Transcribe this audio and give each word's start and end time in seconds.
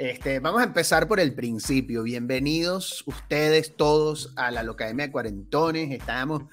Este, 0.00 0.40
vamos 0.40 0.62
a 0.62 0.64
empezar 0.64 1.06
por 1.06 1.20
el 1.20 1.34
principio. 1.34 2.02
Bienvenidos 2.02 3.04
ustedes 3.06 3.76
todos 3.76 4.32
a 4.34 4.50
la 4.50 4.62
Locademia 4.62 5.04
de 5.04 5.12
Cuarentones. 5.12 5.90
Estamos 5.90 6.44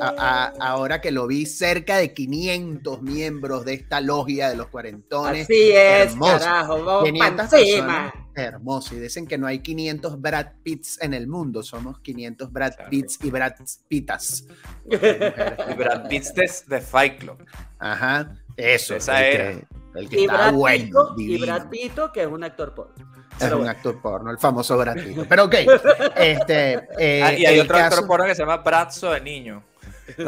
hasta 0.00 0.48
ahora 0.58 1.00
que 1.00 1.12
lo 1.12 1.28
vi 1.28 1.46
cerca 1.46 1.98
de 1.98 2.12
500 2.12 3.00
miembros 3.00 3.64
de 3.64 3.74
esta 3.74 4.00
logia 4.00 4.48
de 4.48 4.56
los 4.56 4.66
cuarentones. 4.70 5.44
Así 5.44 5.70
es, 5.70 6.10
Hermoso. 6.10 6.38
carajo, 6.40 6.84
vamos 6.84 7.04
500 7.04 7.48
personas. 7.48 8.12
Hermoso. 8.34 8.96
Y 8.96 8.98
dicen 8.98 9.28
que 9.28 9.38
no 9.38 9.46
hay 9.46 9.60
500 9.60 10.20
Brad 10.20 10.46
Pitts 10.64 11.00
en 11.00 11.14
el 11.14 11.28
mundo. 11.28 11.62
Somos 11.62 12.00
500 12.00 12.52
Brad 12.52 12.72
Pitts 12.90 13.20
y 13.22 13.30
Brad 13.30 13.52
Pittas. 13.86 14.46
y 14.90 15.74
Brad 15.76 16.08
Pitts 16.08 16.66
de, 16.66 16.80
Fight 16.80 17.20
Club. 17.20 17.38
Ajá. 17.78 18.36
Eso. 18.56 18.96
Esa 18.96 19.24
era. 19.24 19.60
El 19.94 20.08
que 20.08 20.20
y, 20.20 20.26
Brad 20.26 20.52
bueno, 20.52 21.14
y 21.16 21.40
Brad 21.40 21.68
que 22.12 22.22
es 22.22 22.26
un 22.26 22.42
actor 22.44 22.74
porno. 22.74 22.94
Es 23.40 23.52
un 23.52 23.68
actor 23.68 24.00
porno, 24.00 24.30
el 24.30 24.38
famoso 24.38 24.76
Brad 24.76 24.94
Pitt. 24.94 25.26
Pero 25.28 25.44
ok. 25.44 25.54
Este, 26.16 26.88
eh, 26.98 27.22
ah, 27.22 27.32
y 27.32 27.46
hay 27.46 27.60
otro 27.60 27.76
actor 27.76 28.06
porno 28.06 28.26
que 28.26 28.34
se 28.34 28.42
llama 28.42 28.58
Bradzo 28.58 29.12
de 29.12 29.20
niño. 29.20 29.64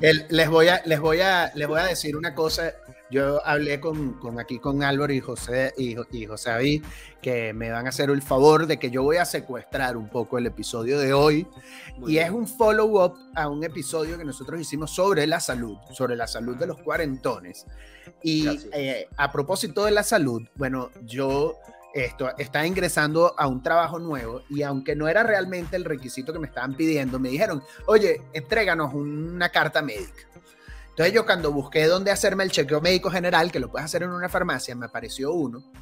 les, 0.00 0.48
voy 0.48 0.68
a, 0.68 0.82
les, 0.84 1.00
voy 1.00 1.20
a, 1.20 1.50
les 1.54 1.66
voy 1.66 1.80
a 1.80 1.84
decir 1.84 2.16
una 2.16 2.34
cosa 2.34 2.72
yo 3.14 3.46
hablé 3.46 3.78
con, 3.78 4.14
con, 4.14 4.40
aquí 4.40 4.58
con 4.58 4.82
Álvaro 4.82 5.12
y 5.12 5.20
José 5.20 5.72
y, 5.78 5.94
y, 6.10 6.26
José 6.26 6.50
David 6.50 6.84
que 7.22 7.52
me 7.52 7.70
van 7.70 7.86
a 7.86 7.90
hacer 7.90 8.10
el 8.10 8.22
favor 8.22 8.66
de 8.66 8.76
que 8.78 8.90
yo 8.90 9.04
voy 9.04 9.18
a 9.18 9.24
secuestrar 9.24 9.96
un 9.96 10.08
poco 10.08 10.36
el 10.36 10.46
episodio 10.46 10.98
de 10.98 11.12
hoy 11.12 11.46
y 12.08 12.18
es 12.18 12.30
un 12.30 12.48
follow-up 12.48 13.16
a 13.36 13.48
un 13.48 13.62
episodio 13.62 14.18
que 14.18 14.24
nosotros 14.24 14.60
hicimos 14.60 14.90
sobre 14.90 15.28
la 15.28 15.38
salud, 15.38 15.78
sobre 15.92 16.16
la 16.16 16.26
salud 16.26 16.56
de 16.56 16.66
los 16.66 16.78
cuarentones. 16.78 17.66
Y 18.20 18.48
eh, 18.72 19.06
a 19.16 19.30
propósito 19.30 19.84
de 19.84 19.92
la 19.92 20.02
salud, 20.02 20.42
bueno, 20.56 20.90
yo 21.04 21.54
esto, 21.94 22.28
estaba 22.36 22.66
ingresando 22.66 23.34
a 23.38 23.46
un 23.46 23.62
trabajo 23.62 24.00
nuevo 24.00 24.42
y 24.50 24.62
aunque 24.62 24.96
no 24.96 25.06
era 25.06 25.22
realmente 25.22 25.76
el 25.76 25.84
requisito 25.84 26.32
que 26.32 26.40
me 26.40 26.48
estaban 26.48 26.74
pidiendo, 26.74 27.20
me 27.20 27.28
dijeron, 27.28 27.62
oye, 27.86 28.20
entréganos 28.32 28.92
una 28.92 29.48
carta 29.50 29.80
médica. 29.80 30.33
Entonces 30.94 31.12
yo 31.12 31.26
cuando 31.26 31.50
busqué 31.50 31.86
dónde 31.88 32.12
hacerme 32.12 32.44
el 32.44 32.52
chequeo 32.52 32.80
médico 32.80 33.10
general, 33.10 33.50
que 33.50 33.58
lo 33.58 33.68
puedes 33.68 33.84
hacer 33.84 34.04
en 34.04 34.10
una 34.10 34.28
farmacia, 34.28 34.76
me 34.76 34.86
apareció 34.86 35.32
uno 35.32 35.72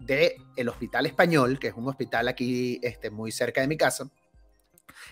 de 0.00 0.38
el 0.56 0.70
Hospital 0.70 1.04
Español, 1.04 1.58
que 1.58 1.68
es 1.68 1.74
un 1.74 1.86
hospital 1.86 2.28
aquí 2.28 2.80
este, 2.82 3.10
muy 3.10 3.30
cerca 3.30 3.60
de 3.60 3.68
mi 3.68 3.76
casa, 3.76 4.10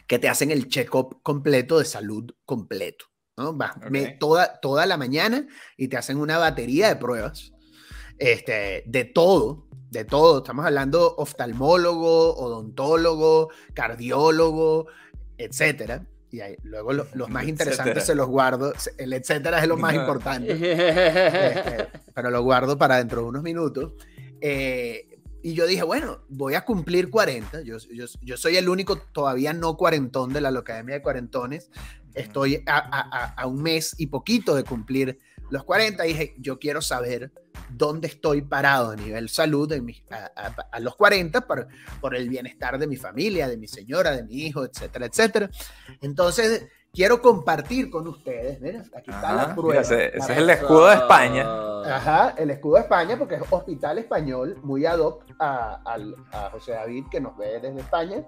que 0.06 0.19
te 0.19 0.31
hacen 0.31 0.51
el 0.51 0.69
check-up 0.69 1.20
completo 1.23 1.78
de 1.78 1.84
salud 1.84 2.34
completo. 2.47 3.05
¿no? 3.37 3.53
Vas 3.53 3.75
toda, 4.19 4.59
toda 4.59 4.87
la 4.87 4.97
mañana 4.97 5.47
y 5.77 5.89
te 5.89 5.98
hacen 5.98 6.17
una 6.17 6.39
batería 6.39 6.89
de 6.89 6.97
pruebas 6.97 7.53
este, 8.17 8.84
de 8.87 9.05
todo, 9.05 9.69
de 9.91 10.06
todo. 10.06 10.39
Estamos 10.39 10.65
hablando 10.65 11.15
oftalmólogo, 11.15 12.34
odontólogo, 12.37 13.50
cardiólogo, 13.75 14.87
etcétera 15.37 16.06
y 16.30 16.41
luego 16.64 16.92
los 16.92 17.30
más 17.30 17.44
interesantes 17.48 18.05
se 18.05 18.14
los 18.14 18.28
guardo, 18.28 18.72
el 18.98 19.12
etcétera 19.12 19.60
es 19.60 19.69
lo 19.69 19.77
más 19.77 19.94
importante, 19.94 20.52
este, 20.52 21.88
pero 22.14 22.30
lo 22.30 22.42
guardo 22.42 22.77
para 22.77 22.98
dentro 22.98 23.22
de 23.22 23.28
unos 23.28 23.42
minutos. 23.42 23.92
Eh, 24.41 25.08
y 25.42 25.54
yo 25.54 25.66
dije, 25.66 25.84
bueno, 25.84 26.22
voy 26.28 26.54
a 26.54 26.64
cumplir 26.64 27.08
40, 27.08 27.62
yo, 27.62 27.78
yo, 27.92 28.06
yo, 28.20 28.36
soy 28.36 28.56
el 28.56 28.69
único 28.69 28.98
todavía 28.98 29.52
no 29.52 29.77
cuarentón 29.77 30.32
de 30.32 30.41
la 30.41 30.48
Academia 30.48 30.97
de 30.97 31.02
Cuarentones, 31.02 31.70
estoy 32.14 32.64
a, 32.66 32.78
a, 32.78 33.34
a 33.34 33.47
un 33.47 33.62
mes 33.62 33.94
y 33.97 34.08
poquito 34.08 34.56
de 34.56 34.64
cumplir 34.64 35.20
los 35.50 35.62
40, 35.62 36.02
dije, 36.02 36.34
yo 36.38 36.58
quiero 36.58 36.82
saber 36.82 37.30
dónde 37.69 38.09
estoy 38.09 38.43
parado 38.43 38.91
a 38.91 38.97
nivel 38.97 39.29
salud 39.29 39.73
a, 39.73 40.81
los 40.81 40.97
40 40.97 41.47
por, 41.47 41.69
por 42.01 42.15
el 42.15 42.29
bienestar 42.29 42.79
de 42.79 42.87
mi 42.87 42.97
familia, 42.97 43.49
de 43.49 43.57
mi 43.57 43.69
señora, 43.69 44.12
de 44.12 44.23
mi 44.23 44.47
hijo, 44.47 44.65
etcétera, 44.65 45.07
etcétera. 45.07 45.50
Entonces, 46.00 46.66
quiero 46.97 47.21
compartir 47.21 47.91
con 47.91 48.09
ustedes, 48.09 48.61
miren, 48.61 48.83
aquí 48.97 49.11
está 49.11 49.34
la 49.34 49.55
prueba. 49.55 49.83
ese, 49.83 50.17
es 50.17 50.29
el 50.31 50.49
escudo 50.49 50.87
de 50.87 50.95
España. 50.95 51.47
Ajá, 51.84 52.34
el 52.39 52.51
escudo 52.51 52.77
de 52.77 52.81
España, 52.81 53.17
porque 53.19 53.37
es 53.37 53.43
Hospital 53.49 53.99
Español, 53.99 54.59
muy 54.62 54.87
ad 54.87 54.99
hoc 54.99 55.25
a, 55.39 55.79
José 56.51 56.73
David, 56.73 57.05
que 57.11 57.21
nos 57.21 57.37
ve 57.37 57.61
desde 57.61 57.81
España. 57.81 58.25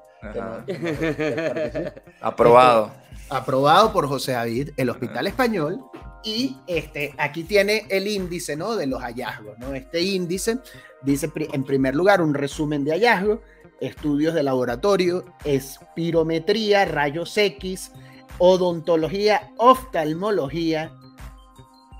Aprobado. 2.20 2.92
Este, 2.92 3.34
aprobado 3.34 3.92
por 3.92 4.06
José 4.06 4.32
David, 4.32 4.70
el 4.76 4.90
Hospital 4.90 5.26
Español 5.26 5.80
y 6.22 6.56
este, 6.66 7.14
aquí 7.18 7.44
tiene 7.44 7.86
el 7.88 8.06
índice 8.06 8.56
¿no? 8.56 8.76
de 8.76 8.86
los 8.86 9.00
hallazgos. 9.02 9.58
¿no? 9.58 9.74
Este 9.74 10.02
índice 10.02 10.58
dice 11.02 11.30
en 11.34 11.64
primer 11.64 11.94
lugar 11.94 12.20
un 12.20 12.34
resumen 12.34 12.84
de 12.84 12.92
hallazgos, 12.92 13.40
estudios 13.80 14.34
de 14.34 14.42
laboratorio, 14.42 15.24
espirometría, 15.44 16.84
rayos 16.84 17.36
X, 17.36 17.92
odontología, 18.38 19.52
oftalmología, 19.56 20.92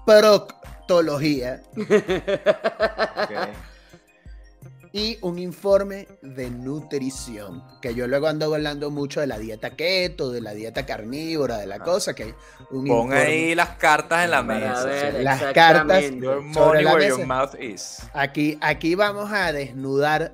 proctología. 0.07 1.63
y 4.93 5.19
un 5.21 5.39
informe 5.39 6.09
de 6.23 6.51
nutrición, 6.51 7.63
que 7.81 7.95
yo 7.95 8.07
luego 8.07 8.27
ando 8.27 8.53
hablando 8.55 8.91
mucho 8.91 9.21
de 9.21 9.27
la 9.27 9.39
dieta 9.39 9.71
keto, 9.71 10.31
de 10.31 10.41
la 10.41 10.55
dieta 10.55 10.87
carnívora, 10.87 11.59
de 11.59 11.67
la 11.67 11.77
ah. 11.77 11.85
cosa, 11.85 12.15
que 12.15 12.35
un 12.71 12.87
Pon 12.87 13.13
ahí 13.13 13.55
las 13.55 13.77
cartas 13.77 14.25
en 14.25 14.31
la 14.31 14.43
mesa. 14.43 15.11
las 15.21 15.43
cartas 15.53 16.05
sobre 16.53 16.83
la 16.83 16.97
mesa. 16.97 18.11
Aquí, 18.15 18.59
aquí 18.61 18.95
vamos 18.95 19.31
a 19.33 19.53
desnudar 19.53 20.33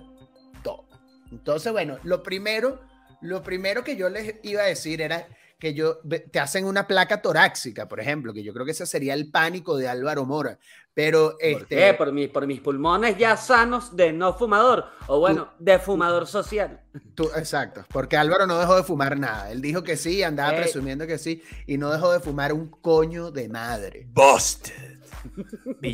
todo. 0.63 0.85
Entonces, 1.31 1.73
bueno, 1.73 1.99
lo 2.05 2.23
primero, 2.23 2.81
lo 3.21 3.43
primero 3.43 3.83
que 3.83 3.97
yo 3.97 4.09
les 4.09 4.37
iba 4.45 4.63
a 4.63 4.67
decir 4.67 5.01
era 5.01 5.27
que 5.65 5.73
yo, 5.73 5.99
te 6.31 6.39
hacen 6.39 6.67
una 6.67 6.87
placa 6.87 7.23
torácica, 7.23 7.89
por 7.89 7.99
ejemplo, 7.99 8.35
que 8.35 8.43
yo 8.43 8.53
creo 8.53 8.67
que 8.67 8.73
ese 8.73 8.85
sería 8.85 9.15
el 9.15 9.31
pánico 9.31 9.79
de 9.79 9.89
Álvaro 9.89 10.27
Mora. 10.27 10.59
Pero 10.93 11.31
¿Por 11.31 11.39
este. 11.41 11.77
Qué? 11.77 11.95
Por, 11.95 12.33
por 12.33 12.47
mis 12.47 12.61
pulmones 12.61 13.17
ya 13.17 13.39
sanos 13.39 13.97
de 13.97 14.13
no 14.13 14.35
fumador, 14.35 14.85
o 15.07 15.21
bueno, 15.21 15.55
de 15.59 15.79
fumador 15.79 16.27
social. 16.27 16.83
Tú, 17.15 17.31
exacto, 17.35 17.87
porque 17.91 18.19
Álvaro 18.19 18.47
no 18.47 18.59
dejó 18.59 18.77
de 18.77 18.83
fumar 18.83 19.19
nada. 19.19 19.51
Él 19.51 19.63
dijo 19.63 19.83
que 19.83 19.97
sí, 19.97 20.23
andaba 20.23 20.55
presumiendo 20.55 21.07
que 21.07 21.17
sí, 21.17 21.43
y 21.67 21.79
no 21.79 21.91
dejó 21.91 22.13
de 22.13 22.21
fumar 22.21 22.53
un 22.53 22.69
coño 22.69 23.31
de 23.31 23.49
madre. 23.49 24.07
Busted. 24.13 24.99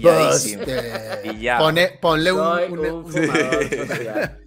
Busted. 0.03 0.91
ponle 2.01 2.33
un, 2.33 2.79
un, 2.81 3.07
fumador 3.07 3.69
social. 3.87 4.41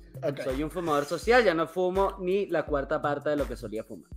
Soy 0.43 0.63
un 0.63 0.69
fumador 0.69 1.05
social, 1.05 1.45
ya 1.45 1.53
no 1.53 1.65
fumo 1.65 2.17
ni 2.19 2.47
la 2.47 2.65
cuarta 2.65 3.01
parte 3.01 3.29
de 3.29 3.37
lo 3.37 3.47
que 3.47 3.55
solía 3.55 3.85
fumar. 3.85 4.09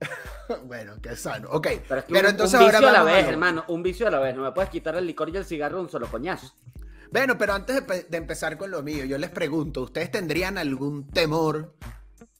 bueno, 0.64 0.94
qué 1.02 1.16
sano. 1.16 1.48
Ok, 1.50 1.68
pero, 1.88 2.28
entonces 2.28 2.60
un 2.60 2.66
vicio 2.66 2.88
a 2.88 2.92
la 2.92 3.02
vez, 3.02 3.26
hermano. 3.26 3.64
Un 3.68 3.82
vicio 3.82 4.06
a 4.06 4.10
la 4.10 4.20
vez. 4.20 4.34
No 4.34 4.42
me 4.42 4.52
puedes 4.52 4.70
quitar 4.70 4.96
el 4.96 5.06
licor 5.06 5.30
y 5.30 5.36
el 5.36 5.44
cigarro 5.44 5.80
un 5.80 5.88
solo 5.88 6.06
coñazo. 6.08 6.52
Bueno, 7.10 7.38
pero 7.38 7.54
antes 7.54 7.86
de, 7.86 8.16
empezar 8.16 8.58
con 8.58 8.70
lo 8.70 8.82
mío, 8.82 9.04
yo 9.04 9.18
les 9.18 9.30
pregunto, 9.30 9.82
¿ustedes 9.82 10.10
tendrían 10.10 10.58
algún 10.58 11.08
temor? 11.08 11.76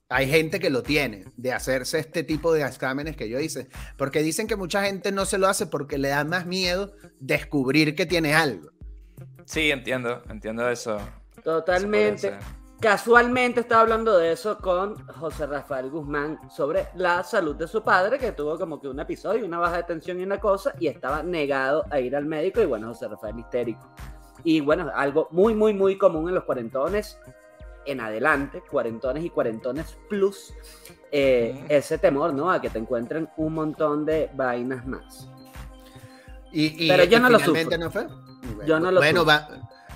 Hay 0.08 0.28
gente 0.28 0.58
que 0.58 0.68
lo 0.68 0.82
tiene 0.82 1.26
de 1.36 1.52
hacerse 1.52 1.98
este 1.98 2.24
tipo 2.24 2.52
de 2.52 2.62
exámenes 2.62 3.16
que 3.16 3.28
yo 3.28 3.38
hice, 3.38 3.68
porque 3.96 4.22
dicen 4.22 4.46
que 4.46 4.56
mucha 4.56 4.84
gente 4.84 5.12
no 5.12 5.26
se 5.26 5.38
lo 5.38 5.48
hace 5.48 5.66
porque 5.66 5.96
le 5.96 6.08
da 6.08 6.24
más 6.24 6.46
miedo 6.46 6.92
descubrir 7.20 7.94
que 7.94 8.04
tiene 8.04 8.34
algo. 8.34 8.70
Sí, 9.44 9.70
entiendo, 9.70 10.22
entiendo 10.28 10.68
eso. 10.68 10.98
Totalmente. 11.42 12.32
Casualmente 12.84 13.60
estaba 13.60 13.80
hablando 13.80 14.18
de 14.18 14.32
eso 14.32 14.58
con 14.58 15.08
José 15.08 15.46
Rafael 15.46 15.88
Guzmán 15.88 16.38
sobre 16.50 16.88
la 16.96 17.24
salud 17.24 17.56
de 17.56 17.66
su 17.66 17.82
padre, 17.82 18.18
que 18.18 18.32
tuvo 18.32 18.58
como 18.58 18.78
que 18.78 18.88
un 18.88 19.00
episodio, 19.00 19.46
una 19.46 19.58
baja 19.58 19.78
de 19.78 19.84
tensión 19.84 20.20
y 20.20 20.22
una 20.22 20.38
cosa, 20.38 20.74
y 20.78 20.88
estaba 20.88 21.22
negado 21.22 21.86
a 21.88 21.98
ir 21.98 22.14
al 22.14 22.26
médico. 22.26 22.60
Y 22.60 22.66
bueno, 22.66 22.88
José 22.88 23.08
Rafael 23.08 23.38
histérico. 23.38 23.88
Y 24.42 24.60
bueno, 24.60 24.92
algo 24.94 25.28
muy, 25.30 25.54
muy, 25.54 25.72
muy 25.72 25.96
común 25.96 26.28
en 26.28 26.34
los 26.34 26.44
cuarentones 26.44 27.18
en 27.86 28.02
adelante, 28.02 28.62
cuarentones 28.70 29.24
y 29.24 29.30
cuarentones 29.30 29.96
plus, 30.10 30.52
eh, 31.10 31.64
ese 31.70 31.96
temor, 31.96 32.34
¿no? 32.34 32.50
A 32.50 32.60
que 32.60 32.68
te 32.68 32.78
encuentren 32.78 33.30
un 33.38 33.54
montón 33.54 34.04
de 34.04 34.28
vainas 34.34 34.86
más. 34.86 35.26
Y, 36.52 36.86
Pero 36.86 37.04
yo 37.04 37.18
no 37.18 37.30
lo 37.30 37.38
sufro. 37.38 37.78
no 37.78 37.90
fue? 37.90 38.08
yo 38.66 38.78
no 38.78 38.90
lo 38.90 39.00
bueno, 39.00 39.24
va. 39.24 39.48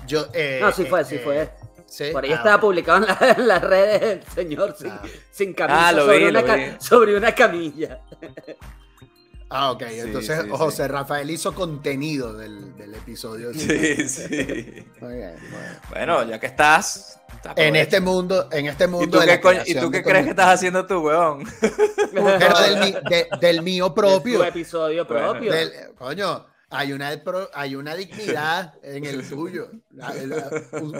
Yo, 0.07 0.25
eh, 0.33 0.57
no, 0.59 0.71
sí 0.71 0.85
fue, 0.85 1.05
sí 1.05 1.17
eh, 1.17 1.51
fue. 1.89 2.11
Por 2.11 2.23
ahí 2.23 2.31
ah, 2.31 2.35
estaba 2.35 2.61
publicado 2.61 3.05
en, 3.21 3.47
las 3.47 3.61
redes 3.61 4.01
el 4.01 4.23
señor 4.33 4.75
sin, 4.77 4.91
ah. 4.91 5.55
camisa 5.55 5.89
ah, 5.89 5.93
sobre, 5.93 6.29
una, 6.29 6.79
sobre, 6.79 7.17
una, 7.17 7.31
camilla. 7.33 8.01
Ah, 9.51 9.71
ok. 9.71 9.81
Entonces 9.81 10.45
José 10.51 10.87
Rafael 10.87 11.27
hizo 11.31 11.55
contenido 11.55 12.33
del, 12.33 12.77
del 12.77 12.93
episodio. 12.93 13.51
Sí, 13.53 14.07
sí. 14.07 14.85
Bueno, 15.89 16.23
ya 16.23 16.39
que 16.39 16.45
estás. 16.45 17.19
En 17.55 17.75
este 17.75 17.99
mundo, 17.99 18.47
en 18.51 18.67
este 18.67 18.85
mundo. 18.85 19.05
¿Y 19.65 19.73
tú, 19.73 19.89
qué, 19.89 20.03
crees 20.03 20.25
que 20.25 20.29
estás 20.31 20.55
haciendo 20.55 20.85
tú, 20.85 20.99
weón? 20.99 21.43
Pero 22.13 22.59
del, 22.59 23.27
del 23.39 23.61
mío 23.63 23.93
propio. 23.93 24.39
De 24.39 24.51
tu 24.51 24.59
episodio 24.59 25.07
propio. 25.07 25.51
coño, 25.97 26.45
hay 26.69 26.93
una, 26.93 27.11
hay 27.53 27.75
una 27.75 27.95
dignidad 27.95 28.75
en 28.83 29.05
el 29.05 29.27
tuyo. 29.27 29.71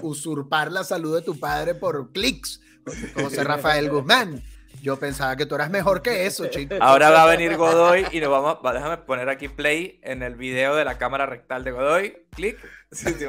usurpar 0.01 0.71
la 0.71 0.83
salud 0.83 1.16
de 1.16 1.21
tu 1.21 1.39
padre 1.39 1.75
por 1.75 2.12
clics. 2.12 2.62
José 3.16 3.44
Rafael 3.44 3.89
Guzmán. 3.89 4.42
Yo 4.81 4.98
pensaba 4.98 5.36
que 5.36 5.45
tú 5.45 5.56
eras 5.56 5.69
mejor 5.69 6.01
que 6.01 6.25
eso, 6.25 6.48
chico. 6.48 6.75
Ahora 6.80 7.10
va 7.10 7.24
a 7.24 7.25
venir 7.25 7.57
Godoy 7.57 8.06
y 8.12 8.21
nos 8.21 8.30
vamos. 8.30 8.60
Déjame 8.74 8.98
poner 8.98 9.27
aquí 9.27 9.50
play 9.50 10.00
en 10.04 10.24
el 10.24 10.36
video 10.36 10.75
de 10.75 10.86
la 10.86 10.98
cámara 10.98 11.25
rectal 11.25 11.66
de 11.66 11.71
Godoy. 11.71 12.18
Clic. 12.31 12.57
te 12.89 13.27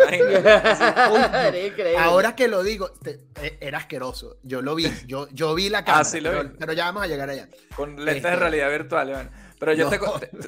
Ahora 1.99 2.37
que 2.37 2.47
lo 2.47 2.63
digo, 2.63 2.93
e, 3.05 3.59
era 3.61 3.79
asqueroso. 3.79 4.39
Yo 4.45 4.63
lo 4.63 4.77
vi. 4.77 4.87
Yo, 5.07 5.29
yo 5.33 5.55
vi 5.55 5.69
la 5.69 5.79
ah, 5.79 5.85
cámara. 5.85 6.53
pero, 6.59 6.73
ya 6.73 6.85
vamos 6.87 7.03
a 7.03 7.07
llegar 7.09 7.29
allá. 7.29 7.49
Con 7.75 7.97
lentes 7.97 8.23
de 8.23 8.29
este, 8.29 8.37
realidad 8.37 8.71
virtual, 8.71 9.31
Pero 9.61 9.75
yo 9.75 9.89
te, 9.91 9.99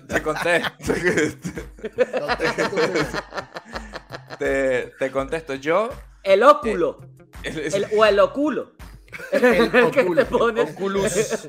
te, 0.09 0.23
conté. 0.23 0.62
te, 4.38 4.94
te 4.99 5.11
contesto. 5.11 5.55
Yo. 5.55 5.91
El 6.23 6.43
óculo. 6.43 6.99
Eh, 7.44 7.91
o 7.94 8.06
el 8.06 8.19
oculo. 8.19 8.73
El, 9.32 9.70
que 9.91 10.05
te 10.05 10.25
pone, 10.25 10.62
Oculus 10.62 11.47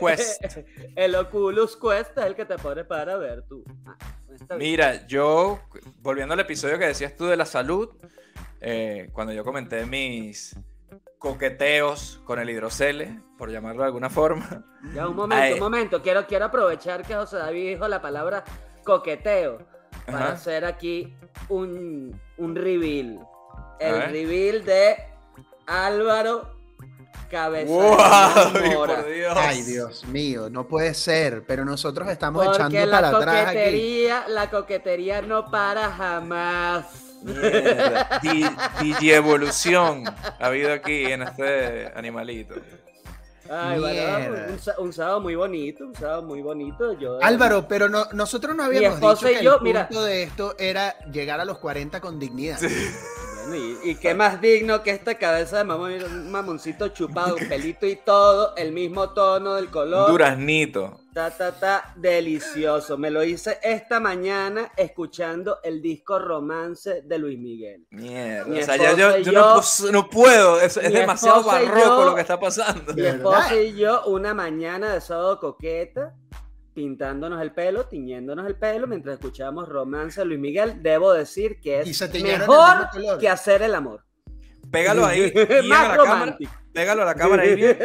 Quest. 0.00 0.42
El 0.96 1.14
Oculus 1.14 1.76
Quest 1.76 2.16
es 2.16 2.24
el 2.24 2.34
que 2.34 2.46
te 2.46 2.56
pone 2.56 2.84
para 2.84 3.18
ver 3.18 3.42
tú. 3.42 3.62
Ah, 3.84 3.98
Mira, 4.56 5.06
yo, 5.06 5.60
volviendo 6.00 6.32
al 6.32 6.40
episodio 6.40 6.78
que 6.78 6.86
decías 6.86 7.14
tú 7.14 7.26
de 7.26 7.36
la 7.36 7.44
salud, 7.44 7.90
eh, 8.62 9.10
cuando 9.12 9.34
yo 9.34 9.44
comenté 9.44 9.84
mis 9.84 10.56
coqueteos 11.22 12.20
con 12.24 12.40
el 12.40 12.50
hidrocele, 12.50 13.22
por 13.38 13.50
llamarlo 13.50 13.82
de 13.82 13.86
alguna 13.86 14.10
forma. 14.10 14.64
Ya, 14.92 15.06
un 15.06 15.14
momento, 15.14 15.54
un 15.54 15.60
momento. 15.60 16.02
Quiero, 16.02 16.26
quiero 16.26 16.46
aprovechar 16.46 17.06
que 17.06 17.14
José 17.14 17.36
David 17.36 17.74
dijo 17.74 17.86
la 17.86 18.02
palabra 18.02 18.42
coqueteo 18.84 19.58
para 20.04 20.32
hacer 20.32 20.64
aquí 20.64 21.14
un, 21.48 22.20
un 22.36 22.56
reveal. 22.56 23.20
El 23.78 24.02
reveal 24.10 24.64
de 24.64 24.96
Álvaro 25.66 26.60
cabeza. 27.30 27.72
Ay, 29.36 29.62
Dios 29.62 30.04
mío, 30.04 30.50
no 30.50 30.66
puede 30.66 30.92
ser, 30.92 31.44
pero 31.46 31.64
nosotros 31.64 32.08
estamos 32.08 32.44
echando 32.46 32.90
para 32.90 33.08
atrás 33.08 33.46
aquí. 33.46 34.08
La 34.28 34.50
coquetería 34.50 35.22
no 35.22 35.50
para 35.50 35.90
jamás. 35.90 37.11
DJ 37.22 39.14
evolución 39.14 40.04
ha 40.06 40.46
habido 40.46 40.72
aquí 40.72 41.04
en 41.04 41.22
este 41.22 41.92
animalito. 41.94 42.54
Ay, 43.50 43.80
un, 44.78 44.92
sábado 44.92 45.20
muy 45.20 45.34
bonito, 45.34 45.84
un 45.84 45.94
sábado 45.94 46.22
muy 46.22 46.40
bonito. 46.40 46.98
Yo, 46.98 47.22
Álvaro, 47.22 47.66
pero 47.68 47.88
no, 47.88 48.06
nosotros 48.12 48.56
no 48.56 48.64
habíamos 48.64 49.00
dicho 49.00 49.26
que 49.26 49.40
el 49.40 49.50
punto 49.50 50.04
de 50.04 50.22
esto 50.22 50.54
era 50.58 50.98
llegar 51.10 51.38
a 51.40 51.44
los 51.44 51.58
40 51.58 52.00
con 52.00 52.18
dignidad. 52.18 52.58
y, 53.84 53.94
qué 53.96 54.14
más 54.14 54.40
digno 54.40 54.82
que 54.82 54.90
esta 54.90 55.16
cabeza 55.16 55.58
de 55.58 55.64
mamón, 55.64 55.92
un 56.02 56.30
mamoncito 56.30 56.88
chupado, 56.88 57.36
un 57.40 57.48
pelito 57.48 57.86
y 57.86 57.96
todo, 57.96 58.56
el 58.56 58.72
mismo 58.72 59.10
tono 59.10 59.54
del 59.54 59.68
color. 59.68 60.10
Duraznito. 60.10 61.01
Ta, 61.12 61.30
ta, 61.30 61.52
ta, 61.52 61.92
delicioso. 61.96 62.96
Me 62.96 63.10
lo 63.10 63.22
hice 63.22 63.58
esta 63.62 64.00
mañana 64.00 64.72
escuchando 64.76 65.58
el 65.62 65.82
disco 65.82 66.18
Romance 66.18 67.02
de 67.02 67.18
Luis 67.18 67.38
Miguel. 67.38 67.86
Mierda. 67.90 68.50
o 68.50 68.64
sea, 68.64 68.76
ya 68.76 68.96
yo, 68.96 69.18
yo, 69.18 69.60
no, 69.92 70.08
puedo, 70.08 70.58
es, 70.58 70.74
demasiado 70.74 71.42
barroco 71.44 72.04
lo 72.06 72.14
que 72.14 72.22
está 72.22 72.40
pasando. 72.40 72.94
Mi 72.94 73.02
esposa 73.02 73.54
y 73.56 73.76
yo, 73.76 74.06
una 74.06 74.32
mañana 74.32 74.94
de 74.94 75.02
sábado 75.02 75.38
coqueta, 75.38 76.14
pintándonos 76.72 77.42
el 77.42 77.52
pelo, 77.52 77.84
tiñéndonos 77.84 78.46
el 78.46 78.56
pelo 78.56 78.86
mientras 78.86 79.18
escuchábamos 79.18 79.68
Romance 79.68 80.20
de 80.20 80.24
Luis 80.24 80.40
Miguel, 80.40 80.82
debo 80.82 81.12
decir 81.12 81.60
que 81.60 81.80
es 81.80 82.22
mejor 82.22 82.88
que 83.20 83.28
hacer 83.28 83.60
el 83.60 83.74
amor. 83.74 84.02
Pégalo 84.72 85.06
ahí. 85.06 85.32
Más 85.68 85.84
a 85.84 85.96
la 85.96 86.02
cámara, 86.02 86.38
pégalo 86.72 87.02
a 87.02 87.04
la 87.04 87.14
cámara 87.14 87.42
ahí 87.42 87.54
bien. 87.54 87.78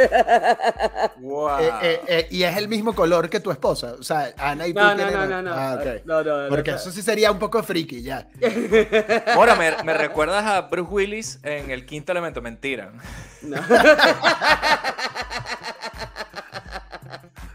wow. 1.17 1.59
Eh, 1.59 1.71
eh, 1.81 2.01
eh, 2.07 2.27
y 2.31 2.43
es 2.43 2.55
el 2.55 2.67
mismo 2.69 2.95
color 2.95 3.29
que 3.29 3.39
tu 3.39 3.51
esposa. 3.51 3.95
O 3.99 4.03
sea, 4.03 4.33
Ana 4.37 4.67
y 4.67 4.73
tú 4.73 4.79
no, 4.79 4.95
no, 4.95 5.11
no, 5.11 5.25
no, 5.27 5.41
no. 5.41 5.53
Ah, 5.53 5.79
no, 6.05 6.23
no, 6.23 6.49
Porque 6.49 6.71
eso 6.71 6.89
sí 6.91 7.01
sería 7.01 7.31
un 7.31 7.39
poco 7.39 7.61
friki 7.61 8.01
ya. 8.01 8.27
Ahora, 9.35 9.55
me, 9.55 9.83
me, 9.83 9.93
recuerdas 9.93 10.45
a 10.45 10.61
Bruce 10.61 10.89
Willis 10.89 11.39
en 11.43 11.69
El 11.71 11.85
Quinto 11.85 12.13
Elemento. 12.13 12.41
Mentira. 12.41 12.93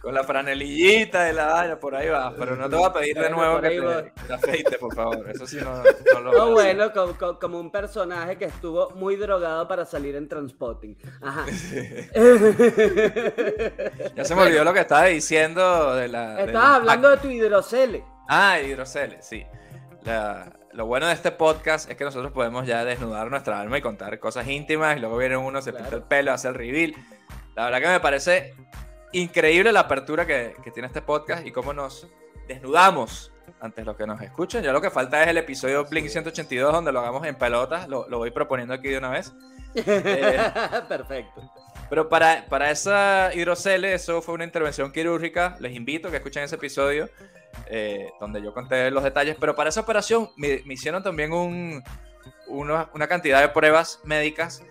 Con 0.02 0.14
la 0.14 0.25
franelillita 0.25 1.22
de 1.22 1.32
la 1.32 1.46
vaina, 1.46 1.78
por 1.78 1.94
ahí 1.94 2.08
va. 2.08 2.34
Pero 2.37 2.56
no 2.56 2.69
te 2.69 2.75
voy 2.75 2.87
a 2.87 2.93
pedir 2.93 3.16
de 3.16 3.31
nuevo 3.31 3.60
que 3.60 4.10
te, 4.26 4.32
afeite, 4.32 4.76
por 4.76 4.93
favor. 4.93 5.31
Eso 5.31 5.46
sí 5.46 5.58
no, 5.62 5.81
no 6.14 6.20
lo 6.20 6.32
No, 6.32 6.50
bueno, 6.50 6.90
como, 7.40 7.60
un 7.60 7.70
personaje 7.70 8.37
que 8.37 8.46
estuvo 8.46 8.90
muy 8.90 9.14
drogado 9.14 9.69
para 9.69 9.84
salir 9.84 10.16
en 10.16 10.28
Transpotting. 10.28 10.99
Ajá. 11.22 11.46
ya 14.16 14.25
se 14.25 14.34
me 14.34 14.43
olvidó 14.43 14.64
lo 14.64 14.72
que 14.72 14.81
estaba 14.81 15.04
diciendo 15.04 15.94
de 15.94 16.08
la. 16.08 16.40
Estabas 16.40 16.81
hablando 16.81 17.10
de 17.10 17.19
tu 17.19 17.28
hidrocele. 17.28 18.04
Ah, 18.28 18.58
hidrocele, 18.58 19.22
sí. 19.22 19.46
lo 20.72 20.87
bueno 20.87 21.06
de 21.06 21.12
este 21.12 21.31
podcast 21.31 21.88
es 21.88 21.96
que 21.96 22.02
nosotros 22.02 22.32
podemos 22.32 22.66
ya 22.66 22.84
desnudar 22.84 23.31
nuestra 23.31 23.60
alma 23.60 23.78
y 23.78 23.82
contar 23.82 24.19
cosas 24.19 24.49
íntimas 24.49 24.96
y 24.96 25.00
luego 25.00 25.16
viene 25.16 25.37
uno, 25.37 25.62
se 25.62 25.72
pinta 25.72 25.94
el 25.94 26.02
pelo, 26.02 26.32
hace 26.32 26.49
el 26.49 26.54
reveal. 26.54 26.93
La 27.54 27.66
verdad 27.66 27.81
que 27.81 27.88
me 27.88 28.00
parece 28.00 28.54
increíble 29.12 29.73
la 29.73 29.81
apertura 29.81 30.26
que, 30.26 30.55
tiene 30.73 30.87
este 30.87 31.03
podcast 31.03 31.47
y 31.47 31.53
cómo 31.53 31.73
nos 31.73 32.06
desnudamos 32.49 33.32
ante 33.61 33.85
los 33.85 33.97
que 33.97 34.06
nos 34.06 34.20
escuchan. 34.20 34.62
Ya 34.62 34.73
lo 34.73 34.81
que 34.81 34.91
falta 34.91 35.23
es 35.23 35.29
el 35.29 35.38
episodio 35.38 35.85
Blink 35.85 36.09
182 36.09 36.73
donde 36.73 36.93
lo 36.93 37.00
hagamos 37.00 37.26
en 37.26 37.37
pelotas. 37.37 37.88
Lo, 37.88 38.06
voy 38.09 38.31
proponiendo 38.31 38.75
aquí 38.75 38.88
de 38.88 38.99
una 38.99 39.11
vez. 39.11 39.32
Eh, 39.75 40.38
Perfecto. 40.88 41.50
Pero 41.88 42.09
para, 42.09 42.47
para 42.47 42.70
esa 42.70 43.31
hidrocele, 43.35 43.94
eso 43.94 44.23
fue 44.23 44.35
una 44.35 44.44
intervención 44.44 44.93
quirúrgica. 44.93 45.56
Les 45.61 45.75
invito 45.75 46.09
a 46.09 46.11
que 46.11 46.17
escuchen 46.17 46.43
ese 46.43 46.56
episodio 46.56 47.09
eh, 47.67 48.11
donde 48.19 48.43
yo 48.43 48.55
conté 48.55 48.91
los 48.91 49.05
detalles. 49.05 49.37
Pero 49.38 49.55
para 49.55 49.69
esa 49.69 49.81
operación 49.81 50.31
me, 50.37 50.62
hicieron 50.67 51.03
también 51.03 51.32
un, 51.32 51.82
una 52.49 53.09
cantidad 53.09 53.41
de 53.41 53.49
pruebas 53.49 54.00
médicas 54.05 54.62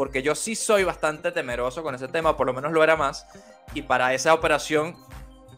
porque 0.00 0.22
yo 0.22 0.34
sí 0.34 0.56
soy 0.56 0.82
bastante 0.82 1.30
temeroso 1.30 1.82
con 1.82 1.94
ese 1.94 2.08
tema, 2.08 2.34
por 2.34 2.46
lo 2.46 2.54
menos 2.54 2.72
lo 2.72 2.82
era 2.82 2.96
más. 2.96 3.26
Y 3.74 3.82
para 3.82 4.14
esa 4.14 4.34
operación, 4.34 4.96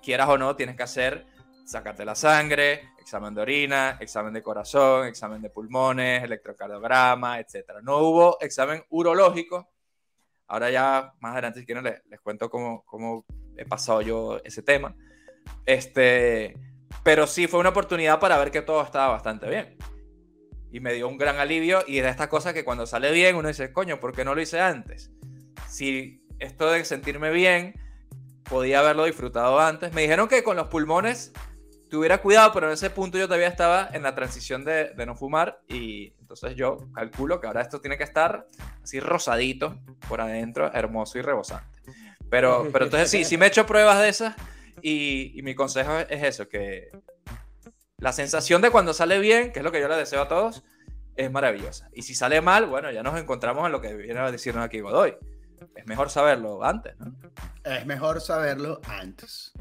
quieras 0.02 0.28
o 0.28 0.36
no, 0.36 0.54
tienes 0.56 0.76
que 0.76 0.82
hacer 0.82 1.26
sacarte 1.64 2.04
la 2.04 2.14
sangre, 2.14 2.92
examen 2.98 3.34
de 3.34 3.40
orina, 3.40 3.96
examen 4.00 4.32
de 4.34 4.42
corazón, 4.42 5.06
examen 5.06 5.40
de 5.40 5.50
pulmones, 5.50 6.22
electrocardiograma, 6.22 7.40
etc. 7.40 7.80
No 7.82 7.98
hubo 7.98 8.38
examen 8.40 8.84
urológico. 8.90 9.70
Ahora 10.46 10.70
ya 10.70 11.14
más 11.20 11.32
adelante, 11.32 11.60
si 11.60 11.66
quieren, 11.66 11.84
les, 11.84 12.20
cuento 12.20 12.50
cómo, 12.50 12.84
cómo, 12.84 13.24
he 13.56 13.64
pasado 13.64 14.02
yo 14.02 14.40
ese 14.44 14.62
tema. 14.62 14.94
Este, 15.64 16.56
pero 17.02 17.26
sí 17.26 17.46
fue 17.46 17.60
una 17.60 17.70
oportunidad 17.70 18.20
para 18.20 18.38
ver 18.38 18.50
que 18.50 18.62
todo 18.62 18.82
estaba 18.82 19.08
bastante 19.08 19.48
bien. 19.48 19.76
Y 20.70 20.80
me 20.80 20.92
dio 20.94 21.08
un 21.08 21.18
gran 21.18 21.38
alivio 21.38 21.84
y 21.86 22.00
de 22.00 22.08
estas 22.08 22.28
cosas 22.28 22.54
que 22.54 22.64
cuando 22.64 22.86
sale 22.86 23.12
bien 23.12 23.36
uno 23.36 23.48
dice, 23.48 23.72
coño, 23.72 24.00
¿por 24.00 24.14
qué 24.14 24.24
no 24.24 24.34
lo 24.34 24.40
hice 24.40 24.60
antes? 24.60 25.10
Si 25.68 26.22
esto 26.38 26.70
de 26.70 26.84
sentirme 26.84 27.30
bien 27.30 27.74
podía 28.52 28.80
haberlo 28.80 29.06
disfrutado 29.06 29.58
antes. 29.58 29.94
Me 29.94 30.02
dijeron 30.02 30.28
que 30.28 30.44
con 30.44 30.58
los 30.58 30.68
pulmones 30.68 31.32
tuviera 31.88 32.18
cuidado, 32.18 32.52
pero 32.52 32.66
en 32.66 32.74
ese 32.74 32.90
punto 32.90 33.16
yo 33.16 33.24
todavía 33.24 33.48
estaba 33.48 33.88
en 33.94 34.02
la 34.02 34.14
transición 34.14 34.62
de, 34.62 34.92
no 35.06 35.16
fumar 35.16 35.62
y 35.68 36.12
entonces 36.20 36.54
yo 36.54 36.76
calculo 36.94 37.40
que 37.40 37.46
ahora 37.46 37.62
esto 37.62 37.80
tiene 37.80 37.96
que 37.96 38.04
estar 38.04 38.46
así 38.82 39.00
rosadito 39.00 39.78
por 40.06 40.20
adentro, 40.20 40.70
hermoso 40.74 41.18
y 41.18 41.22
rebosante. 41.22 41.80
Pero, 42.28 42.68
pero 42.70 42.84
entonces 42.84 43.10
sí, 43.10 43.24
sí 43.24 43.38
me 43.38 43.46
he 43.46 43.48
hecho 43.48 43.64
pruebas 43.64 43.98
de 44.00 44.10
esas 44.10 44.36
y, 44.82 45.40
mi 45.42 45.54
consejo 45.54 45.96
es 46.00 46.22
eso, 46.22 46.46
que 46.46 46.90
la 47.96 48.12
sensación 48.12 48.60
de 48.60 48.68
cuando 48.68 48.92
sale 48.92 49.18
bien, 49.18 49.50
que 49.52 49.60
es 49.60 49.64
lo 49.64 49.72
que 49.72 49.80
yo 49.80 49.88
le 49.88 49.96
deseo 49.96 50.20
a 50.20 50.28
todos, 50.28 50.62
es 51.16 51.30
maravillosa. 51.30 51.88
Y 51.94 52.02
si 52.02 52.14
sale 52.14 52.42
mal, 52.42 52.66
bueno, 52.66 52.90
ya 52.90 53.02
nos 53.02 53.18
encontramos 53.18 53.64
en 53.64 53.72
lo 53.72 53.80
que 53.80 53.94
viene 53.94 54.20
a 54.20 54.30
decirnos 54.30 54.62
aquí 54.62 54.80
Godoy 54.80 55.16
es 55.74 55.86
mejor 55.86 56.10
saberlo 56.10 56.64
antes, 56.64 56.94
¿no? 56.98 57.14
Es 57.64 57.86
mejor 57.86 58.20
saberlo 58.20 58.80
antes. 58.86 59.52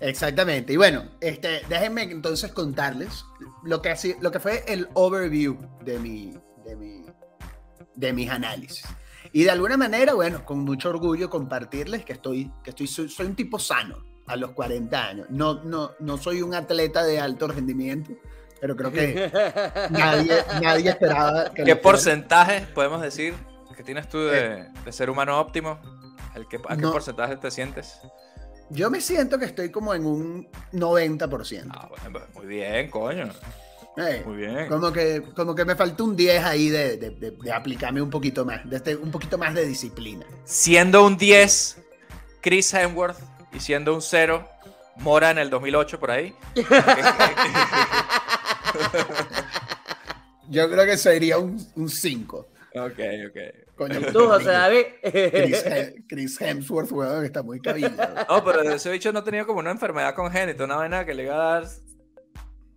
Exactamente. 0.00 0.72
Y 0.72 0.76
bueno, 0.76 1.04
este, 1.20 1.62
déjenme 1.68 2.02
entonces 2.02 2.52
contarles 2.52 3.24
lo 3.62 3.80
que, 3.80 3.94
lo 4.20 4.30
que 4.30 4.40
fue 4.40 4.64
el 4.66 4.88
overview 4.94 5.56
de, 5.84 5.98
mi, 5.98 6.34
de, 6.64 6.76
mi, 6.76 7.04
de 7.94 8.12
mis 8.12 8.30
análisis. 8.30 8.84
Y 9.32 9.44
de 9.44 9.50
alguna 9.50 9.76
manera, 9.76 10.14
bueno, 10.14 10.44
con 10.44 10.60
mucho 10.60 10.90
orgullo 10.90 11.30
compartirles 11.30 12.04
que 12.04 12.14
estoy, 12.14 12.50
que 12.64 12.70
estoy 12.70 12.86
soy, 12.86 13.08
un 13.20 13.36
tipo 13.36 13.58
sano 13.58 14.04
a 14.26 14.36
los 14.36 14.50
40 14.50 15.08
años. 15.08 15.26
No, 15.30 15.62
no, 15.62 15.92
no 16.00 16.18
soy 16.18 16.42
un 16.42 16.54
atleta 16.54 17.04
de 17.04 17.20
alto 17.20 17.48
rendimiento, 17.48 18.12
pero 18.60 18.76
creo 18.76 18.92
que 18.92 19.30
nadie, 19.90 20.34
nadie 20.60 20.90
esperaba. 20.90 21.52
Que 21.54 21.64
¿Qué 21.64 21.76
porcentaje 21.76 22.66
podemos 22.74 23.00
decir 23.00 23.34
¿Qué 23.76 23.82
tienes 23.82 24.08
tú 24.08 24.18
de, 24.18 24.68
ser 24.90 25.10
humano 25.10 25.38
óptimo? 25.40 25.78
¿A 26.34 26.40
qué 26.48 26.58
porcentaje 26.58 27.36
te 27.36 27.50
sientes? 27.50 27.98
Yo 28.70 28.90
me 28.90 29.00
siento 29.00 29.38
que 29.38 29.44
estoy 29.44 29.70
como 29.70 29.92
en 29.94 30.06
un 30.06 30.48
90%. 30.72 31.68
Ah, 31.70 31.88
bueno, 31.88 32.10
pues, 32.12 32.24
muy 32.34 32.46
bien, 32.46 32.88
coño. 32.90 33.28
Eh, 33.98 34.22
Muy 34.24 34.36
bien. 34.36 34.68
Como 34.68 34.90
que, 34.90 35.22
como 35.36 35.54
que 35.54 35.66
me 35.66 35.74
falta 35.76 36.02
un 36.02 36.16
10 36.16 36.42
ahí 36.42 36.70
de, 36.70 36.96
de- 36.96 37.10
de- 37.10 37.30
de 37.32 37.52
aplicarme 37.52 38.00
un 38.00 38.08
poquito 38.08 38.46
más, 38.46 38.66
de 38.68 38.76
este- 38.76 38.96
un 38.96 39.10
poquito 39.10 39.36
más 39.36 39.52
de 39.52 39.66
disciplina. 39.66 40.24
Siendo 40.44 41.04
un 41.04 41.18
10, 41.18 41.76
Chris 42.40 42.72
Hemsworth, 42.72 43.18
y 43.52 43.60
siendo 43.60 43.94
un 43.94 44.00
0, 44.00 44.48
Mora 44.96 45.30
en 45.30 45.38
el 45.38 45.50
2008 45.50 45.98
por 46.00 46.10
ahí. 46.10 46.34
Yo 50.48 50.70
creo 50.70 50.84
que 50.84 50.96
sería 50.96 51.38
un 51.38 51.88
5. 51.88 52.46
Ok, 52.74 52.98
ok. 53.28 53.38
Coño, 53.76 54.00
Tú, 54.12 54.26
José 54.26 54.50
David. 54.50 54.82
Chris, 55.02 55.64
Hem- 55.66 56.04
Chris 56.08 56.40
Hemsworth, 56.40 56.92
weón, 56.92 57.24
está 57.24 57.42
muy 57.42 57.60
cabillado. 57.60 58.24
No, 58.28 58.44
pero 58.44 58.62
ese 58.62 58.90
bicho 58.90 59.12
no 59.12 59.24
tenía 59.24 59.44
como 59.44 59.58
una 59.60 59.70
enfermedad 59.70 60.14
congénita, 60.14 60.64
una 60.64 60.76
vaina 60.76 61.04
que 61.04 61.14
le 61.14 61.24
iba 61.24 61.34
a 61.34 61.60
dar 61.60 61.68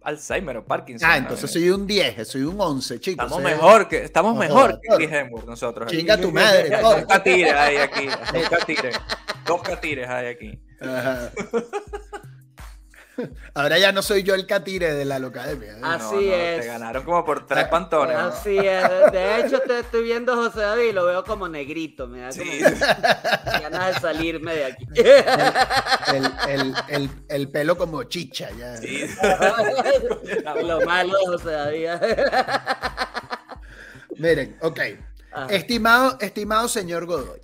Alzheimer 0.01 0.57
o 0.57 0.65
Parkinson. 0.65 1.09
Ah, 1.11 1.17
entonces 1.17 1.51
soy 1.51 1.69
un 1.69 1.85
10, 1.87 2.27
soy 2.27 2.43
un 2.43 2.59
11, 2.59 2.99
chicos. 2.99 3.25
Estamos 3.25 3.43
mejor 3.43 3.87
que, 3.87 4.03
estamos 4.03 4.37
mejor 4.37 4.79
que 4.79 4.95
Chris 4.95 5.11
Hemsworth 5.11 5.45
nosotros. 5.47 5.87
aquí. 5.87 5.97
Chinga 5.97 6.17
tu 6.17 6.31
madre. 6.31 6.69
Dos 6.81 7.05
catires 7.05 7.53
hay 7.53 7.77
aquí. 7.77 8.05
Dos 8.33 8.49
catires. 8.49 8.95
Dos 9.47 9.61
catires 9.63 10.07
hay 10.09 10.27
aquí. 10.27 10.59
Ajá. 10.79 11.31
Ahora 13.53 13.77
ya 13.77 13.91
no 13.91 14.01
soy 14.01 14.23
yo 14.23 14.35
el 14.35 14.45
catire 14.45 14.93
de 14.93 15.05
la 15.05 15.19
locademia. 15.19 15.73
¿eh? 15.73 15.77
No, 15.79 15.87
Así 15.91 16.15
no, 16.15 16.19
es. 16.33 16.61
Te 16.61 16.67
ganaron 16.67 17.03
como 17.03 17.23
por 17.25 17.45
tres 17.45 17.65
pantones. 17.67 18.17
¿no? 18.17 18.25
Así 18.27 18.57
es. 18.57 19.11
De 19.11 19.39
hecho, 19.39 19.59
te 19.61 19.79
estoy 19.79 20.03
viendo 20.03 20.33
a 20.33 20.35
José 20.35 20.61
David 20.61 20.83
y 20.89 20.91
lo 20.91 21.05
veo 21.05 21.23
como 21.23 21.47
negrito. 21.47 22.07
Me 22.07 22.19
da 22.21 22.29
como 22.29 22.51
ganas 23.61 23.93
de 23.95 23.99
salirme 24.01 24.55
de 24.55 24.65
aquí. 24.65 24.85
El, 24.95 26.25
el- 26.49 26.75
el- 26.89 27.09
el 27.29 27.49
pelo 27.49 27.77
como 27.77 28.03
chicha. 28.03 28.49
Ya. 28.57 28.77
Sí. 28.77 29.05
lo 30.63 30.81
malo 30.81 31.17
de 31.17 31.25
José 31.25 31.51
David. 31.51 31.89
Miren, 34.17 34.57
ok. 34.61 34.79
Ah. 35.33 35.47
Estimado, 35.49 36.17
estimado 36.21 36.67
señor 36.69 37.05
Godoy, 37.05 37.41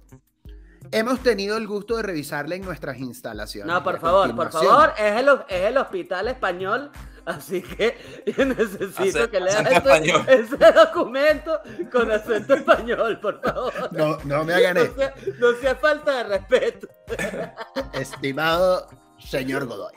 hemos 0.91 1.19
tenido 1.21 1.57
el 1.57 1.67
gusto 1.67 1.97
de 1.97 2.03
revisarle 2.03 2.55
en 2.55 2.63
nuestras 2.63 2.97
instalaciones. 2.99 3.71
No, 3.73 3.83
por 3.83 3.99
favor, 3.99 4.35
por 4.35 4.51
favor, 4.51 4.93
es 4.97 5.15
el, 5.19 5.29
es 5.47 5.61
el 5.67 5.77
hospital 5.77 6.27
español, 6.27 6.91
así 7.25 7.61
que 7.61 8.23
yo 8.37 8.45
necesito 8.45 9.01
Ace- 9.23 9.29
que 9.29 9.39
leas 9.39 9.65
ese, 9.65 10.33
ese 10.33 10.71
documento 10.73 11.59
con 11.91 12.11
acento 12.11 12.53
español, 12.55 13.19
por 13.19 13.41
favor. 13.41 13.73
No, 13.91 14.17
no 14.25 14.43
me 14.43 14.53
hagan 14.53 14.77
sea, 14.95 15.13
no 15.39 15.53
sea 15.61 15.75
falta 15.75 16.17
de 16.17 16.23
respeto. 16.37 16.87
Estimado 17.93 18.87
señor 19.19 19.65
Godoy, 19.65 19.93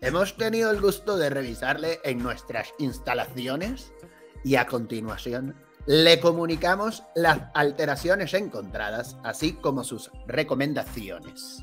hemos 0.00 0.36
tenido 0.36 0.70
el 0.70 0.80
gusto 0.80 1.16
de 1.16 1.30
revisarle 1.30 2.00
en 2.04 2.22
nuestras 2.22 2.72
instalaciones 2.78 3.92
y 4.44 4.56
a 4.56 4.66
continuación 4.66 5.56
le 5.86 6.20
comunicamos 6.20 7.02
las 7.14 7.38
alteraciones 7.54 8.32
encontradas, 8.34 9.16
así 9.22 9.54
como 9.54 9.84
sus 9.84 10.10
recomendaciones. 10.26 11.62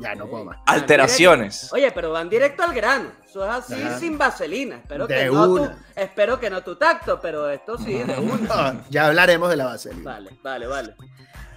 Ya 0.00 0.14
no 0.14 0.26
puedo 0.26 0.46
más. 0.46 0.58
Alteraciones. 0.66 1.70
Oye, 1.72 1.90
pero 1.92 2.10
van 2.12 2.28
directo 2.28 2.62
al 2.62 2.74
grano. 2.74 3.10
Eso 3.28 3.44
es 3.44 3.50
así 3.50 3.74
Ajá. 3.82 3.98
sin 3.98 4.16
vaselina. 4.16 4.76
Espero 4.76 5.06
De 5.06 5.14
que, 5.16 5.26
no 5.26 5.44
tu, 5.44 5.62
una. 5.62 5.78
espero 5.94 6.40
que 6.40 6.48
no 6.50 6.62
tu 6.62 6.76
tacto, 6.76 7.20
pero 7.20 7.48
esto 7.50 7.76
sí, 7.78 7.94
de 8.02 8.18
una. 8.18 8.72
No, 8.72 8.84
ya 8.88 9.06
hablaremos 9.08 9.50
de 9.50 9.56
la 9.56 9.66
vaselina. 9.66 10.12
Vale, 10.12 10.38
vale, 10.42 10.66
vale. 10.66 10.94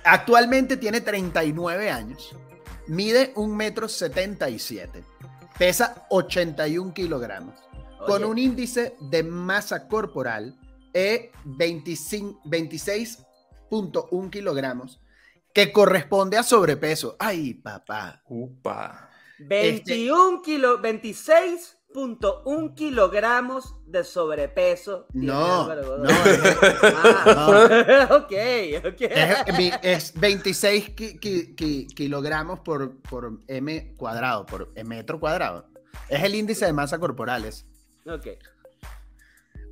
Actualmente 0.03 0.77
tiene 0.77 1.01
39 1.01 1.89
años, 1.89 2.35
mide 2.87 3.31
1 3.35 3.55
metro 3.55 3.87
77, 3.87 5.03
pesa 5.57 6.05
81 6.09 6.93
kilogramos, 6.93 7.55
con 8.05 8.23
un 8.23 8.37
índice 8.37 8.95
de 8.99 9.23
masa 9.23 9.87
corporal 9.87 10.55
25 11.43 12.39
26.1 12.45 14.29
kilogramos, 14.29 15.01
que 15.53 15.73
corresponde 15.73 16.37
a 16.37 16.43
sobrepeso. 16.43 17.17
Ay, 17.19 17.55
papá. 17.55 18.21
Upa. 18.29 19.09
21 19.39 20.41
kilo, 20.41 20.81
26.1 20.81 22.73
kilogramos 22.75 23.75
de 23.85 24.05
sobrepeso. 24.05 25.07
No, 25.13 25.67
no, 25.67 26.03
ok, 28.15 28.31
ok. 28.85 29.01
es- 29.01 29.57
mi- 29.57 29.71
es 29.81 30.13
26 30.17 30.89
ki- 30.91 31.19
ki- 31.19 31.55
ki- 31.55 31.87
kilogramos 31.93 32.59
por, 32.61 33.01
por 33.01 33.39
m 33.47 33.93
cuadrado, 33.97 34.45
por 34.45 34.71
metro 34.85 35.19
cuadrado. 35.19 35.67
Es 36.07 36.23
el 36.23 36.35
índice 36.35 36.65
de 36.65 36.71
masa 36.73 36.97
corporal. 36.99 37.43
es. 37.45 37.65
Ok. 38.05 38.27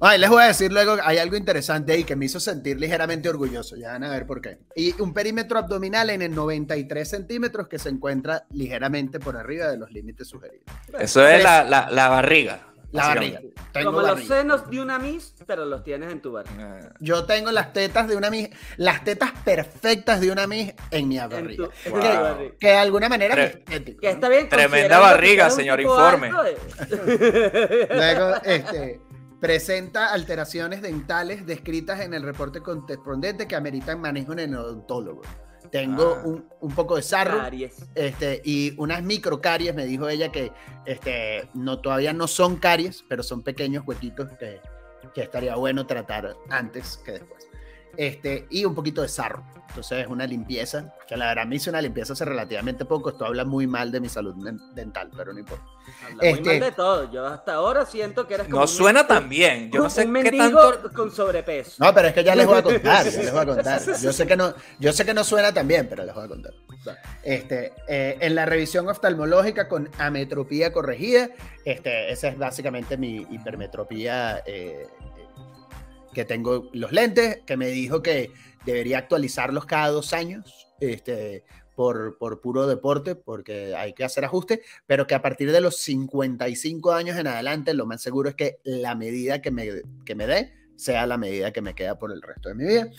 Ay, 0.05 0.19
les 0.19 0.29
voy 0.29 0.43
a 0.43 0.47
decir 0.47 0.69
luego, 0.73 0.97
hay 1.01 1.17
algo 1.17 1.37
interesante 1.37 1.93
ahí 1.93 2.03
que 2.03 2.17
me 2.17 2.25
hizo 2.25 2.37
sentir 2.37 2.77
ligeramente 2.77 3.29
orgulloso, 3.29 3.77
ya 3.77 3.93
van 3.93 4.03
a 4.03 4.09
ver 4.09 4.25
por 4.27 4.41
qué. 4.41 4.57
Y 4.75 4.99
un 5.01 5.13
perímetro 5.13 5.57
abdominal 5.57 6.09
en 6.09 6.21
el 6.21 6.35
93 6.35 7.09
centímetros 7.09 7.69
que 7.69 7.79
se 7.79 7.87
encuentra 7.87 8.45
ligeramente 8.51 9.21
por 9.21 9.37
arriba 9.37 9.67
de 9.67 9.77
los 9.77 9.91
límites 9.93 10.27
sugeridos. 10.27 10.65
Eso 10.99 11.25
es 11.25 11.41
la, 11.41 11.63
la, 11.63 11.89
la 11.89 12.09
barriga. 12.09 12.67
La 12.91 13.07
barriga. 13.07 13.39
Tengo 13.71 13.93
Como 13.93 14.05
los 14.05 14.25
senos 14.27 14.69
de 14.69 14.81
una 14.81 14.99
Miss, 14.99 15.35
pero 15.47 15.63
los 15.65 15.85
tienes 15.85 16.11
en 16.11 16.21
tu 16.21 16.33
barriga. 16.33 16.79
Eh, 16.79 16.89
Yo 16.99 17.23
tengo 17.23 17.51
las 17.51 17.71
tetas 17.71 18.05
de 18.09 18.17
una 18.17 18.29
mis, 18.29 18.49
las 18.75 19.05
tetas 19.05 19.31
perfectas 19.45 20.19
de 20.19 20.31
una 20.31 20.47
mis 20.47 20.73
en 20.91 21.07
mi 21.07 21.17
barriga. 21.17 21.69
en 21.85 21.91
tu. 21.91 22.57
Que 22.59 22.67
de 22.67 22.77
alguna 22.77 23.07
manera 23.07 23.41
es 23.41 23.55
estético. 23.55 24.01
Que 24.01 24.09
está 24.09 24.27
bien. 24.27 24.49
Tremenda 24.49 24.99
barriga, 24.99 25.49
señor, 25.49 25.79
informe. 25.79 26.27
alto, 26.27 26.45
eh. 26.45 27.87
Luego, 27.89 28.35
este, 28.43 28.99
presenta 29.43 30.13
alteraciones 30.13 30.81
dentales 30.81 31.45
descritas 31.45 31.99
en 31.99 32.13
el 32.13 32.23
reporte 32.23 32.61
correspondiente 32.61 33.45
que 33.45 33.57
ameritan 33.57 33.99
manejo 33.99 34.31
en 34.31 34.39
el 34.39 34.55
odontólogo. 34.55 35.21
Tengo 35.69 36.15
Ah. 36.17 36.21
un, 36.25 36.47
un 36.61 36.73
poco 36.73 36.95
de 36.95 37.01
sarro 37.01 37.39
Caries. 37.39 37.75
este, 37.93 38.41
y 38.45 38.73
unas 38.77 39.03
microcaries. 39.03 39.75
Me 39.75 39.85
dijo 39.85 40.07
ella 40.07 40.31
que 40.31 40.53
este, 40.85 41.49
no, 41.53 41.81
todavía 41.81 42.13
no 42.13 42.27
son 42.27 42.55
caries, 42.55 43.03
pero 43.09 43.21
son 43.21 43.43
pequeños 43.43 43.83
huequitos 43.85 44.29
que, 44.39 44.61
que 45.13 45.21
estaría 45.23 45.55
bueno 45.55 45.85
tratar 45.85 46.37
antes 46.49 46.95
que 47.03 47.11
después. 47.13 47.45
Este, 47.97 48.47
y 48.49 48.65
un 48.65 48.73
poquito 48.75 49.01
de 49.01 49.07
sarro. 49.07 49.43
Entonces 49.69 50.01
es 50.03 50.07
una 50.07 50.27
limpieza, 50.27 50.93
que 51.07 51.17
la 51.17 51.27
verdad 51.29 51.47
me 51.47 51.55
hice 51.55 51.71
una 51.71 51.81
limpieza 51.81 52.13
hace 52.13 52.25
relativamente 52.25 52.85
poco. 52.85 53.09
Esto 53.09 53.25
habla 53.25 53.43
muy 53.43 53.65
mal 53.65 53.91
de 53.91 53.99
mi 53.99 54.07
salud 54.07 54.35
dental, 54.75 55.09
pero 55.17 55.33
no 55.33 55.39
importa. 55.39 55.65
Habla 56.05 56.15
muy 56.19 56.27
Este- 56.29 56.49
mal 56.49 56.59
de 56.59 56.71
todo. 56.73 57.11
Yo 57.11 57.25
hasta 57.25 57.53
ahora 57.55 57.83
siento 57.87 58.27
que 58.27 58.35
eres 58.35 58.45
como 58.45 58.57
No 58.57 58.61
un- 58.63 58.67
suena 58.67 59.07
tan 59.07 59.27
bien. 59.29 59.71
Yo 59.71 59.79
no 59.79 59.85
un 59.85 59.89
sé 59.89 60.03
qué 60.03 60.07
mendigo 60.09 60.73
tanto. 60.73 60.93
con 60.93 61.09
sobrepeso. 61.11 61.83
No, 61.83 61.91
pero 61.91 62.07
es 62.09 62.13
que 62.13 62.23
ya 62.23 62.35
les 62.35 62.45
voy 62.45 62.59
a 62.59 62.61
contar, 62.63 63.03
ya 63.09 63.19
les 63.21 63.31
voy 63.31 63.41
a 63.41 63.45
contar. 63.47 63.81
Yo 63.99 64.13
sé 64.13 64.27
que 64.27 64.35
no, 64.37 64.53
yo 64.79 64.93
sé 64.93 65.05
que 65.05 65.13
no 65.15 65.23
suena 65.23 65.51
tan 65.51 65.67
bien, 65.67 65.87
pero 65.89 66.03
les 66.05 66.13
voy 66.13 66.25
a 66.25 66.27
contar. 66.27 66.53
Este, 67.23 67.73
eh, 67.87 68.17
en 68.19 68.35
la 68.35 68.45
revisión 68.45 68.87
oftalmológica 68.89 69.67
con 69.67 69.89
ametropía 69.97 70.71
corregida, 70.71 71.29
este, 71.65 72.11
esa 72.11 72.27
es 72.27 72.37
básicamente 72.37 72.95
mi 72.97 73.25
hipermetropía 73.31 74.43
eh, 74.45 74.87
que 76.13 76.25
tengo 76.25 76.69
los 76.73 76.91
lentes, 76.91 77.39
que 77.45 77.57
me 77.57 77.67
dijo 77.67 78.01
que 78.01 78.31
debería 78.65 78.97
actualizarlos 78.99 79.65
cada 79.65 79.89
dos 79.89 80.13
años, 80.13 80.67
este, 80.79 81.43
por, 81.75 82.17
por 82.17 82.39
puro 82.39 82.67
deporte, 82.67 83.15
porque 83.15 83.75
hay 83.75 83.93
que 83.93 84.03
hacer 84.03 84.23
ajustes, 84.25 84.59
pero 84.85 85.07
que 85.07 85.15
a 85.15 85.21
partir 85.21 85.51
de 85.51 85.61
los 85.61 85.77
55 85.77 86.91
años 86.93 87.17
en 87.17 87.27
adelante, 87.27 87.73
lo 87.73 87.85
más 87.85 88.01
seguro 88.01 88.29
es 88.29 88.35
que 88.35 88.59
la 88.63 88.95
medida 88.95 89.41
que 89.41 89.51
me, 89.51 89.81
que 90.05 90.15
me 90.15 90.27
dé 90.27 90.53
sea 90.75 91.05
la 91.07 91.17
medida 91.17 91.51
que 91.51 91.61
me 91.61 91.73
queda 91.75 91.97
por 91.97 92.11
el 92.11 92.21
resto 92.21 92.49
de 92.49 92.55
mi 92.55 92.65
vida. 92.65 92.89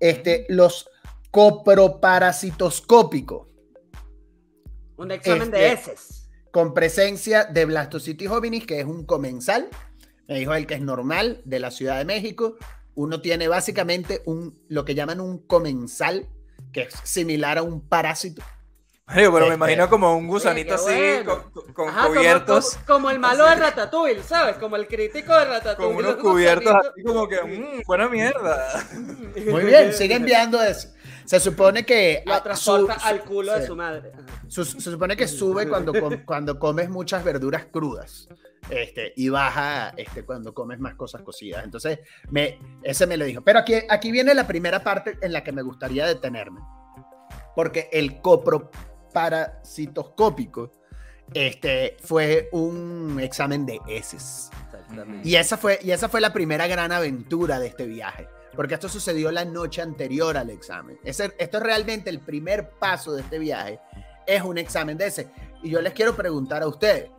Este, 0.00 0.46
los 0.48 0.88
coproparasitoscópico, 1.30 3.48
Un 4.96 5.10
examen 5.10 5.50
de 5.50 5.72
Este- 5.72 5.92
heces. 5.92 6.28
con 6.52 6.72
presencia 6.72 7.44
de 7.44 7.64
blastocitis 7.64 8.30
hominis, 8.30 8.64
que 8.66 8.78
es 8.80 8.86
un 8.86 9.04
comensal, 9.04 9.68
me 10.28 10.38
dijo 10.38 10.54
él 10.54 10.66
que 10.66 10.74
es 10.74 10.80
normal, 10.80 11.40
de 11.44 11.60
la 11.60 11.70
Ciudad 11.70 11.98
de 11.98 12.04
México. 12.04 12.56
Uno 12.94 13.20
tiene 13.20 13.48
básicamente 13.48 14.22
un, 14.26 14.58
lo 14.68 14.84
que 14.84 14.94
llaman 14.94 15.20
un 15.20 15.38
comensal, 15.46 16.28
que 16.72 16.82
es 16.82 16.94
similar 17.04 17.58
a 17.58 17.62
un 17.62 17.80
parásito. 17.86 18.42
Mario, 19.06 19.32
pero 19.34 19.40
me 19.40 19.52
Este- 19.52 19.54
imagino 19.56 19.90
como 19.90 20.16
un 20.16 20.26
gusanito 20.26 20.74
así, 20.76 20.84
bueno. 20.86 21.50
con, 21.52 21.72
con 21.74 21.88
Ajá, 21.90 22.02
como- 22.04 22.14
cubiertos. 22.14 22.74
Como, 22.86 22.86
como 22.86 23.10
el 23.10 23.18
malo 23.18 23.44
de 23.44 23.54
Ratatouille, 23.56 24.22
¿sabes? 24.22 24.56
Como 24.56 24.76
el 24.76 24.86
crítico 24.86 25.34
de 25.38 25.44
Ratatouille. 25.44 25.94
Con 25.94 26.04
unos 26.06 26.16
un 26.16 26.30
cubiertos 26.30 26.74
así 26.74 27.02
como 27.02 27.28
que, 27.28 27.42
mmm, 27.42 27.82
buena 27.86 28.08
mierda. 28.08 28.82
Muy 29.50 29.64
bien, 29.64 29.92
sigue 29.92 30.14
enviando 30.16 30.62
eso. 30.62 30.88
Se 31.24 31.40
supone 31.40 31.84
que... 31.84 32.22
Lo 32.26 32.42
transporta 32.42 32.98
su- 32.98 33.06
al 33.06 33.20
culo 33.22 33.52
de 33.54 33.60
sí. 33.62 33.66
su 33.66 33.76
madre. 33.76 34.12
Su- 34.48 34.64
se 34.64 34.90
supone 34.90 35.16
que 35.16 35.26
sube 35.26 35.68
cuando, 35.68 35.92
cuando 36.24 36.58
comes 36.58 36.90
muchas 36.90 37.24
verduras 37.24 37.66
crudas 37.66 38.28
este, 38.68 39.12
y 39.16 39.28
baja 39.28 39.94
este, 39.96 40.24
cuando 40.24 40.52
comes 40.52 40.78
más 40.80 40.94
cosas 40.94 41.22
cocidas. 41.22 41.64
Entonces, 41.64 42.00
me, 42.30 42.58
ese 42.82 43.06
me 43.06 43.16
lo 43.16 43.24
dijo. 43.24 43.42
Pero 43.42 43.58
aquí, 43.60 43.74
aquí 43.88 44.10
viene 44.10 44.34
la 44.34 44.46
primera 44.46 44.82
parte 44.82 45.18
en 45.20 45.32
la 45.32 45.42
que 45.42 45.52
me 45.52 45.62
gustaría 45.62 46.06
detenerme. 46.06 46.60
Porque 47.56 47.88
el 47.92 48.20
parasitoscópico 49.12 50.72
este, 51.32 51.96
fue 52.02 52.48
un 52.52 53.18
examen 53.20 53.64
de 53.64 53.80
heces. 53.86 54.50
Y 55.22 55.36
esa, 55.36 55.56
fue, 55.56 55.78
y 55.82 55.90
esa 55.92 56.08
fue 56.08 56.20
la 56.20 56.32
primera 56.32 56.66
gran 56.66 56.92
aventura 56.92 57.58
de 57.58 57.68
este 57.68 57.86
viaje, 57.86 58.28
porque 58.54 58.74
esto 58.74 58.88
sucedió 58.88 59.30
la 59.30 59.44
noche 59.44 59.82
anterior 59.82 60.36
al 60.36 60.50
examen. 60.50 60.98
esto 61.04 61.32
es 61.38 61.62
realmente 61.62 62.10
el 62.10 62.20
primer 62.20 62.70
paso 62.70 63.12
de 63.12 63.22
este 63.22 63.38
viaje, 63.38 63.80
es 64.26 64.42
un 64.42 64.58
examen 64.58 64.96
de 64.96 65.06
ese. 65.06 65.30
Y 65.62 65.70
yo 65.70 65.80
les 65.80 65.92
quiero 65.92 66.14
preguntar 66.14 66.62
a 66.62 66.66
ustedes, 66.66 67.10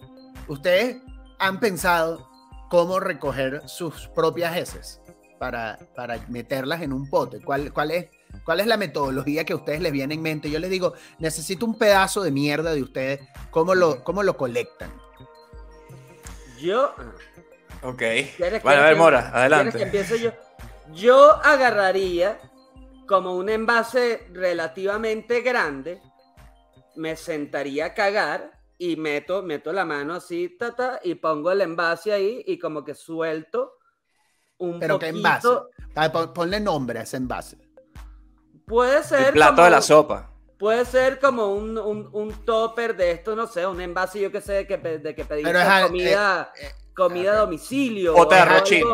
¿ustedes 0.47 0.97
han 1.39 1.59
pensado 1.59 2.29
cómo 2.69 2.99
recoger 2.99 3.61
sus 3.67 4.07
propias 4.09 4.55
heces 4.57 5.01
para, 5.39 5.77
para 5.95 6.19
meterlas 6.29 6.81
en 6.81 6.93
un 6.93 7.09
pote? 7.09 7.41
¿Cuál, 7.41 7.73
cuál, 7.73 7.91
es, 7.91 8.07
¿Cuál 8.43 8.59
es 8.59 8.67
la 8.67 8.77
metodología 8.77 9.43
que 9.45 9.53
a 9.53 9.57
ustedes 9.57 9.81
les 9.81 9.91
viene 9.91 10.13
en 10.13 10.21
mente? 10.21 10.49
Yo 10.49 10.59
les 10.59 10.69
digo, 10.69 10.93
necesito 11.19 11.65
un 11.65 11.77
pedazo 11.77 12.21
de 12.21 12.31
mierda 12.31 12.73
de 12.73 12.81
ustedes, 12.81 13.21
¿cómo 13.51 13.75
lo, 13.75 14.03
cómo 14.03 14.23
lo 14.23 14.37
colectan? 14.37 14.91
Yo... 16.59 16.93
Ok. 17.81 18.01
Bueno, 18.63 18.81
a 18.81 18.85
ver, 18.85 18.95
Mora, 18.95 19.31
adelante. 19.31 19.77
Que 19.77 19.83
empiece 19.83 20.19
yo? 20.19 20.31
Yo 20.93 21.35
agarraría 21.43 22.39
como 23.07 23.35
un 23.35 23.49
envase 23.49 24.27
relativamente 24.33 25.41
grande, 25.41 26.01
me 26.95 27.15
sentaría 27.15 27.87
a 27.87 27.93
cagar 27.93 28.59
y 28.77 28.95
meto, 28.95 29.41
meto 29.43 29.71
la 29.73 29.85
mano 29.85 30.15
así, 30.15 30.57
ta, 30.57 30.99
y 31.03 31.15
pongo 31.15 31.51
el 31.51 31.61
envase 31.61 32.13
ahí 32.13 32.43
y 32.45 32.57
como 32.57 32.83
que 32.83 32.93
suelto 32.93 33.73
un 34.57 34.79
¿Pero 34.79 34.99
qué 34.99 35.07
envase? 35.07 35.49
Ponle 36.33 36.59
nombre 36.59 36.99
a 36.99 37.03
ese 37.03 37.17
envase. 37.17 37.57
Puede 38.65 39.03
ser. 39.03 39.27
El 39.27 39.33
plato 39.33 39.63
de 39.63 39.69
la 39.69 39.81
sopa. 39.81 40.34
Puede 40.57 40.85
ser 40.85 41.19
como 41.19 41.53
un, 41.53 41.77
un, 41.77 42.45
topper 42.45 42.95
de 42.95 43.11
esto, 43.11 43.35
no 43.35 43.45
sé, 43.45 43.67
un 43.67 43.81
envase, 43.81 44.21
yo 44.21 44.31
que 44.31 44.39
sé, 44.39 44.53
de 44.53 44.67
que, 44.67 44.77
de 44.77 45.15
que 45.15 45.25
comida. 45.25 46.51
Eh, 46.55 46.65
eh, 46.65 46.71
comida 46.95 47.33
a 47.33 47.35
domicilio. 47.37 48.15
O 48.15 48.27
te 48.27 48.37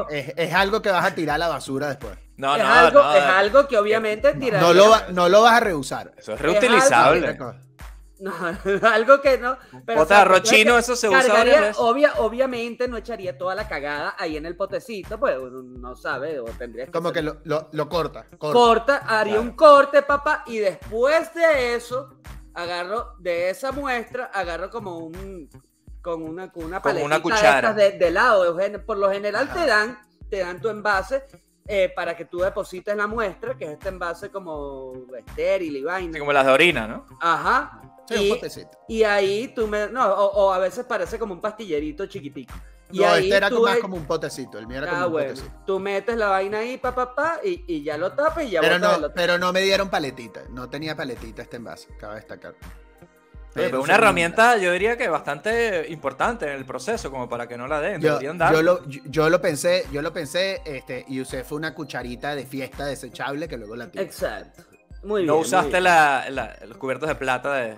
es, 0.09 0.33
es, 0.35 0.53
algo 0.53 0.81
que 0.81 0.89
vas 0.89 1.05
a 1.05 1.13
tirar 1.13 1.35
a 1.35 1.37
la 1.37 1.47
basura 1.47 1.87
después. 1.89 2.17
No, 2.37 2.55
es, 2.55 2.63
no, 2.63 2.73
algo, 2.73 3.03
no, 3.03 3.13
es 3.13 3.23
algo 3.23 3.67
que 3.67 3.77
obviamente 3.77 4.33
tirar. 4.33 4.61
No, 4.61 4.73
lo, 4.73 4.91
no 5.11 5.29
lo 5.29 5.43
vas 5.43 5.53
a 5.53 5.59
reusar. 5.59 6.11
Eso 6.17 6.33
es 6.33 6.41
reutilizable. 6.41 7.37
No, 8.21 8.31
algo 8.87 9.19
que 9.19 9.39
no. 9.39 9.57
Pero, 9.83 10.03
o 10.03 10.77
eso 10.77 10.95
se 10.95 11.09
usa 11.09 11.73
obvia, 11.77 12.13
Obviamente 12.19 12.87
no 12.87 12.97
echaría 12.97 13.35
toda 13.35 13.55
la 13.55 13.67
cagada 13.67 14.15
ahí 14.17 14.37
en 14.37 14.45
el 14.45 14.55
potecito, 14.55 15.19
pues 15.19 15.37
uno 15.39 15.63
no 15.63 15.95
sabe, 15.95 16.39
o 16.39 16.45
tendría 16.45 16.85
que. 16.85 16.91
Como 16.91 17.11
que 17.11 17.23
lo, 17.23 17.37
lo, 17.43 17.89
corta, 17.89 18.27
corta. 18.37 18.97
haría 18.97 19.39
un 19.39 19.51
corte, 19.55 20.03
papá, 20.03 20.43
y 20.45 20.59
después 20.59 21.33
de 21.33 21.73
eso, 21.73 22.15
agarro 22.53 23.15
de 23.17 23.49
esa 23.49 23.71
muestra, 23.71 24.25
agarro 24.25 24.69
como 24.69 24.99
un. 24.99 25.49
con 26.03 26.21
una, 26.21 26.51
con 26.51 26.65
una 26.65 26.79
una 27.03 27.21
cuchara. 27.23 27.73
De, 27.73 27.93
de, 27.93 28.11
lado. 28.11 28.55
Por 28.85 28.99
lo 28.99 29.09
general 29.09 29.51
te 29.51 29.65
dan, 29.65 29.99
te 30.29 30.39
dan 30.39 30.61
tu 30.61 30.69
envase 30.69 31.25
eh, 31.67 31.91
para 31.95 32.15
que 32.15 32.25
tú 32.25 32.39
deposites 32.39 32.95
la 32.95 33.07
muestra, 33.07 33.57
que 33.57 33.65
es 33.65 33.71
este 33.71 33.89
envase 33.89 34.29
como 34.29 34.93
estéril 35.17 35.77
y 35.77 35.83
vaina. 35.83 36.19
como 36.19 36.33
las 36.33 36.45
de 36.45 36.51
orina, 36.51 36.87
¿no? 36.87 37.05
Ajá 37.19 37.91
y, 38.87 39.03
ahí 39.03 39.47
tú 39.55 39.67
me. 39.67 39.87
No, 39.87 40.05
o, 40.05 40.51
a 40.51 40.59
veces 40.59 40.85
parece 40.85 41.17
como 41.19 41.33
un 41.33 41.41
pastillerito 41.41 42.05
chiquitico. 42.05 42.53
Y 42.91 42.99
no, 42.99 43.07
ahí 43.07 43.25
este 43.25 43.37
era 43.37 43.49
más 43.49 43.77
como 43.79 43.95
un 43.95 44.05
potecito. 44.05 44.59
El 44.59 44.67
mío 44.67 44.79
era 44.79 44.89
como 44.89 45.01
ah, 45.01 45.07
un 45.07 45.13
potecito. 45.13 45.51
Tú 45.65 45.79
metes 45.79 46.17
la 46.17 46.27
vaina 46.27 46.59
ahí, 46.59 46.77
pa, 46.77 46.93
pa, 46.93 47.15
pa, 47.15 47.39
y, 47.43 47.63
y 47.67 47.83
ya 47.83 47.97
lo 47.97 48.11
tapas 48.11 48.43
y 48.43 48.51
ya 48.51 48.61
pero 48.61 48.79
no, 48.79 49.13
Pero 49.13 49.37
no 49.37 49.53
me 49.53 49.61
dieron 49.61 49.89
paletita. 49.89 50.41
No 50.49 50.69
tenía 50.69 50.95
paletita 50.95 51.41
este 51.41 51.57
envase. 51.57 51.87
Cabe 51.97 52.15
destacar. 52.15 52.55
Pero, 53.53 53.81
una 53.81 53.95
herramienta, 53.95 54.57
yo 54.57 54.71
diría 54.71 54.97
que 54.97 55.09
bastante 55.09 55.85
importante 55.89 56.45
en 56.45 56.53
el 56.53 56.65
proceso, 56.65 57.11
como 57.11 57.27
para 57.27 57.47
que 57.47 57.57
no 57.57 57.67
la 57.67 57.81
den. 57.81 57.99
Yo, 58.01 58.21
yo, 58.21 58.61
lo, 58.61 58.85
yo, 58.87 59.29
lo, 59.29 59.41
pensé, 59.41 59.85
yo 59.91 60.01
lo 60.01 60.13
pensé, 60.13 60.61
este, 60.65 61.03
y 61.07 61.19
usé 61.19 61.43
fue 61.43 61.57
una 61.57 61.73
cucharita 61.73 62.33
de 62.33 62.45
fiesta 62.45 62.85
desechable 62.85 63.49
que 63.49 63.57
luego 63.57 63.75
la 63.75 63.91
tiré. 63.91 64.03
Exacto. 64.05 64.63
Muy 65.03 65.25
no 65.25 65.33
bien. 65.33 65.45
usaste 65.45 65.81
La, 65.81 66.55
los 66.67 66.77
cubiertos 66.77 67.09
de 67.09 67.15
plata 67.15 67.53
de, 67.53 67.75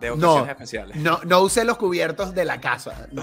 de 0.00 0.10
ocasiones 0.10 0.50
especiales. 0.50 0.96
No, 0.96 1.20
no 1.24 1.40
usé 1.40 1.64
los 1.64 1.78
cubiertos 1.78 2.34
de 2.34 2.44
la 2.44 2.60
casa. 2.60 3.08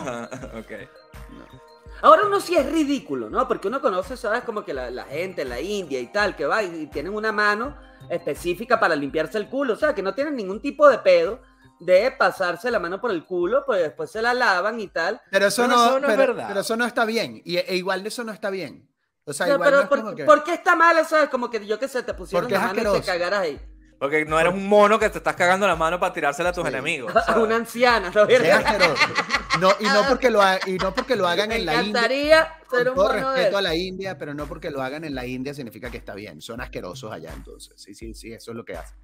Ahora 2.02 2.26
uno 2.26 2.40
sí 2.40 2.56
es 2.56 2.66
ridículo, 2.72 3.30
¿no? 3.30 3.48
Porque 3.48 3.68
uno 3.68 3.82
conoce, 3.82 4.16
¿sabes? 4.16 4.44
Como 4.44 4.64
que 4.64 4.74
la, 4.74 5.04
gente 5.04 5.42
en 5.42 5.50
la 5.50 5.60
India 5.60 6.00
y 6.00 6.08
tal, 6.08 6.36
que 6.36 6.46
va 6.46 6.64
y, 6.64 6.88
tienen 6.88 7.14
una 7.14 7.32
mano 7.32 7.76
específica 8.10 8.80
para 8.80 8.96
limpiarse 8.96 9.38
el 9.38 9.50
culo, 9.50 9.74
o 9.74 9.76
sea, 9.76 9.94
que 9.94 10.02
no 10.02 10.16
tienen 10.16 10.36
ningún 10.36 10.62
tipo 10.62 10.88
de 10.88 11.00
pedo 11.00 11.42
de 11.80 12.12
pasarse 12.12 12.70
la 12.72 12.80
mano 12.80 13.00
por 13.00 13.12
el 13.12 13.26
culo, 13.26 13.64
pues 13.66 13.82
después 13.82 14.12
se 14.12 14.22
la 14.22 14.34
lavan 14.34 14.80
y 14.80 14.88
tal. 14.88 15.22
Pero 15.32 15.48
eso, 15.48 15.68
no, 15.68 15.98
es 15.98 16.18
verdad. 16.18 16.46
Pero 16.48 16.62
eso 16.62 16.76
no 16.76 16.86
está 16.86 17.06
bien. 17.06 17.42
Y 17.46 17.58
e 17.58 17.76
igual 17.76 18.06
eso 18.06 18.24
no 18.24 18.32
está 18.32 18.50
bien. 18.50 18.90
O 19.26 19.34
sea, 19.34 19.48
igual 19.48 19.88
pero 19.90 20.26
por, 20.26 20.44
qué 20.44 20.54
está 20.54 20.76
mal 20.76 20.98
eso? 20.98 21.18
Es 21.22 21.30
como 21.30 21.50
que 21.50 21.66
yo 21.66 21.78
que 21.78 21.88
sé, 21.88 22.04
te 22.04 22.14
pusieron 22.14 22.52
la 22.52 22.60
mano 22.60 22.96
y 22.96 23.00
te 23.00 23.06
cagaras 23.06 23.42
ahí. 23.42 23.62
Porque 24.00 24.24
no 24.24 24.40
eres 24.40 24.54
un 24.54 24.68
mono 24.68 24.98
que 24.98 25.10
te 25.10 25.18
estás 25.18 25.36
cagando 25.36 25.68
la 25.68 25.76
mano 25.76 26.00
para 26.00 26.14
tirársela 26.14 26.50
a 26.50 26.54
tus 26.54 26.66
enemigos. 26.66 27.14
A 27.28 27.38
una 27.40 27.58
anciana, 27.58 28.10
¿no? 28.10 28.26
no 29.60 29.72
y, 29.78 29.84
no 29.84 30.08
porque 30.08 30.30
lo 30.30 30.42
y 30.66 30.78
no 30.78 30.94
porque 30.94 31.18
lo 31.18 31.28
hagan 31.28 31.52
en 31.52 31.66
la 31.66 31.84
India. 31.84 32.58
Ser 32.72 32.90
un 32.90 32.96
todo 32.96 33.12
respeto 33.12 33.58
a 33.58 33.62
la 33.62 33.76
India, 33.76 34.18
pero 34.18 34.34
no 34.34 34.48
porque 34.48 34.72
lo 34.72 34.82
hagan 34.82 35.04
en 35.04 35.14
la 35.14 35.26
India 35.26 35.54
significa 35.54 35.92
que 35.92 35.98
está 35.98 36.16
bien. 36.16 36.42
Son 36.42 36.62
asquerosos 36.62 37.12
allá 37.12 37.34
entonces. 37.36 37.74
Sí, 37.76 37.94
sí, 37.94 38.14
sí, 38.14 38.32
eso 38.32 38.52
es 38.52 38.58
lo 38.58 38.64
que 38.64 38.78
hacen. 38.78 38.98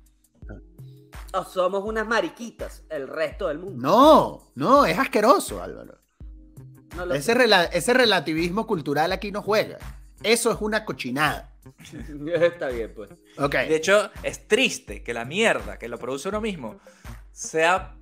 O 1.34 1.44
somos 1.44 1.84
unas 1.84 2.08
mariquitas, 2.08 2.84
el 2.90 3.08
resto 3.08 3.48
del 3.48 3.60
mundo. 3.60 3.82
No, 3.82 4.52
no, 4.56 4.86
es 4.86 4.98
asqueroso, 4.98 5.62
Álvaro. 5.62 6.00
ese, 7.14 7.36
ese 7.72 7.94
relativismo 7.94 8.66
cultural 8.66 9.12
aquí 9.12 9.32
no 9.32 9.42
juega. 9.42 9.78
Eso 10.24 10.52
es 10.52 10.58
una 10.62 10.86
cochinada. 10.86 11.54
Está 12.42 12.70
bien, 12.70 12.94
pues. 12.96 13.10
Okay. 13.38 13.68
De 13.68 13.76
hecho, 13.76 14.12
es 14.24 14.48
triste 14.48 15.04
que 15.04 15.14
la 15.14 15.26
mierda 15.26 15.78
que 15.78 15.88
lo 15.88 15.98
produce 15.98 16.30
uno 16.30 16.42
mismo 16.42 16.80
sea 17.32 17.96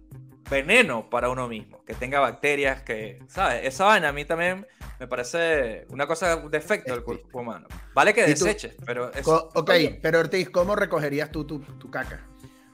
veneno 0.50 1.10
para 1.10 1.30
uno 1.30 1.48
mismo, 1.48 1.84
que 1.86 1.94
tenga 1.94 2.20
bacterias, 2.20 2.82
que, 2.84 3.20
¿sabes? 3.28 3.66
Esa 3.66 3.86
vaina 3.86 4.10
a 4.10 4.14
mí 4.14 4.26
también 4.26 4.68
me 5.00 5.08
parece 5.08 5.86
una 5.90 6.06
cosa, 6.06 6.36
un 6.38 6.52
defecto 6.52 6.94
del 6.94 7.04
cuerpo 7.04 7.40
humano. 7.40 7.68
Vale 7.94 8.14
que 8.14 8.26
deseches, 8.26 8.76
pero... 8.86 9.12
ok, 9.26 9.72
pero 10.02 10.20
Ortiz, 10.20 10.50
¿cómo 10.50 10.76
recogerías 10.76 11.32
tú 11.32 11.46
tu, 11.46 11.90
caca? 11.90 12.28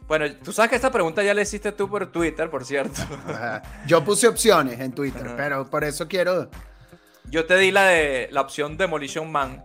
Bueno, 0.10 0.26
tú 0.44 0.52
sabes 0.52 0.72
que 0.72 0.76
esta 0.76 0.92
pregunta 0.92 1.22
ya 1.22 1.36
la 1.36 1.44
hiciste 1.44 1.72
tú 1.72 1.88
por 1.88 2.12
Twitter, 2.12 2.50
por 2.50 2.66
cierto. 2.66 3.00
Yo 3.86 4.04
puse 4.04 4.28
opciones 4.28 4.80
en 4.80 4.92
Twitter, 4.92 5.36
pero 5.38 5.70
por 5.70 5.84
eso 5.84 6.08
quiero... 6.08 6.50
Yo 7.26 7.46
te 7.46 7.56
di 7.58 7.70
la 7.72 7.86
de 7.86 8.28
la 8.32 8.42
opción 8.42 8.76
Demolition 8.76 9.32
Man, 9.32 9.64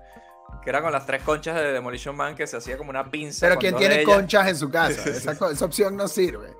que 0.62 0.68
era 0.68 0.82
con 0.82 0.92
las 0.92 1.06
tres 1.06 1.22
conchas 1.22 1.54
de 1.54 1.72
Demolition 1.72 2.14
Man 2.14 2.34
que 2.34 2.46
se 2.46 2.58
hacía 2.58 2.76
como 2.76 2.90
una 2.90 3.10
pinza. 3.10 3.46
Pero 3.46 3.58
¿quién 3.58 3.74
tiene 3.74 4.04
conchas 4.04 4.46
en 4.48 4.56
su 4.56 4.70
casa? 4.70 5.08
Esa, 5.08 5.64
opción 5.64 5.96
no 5.96 6.08
sirve. 6.08 6.50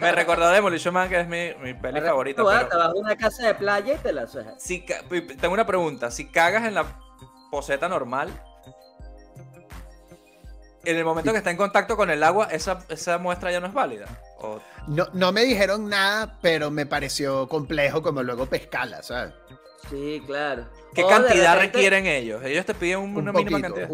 me, 0.00 0.12
recordó 0.12 0.48
Demolition 0.48 0.94
Man, 0.94 1.10
que 1.10 1.20
es 1.20 1.28
mi, 1.28 1.52
mi 1.62 1.74
peli 1.74 2.00
favorita. 2.00 2.42
Pero... 2.42 2.68
Te 2.68 2.74
vas 2.74 2.86
a 2.86 2.94
una 2.94 3.16
casa 3.18 3.46
de 3.48 3.54
playa 3.54 3.96
y 3.96 3.98
te 3.98 4.14
la 4.14 4.26
suejas. 4.26 4.54
Si, 4.62 4.86
tengo 5.38 5.52
una 5.52 5.66
pregunta. 5.66 6.10
Si 6.10 6.24
cagas 6.24 6.64
en 6.64 6.72
la 6.72 6.86
poseta 7.50 7.86
normal, 7.86 8.30
en 10.84 10.96
el 10.96 11.04
momento 11.04 11.32
que 11.32 11.38
está 11.38 11.50
en 11.50 11.56
contacto 11.56 11.96
con 11.96 12.10
el 12.10 12.22
agua, 12.22 12.48
esa, 12.50 12.84
esa 12.88 13.18
muestra 13.18 13.52
ya 13.52 13.60
no 13.60 13.66
es 13.66 13.74
válida. 13.74 14.06
No, 14.86 15.06
no 15.12 15.32
me 15.32 15.42
dijeron 15.42 15.88
nada, 15.88 16.38
pero 16.40 16.70
me 16.70 16.86
pareció 16.86 17.48
complejo 17.48 18.02
como 18.02 18.22
luego 18.22 18.46
pescarla, 18.46 19.02
¿sabes? 19.02 19.34
Sí, 19.88 20.22
claro. 20.26 20.66
¿Qué 20.94 21.04
cantidad 21.04 21.58
requieren 21.58 22.06
ellos? 22.06 22.42
Ellos 22.44 22.64
te 22.66 22.74
piden 22.74 23.16
una 23.16 23.32
mínima 23.32 23.60
cantidad. 23.60 23.88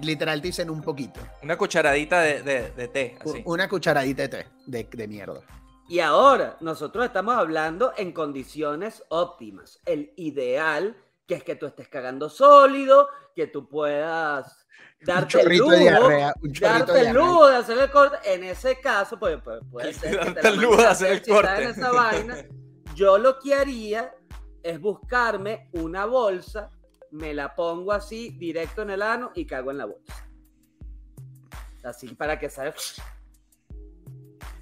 literal 0.00 0.40
dicen 0.40 0.70
un 0.70 0.82
poquito. 0.82 1.20
Una 1.42 1.56
cucharadita 1.56 2.20
de, 2.20 2.90
té. 2.92 3.18
Una 3.44 3.68
cucharadita 3.68 4.22
de 4.22 4.28
té, 4.28 4.88
de, 4.90 5.08
mierda. 5.08 5.40
Y 5.88 6.00
ahora, 6.00 6.56
nosotros 6.60 7.04
estamos 7.04 7.34
hablando 7.34 7.92
en 7.96 8.12
condiciones 8.12 9.02
óptimas. 9.08 9.80
El 9.84 10.12
ideal, 10.16 10.96
que 11.26 11.34
es 11.34 11.44
que 11.44 11.56
tú 11.56 11.66
estés 11.66 11.88
cagando 11.88 12.30
sólido, 12.30 13.08
que 13.34 13.46
tú 13.46 13.68
puedas 13.68 14.63
darte 15.04 15.40
el 15.40 15.58
lujo, 15.58 15.72
darte 16.60 17.00
el 17.00 17.14
lujo 17.14 17.48
de 17.48 17.56
hacer 17.56 17.78
el 17.78 17.90
corte. 17.90 18.16
En 18.24 18.44
ese 18.44 18.80
caso, 18.80 19.18
pues, 19.18 19.38
pues 19.42 19.60
puede 19.70 19.92
ser 19.94 20.18
que 20.20 20.30
te 20.32 20.48
el 20.48 20.60
lujo 20.60 20.76
de 20.76 20.86
hacer 20.86 21.12
el 21.12 21.22
corte. 21.22 21.62
En 21.62 21.70
esa 21.70 21.90
vaina. 21.90 22.36
Yo 22.94 23.18
lo 23.18 23.38
que 23.40 23.54
haría 23.54 24.14
es 24.62 24.80
buscarme 24.80 25.68
una 25.72 26.06
bolsa, 26.06 26.70
me 27.10 27.34
la 27.34 27.54
pongo 27.54 27.92
así 27.92 28.30
directo 28.38 28.82
en 28.82 28.90
el 28.90 29.02
ano 29.02 29.32
y 29.34 29.46
cago 29.46 29.70
en 29.70 29.78
la 29.78 29.86
bolsa. 29.86 30.28
Así 31.82 32.08
para 32.14 32.38
que 32.38 32.48
salga. 32.48 32.74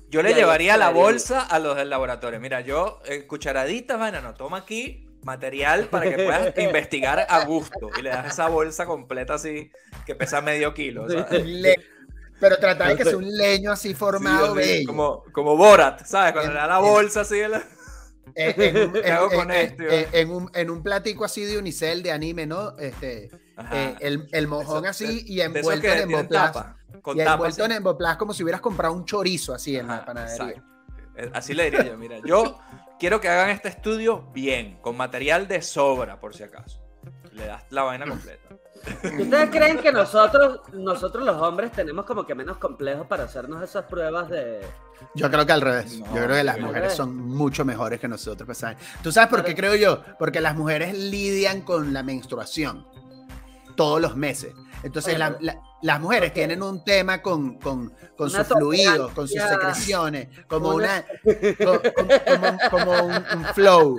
Yo 0.09 0.23
le 0.23 0.35
llevaría 0.35 0.77
la 0.77 0.91
bolsa 0.91 1.43
a 1.43 1.59
los 1.59 1.77
del 1.77 1.89
laboratorio. 1.89 2.39
Mira, 2.41 2.61
yo, 2.61 3.01
eh, 3.07 3.27
cucharadita, 3.27 3.97
bueno, 3.97 4.21
no, 4.21 4.35
toma 4.35 4.59
aquí 4.59 5.12
material 5.25 5.87
para 5.87 6.11
que 6.11 6.25
puedas 6.25 6.53
investigar 6.59 7.27
a 7.29 7.45
gusto. 7.45 7.91
Y 7.99 8.03
le 8.03 8.11
das 8.11 8.33
esa 8.33 8.49
bolsa 8.49 8.87
completa 8.87 9.35
así, 9.35 9.71
que 10.07 10.15
pesa 10.15 10.41
medio 10.41 10.75
kilo. 10.75 11.07
Pero 12.41 12.59
trata 12.59 12.89
de 12.89 12.97
que 12.97 13.05
sea 13.05 13.17
un 13.17 13.37
leño 13.37 13.71
así 13.71 13.95
formado, 13.95 14.55
bello. 14.55 14.89
Como, 14.89 15.25
como 15.33 15.57
Borat, 15.57 16.05
¿sabes? 16.05 16.33
Cuando 16.33 16.53
le 16.53 16.59
da 16.59 16.67
la 16.67 16.79
bolsa 16.79 17.21
así. 17.21 17.41
La... 17.41 17.63
En, 18.35 20.31
un, 20.31 20.51
en, 20.55 20.71
un, 20.71 20.83
platico 20.83 21.25
así 21.25 21.45
de 21.45 21.59
unicel 21.59 22.03
de 22.03 22.13
anime, 22.13 22.47
¿no? 22.47 22.79
Este, 22.79 23.31
eh, 23.73 23.95
el, 24.01 24.27
el, 24.33 24.47
mojón 24.47 24.87
así 24.87 25.25
y 25.27 25.41
envuelto 25.41 25.87
en 25.89 25.99
emboplast. 25.99 26.57
Y 27.15 27.21
envuelto 27.21 27.65
en 27.65 27.73
emboplast 27.73 28.19
como 28.19 28.33
si 28.33 28.43
hubieras 28.43 28.61
comprado 28.61 28.95
un 28.95 29.05
chorizo 29.05 29.53
así 29.53 29.77
en 29.77 29.89
la 29.89 30.05
panadería. 30.05 30.63
Eh, 31.17 31.31
así 31.35 31.53
le 31.53 31.65
diría 31.65 31.85
yo, 31.85 31.99
mira, 31.99 32.19
yo 32.25 32.59
quiero 33.03 33.21
que 33.21 33.29
hagan 33.29 33.51
este 33.51 33.69
estudio 33.69 34.29
bien, 34.33 34.79
con 34.81 34.97
material 34.97 35.49
de 35.49 35.61
sobra, 35.61 36.21
por 36.21 36.37
si 36.37 36.45
acaso. 36.45 36.81
Le 37.33 37.47
das 37.47 37.65
la 37.71 37.83
vaina 37.83 38.07
completa. 38.07 38.49
¿Ustedes 39.21 39.51
creen 39.51 39.79
que 39.79 39.91
nosotros, 39.91 40.61
nosotros 40.73 41.25
los 41.25 41.35
hombres 41.43 41.73
tenemos 41.73 42.05
como 42.05 42.25
que 42.25 42.37
menos 42.37 42.59
complejos 42.59 43.05
para 43.09 43.25
hacernos 43.25 43.61
esas 43.61 43.87
pruebas 43.87 44.31
de... 44.31 44.61
Yo 45.17 45.29
creo 45.33 45.45
que 45.45 45.53
al 45.53 45.63
revés. 45.63 45.99
yo 45.99 46.05
creo 46.13 46.29
que 46.29 46.45
las 46.45 46.61
mujeres 46.61 46.93
son 46.93 47.17
mucho 47.17 47.65
mejores 47.65 47.99
que 47.99 48.07
nosotros. 48.07 48.47
Pues, 48.47 48.65
¿Tú 49.03 49.11
sabes 49.11 49.29
por 49.29 49.43
qué 49.43 49.57
creo 49.57 49.75
yo? 49.75 50.05
Porque 50.17 50.41
las 50.41 50.55
mujeres 50.55 50.97
lidian 50.97 51.63
con 51.63 51.93
la 51.93 52.05
menstruación 52.05 52.87
todos 53.75 54.01
los 54.01 54.15
meses. 54.15 54.55
Entonces, 54.85 55.19
las 55.83 56.01
mujeres 56.01 56.33
tienen 56.33 56.63
un 56.63 56.85
tema 56.85 57.21
con, 57.21 57.59
con, 57.59 57.93
con 58.17 58.31
sus 58.31 58.47
fluidos, 58.47 59.13
con 59.13 59.29
sus 59.29 59.41
secreciones, 59.43 60.29
como, 60.47 60.71
una, 60.71 61.05
como, 62.71 62.93
un, 63.07 63.45
flow. 63.55 63.99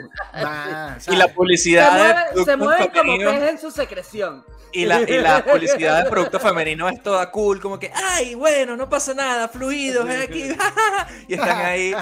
y 1.07 1.15
la 1.15 1.27
publicidad. 1.27 2.27
Se, 2.45 2.55
mueven 2.57 2.89
como 2.89 3.17
pez 3.17 3.49
en 3.51 3.59
su 3.59 3.69
secreción. 3.69 4.43
Y 4.71 4.85
la, 4.85 5.01
y 5.01 5.19
la 5.19 5.45
publicidad 5.51 6.03
de 6.03 6.09
producto 6.09 6.39
femenino 6.39 6.89
es 6.89 7.03
toda 7.03 7.29
cool, 7.29 7.61
como 7.61 7.77
que, 7.77 7.91
ay, 7.93 8.33
bueno, 8.33 8.75
no 8.75 8.89
pasa 8.89 9.13
nada, 9.13 9.47
fluidos, 9.47 10.09
aquí, 10.09 10.49
y 11.27 11.33
están 11.33 11.65
ahí. 11.65 11.93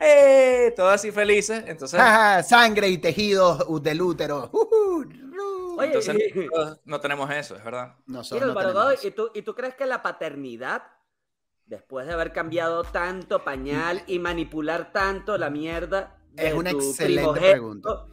¡Eh! 0.00 0.72
Todos 0.74 0.94
así 0.94 1.12
felices. 1.12 1.62
Entonces, 1.66 2.00
sangre 2.48 2.88
y 2.88 2.98
tejidos 2.98 3.82
del 3.82 4.00
útero. 4.00 4.50
Entonces, 5.82 6.16
no 6.84 7.00
tenemos 7.00 7.30
eso, 7.30 7.56
es 7.56 7.64
verdad. 7.64 7.96
¿y, 9.02 9.10
tú, 9.10 9.30
¿y 9.34 9.42
tú 9.42 9.54
crees 9.54 9.74
que 9.74 9.86
la 9.86 10.02
paternidad, 10.02 10.82
después 11.66 12.06
de 12.06 12.12
haber 12.12 12.32
cambiado 12.32 12.84
tanto 12.84 13.44
pañal 13.44 14.02
y 14.06 14.18
manipular 14.18 14.92
tanto 14.92 15.38
la 15.38 15.50
mierda, 15.50 16.20
es 16.36 16.54
una 16.54 16.70
excelente 16.70 17.40
pregunta. 17.40 18.06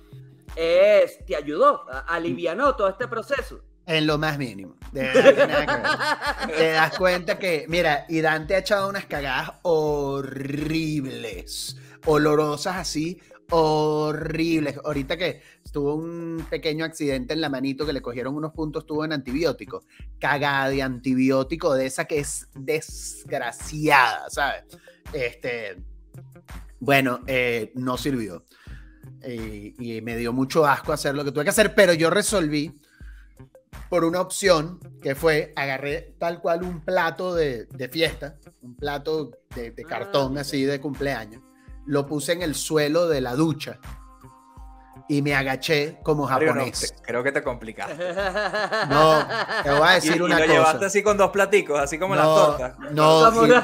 Es, 0.56 1.24
¿Te 1.26 1.36
ayudó? 1.36 1.86
¿Alivianó 2.08 2.76
todo 2.76 2.90
este 2.90 3.08
proceso? 3.08 3.62
En 3.86 4.08
lo 4.08 4.18
más 4.18 4.38
mínimo. 4.38 4.76
te 4.92 6.72
das 6.72 6.98
cuenta 6.98 7.40
que, 7.40 7.66
mira, 7.70 8.06
y 8.10 8.20
Dante 8.22 8.56
ha 8.56 8.60
echado 8.60 8.90
unas 8.90 9.06
cagadas 9.06 9.52
horribles, 9.62 10.98
olorosas 12.06 12.76
así, 12.78 13.22
horribles. 13.52 14.80
Ahorita 14.84 15.18
que 15.18 15.42
tuvo 15.72 15.96
un 15.96 16.46
pequeño 16.50 16.86
accidente 16.86 17.34
en 17.34 17.42
la 17.42 17.50
manito 17.50 17.86
que 17.86 17.94
le 17.94 18.02
cogieron 18.02 18.36
unos 18.36 18.54
puntos, 18.54 18.86
tuvo 18.86 19.06
en 19.06 19.14
antibiótico. 19.14 19.84
Cagada 20.20 20.70
de 20.70 20.82
antibiótico 20.82 21.74
de 21.74 21.86
esa 21.86 22.06
que 22.06 22.20
es 22.20 22.48
desgraciada, 22.56 24.30
¿sabes? 24.30 24.64
Este, 25.14 25.78
bueno, 26.80 27.22
eh, 27.28 27.72
no 27.76 27.98
sirvió. 27.98 28.46
y 29.24 30.02
me 30.02 30.16
dio 30.16 30.32
mucho 30.32 30.66
asco 30.66 30.94
hacer 30.94 31.16
lo 31.16 31.26
que 31.26 31.32
tuve 31.32 31.44
que 31.44 31.50
hacer, 31.50 31.74
pero 31.76 31.94
yo 31.94 32.10
resolví 32.10 32.80
por 33.90 34.04
una 34.04 34.22
opción 34.22 34.80
que 35.02 35.16
fue, 35.16 35.54
agarré 35.56 36.16
tal 36.18 36.42
cual 36.42 36.64
un 36.64 36.82
plato 36.82 37.34
de, 37.34 37.68
fiesta, 37.92 38.38
un 38.62 38.76
plato 38.76 39.32
de, 39.56 39.72
de 39.72 39.84
cartón 39.84 40.38
ah, 40.38 40.42
así 40.42 40.64
de 40.64 40.80
cumpleaños, 40.80 41.42
lo 41.88 42.06
puse 42.06 42.34
en 42.34 42.44
el 42.44 42.54
suelo 42.54 43.08
de 43.08 43.22
la 43.22 43.36
ducha 43.36 43.80
y 45.10 45.22
me 45.22 45.34
agaché 45.36 46.00
como 46.04 46.26
japonés. 46.28 46.94
creo 47.02 47.24
que 47.24 47.32
te 47.32 47.42
complicaste. 47.42 47.96
No, 48.90 49.26
te 49.64 49.70
voy 49.72 49.88
a 49.88 49.92
decir 49.94 50.22
una 50.22 50.36
cosa. 50.36 50.46
Y 50.46 50.48
lo 50.48 50.54
llevaste 50.54 50.86
así 50.86 51.04
con 51.04 51.18
dos 51.18 51.32
platicos, 51.32 51.80
así 51.80 51.98
como 51.98 52.16
las 52.16 52.26
tortas. 52.26 52.78
No, 52.92 53.32
no. 53.32 53.62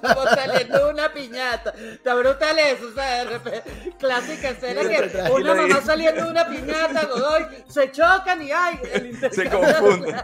Como 0.00 0.22
saliendo 0.28 0.90
una 0.90 1.12
piñata. 1.12 1.72
Está 1.92 2.14
brutal 2.14 2.58
eso, 2.58 2.86
o 2.88 2.92
sea, 2.92 3.24
de 3.24 3.30
repente, 3.30 3.94
clásica 3.98 4.50
escena 4.50 4.80
que 4.82 5.32
una 5.32 5.54
mamá 5.54 5.80
saliendo 5.82 6.24
de 6.24 6.30
una 6.30 6.48
piñata, 6.48 7.06
Godoy, 7.06 7.46
se 7.68 7.90
chocan 7.90 8.42
y 8.42 8.52
ay, 8.52 8.80
el 8.92 9.32
Se 9.32 9.48
confunden. 9.50 10.16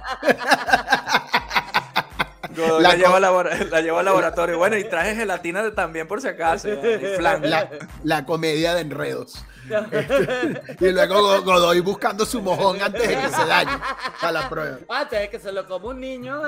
La, 2.81 2.95
llevo 2.95 3.99
al 3.99 4.05
laboratorio. 4.05 4.59
Bueno, 4.59 4.77
y 4.77 4.85
traje 4.85 5.15
gelatina 5.15 5.75
también 5.75 6.07
por 6.07 6.21
si 6.21 6.29
acaso. 6.29 6.69
La, 7.21 7.69
la, 8.03 8.25
comedia 8.25 8.75
de 8.75 8.81
enredos. 8.83 9.45
y 10.81 10.91
luego 10.91 11.43
Godoy 11.43 11.81
buscando 11.81 12.27
su 12.27 12.43
mojón 12.43 12.83
antes 12.83 13.09
de 13.09 13.17
que 13.17 13.29
se 13.29 13.47
dañe 13.47 13.73
para 14.21 14.33
la 14.33 14.49
prueba. 14.49 14.79
Antes 14.89 15.21
de 15.21 15.31
que 15.31 15.39
se 15.39 15.53
lo 15.53 15.67
coma 15.67 15.89
un 15.89 16.01
niño. 16.01 16.43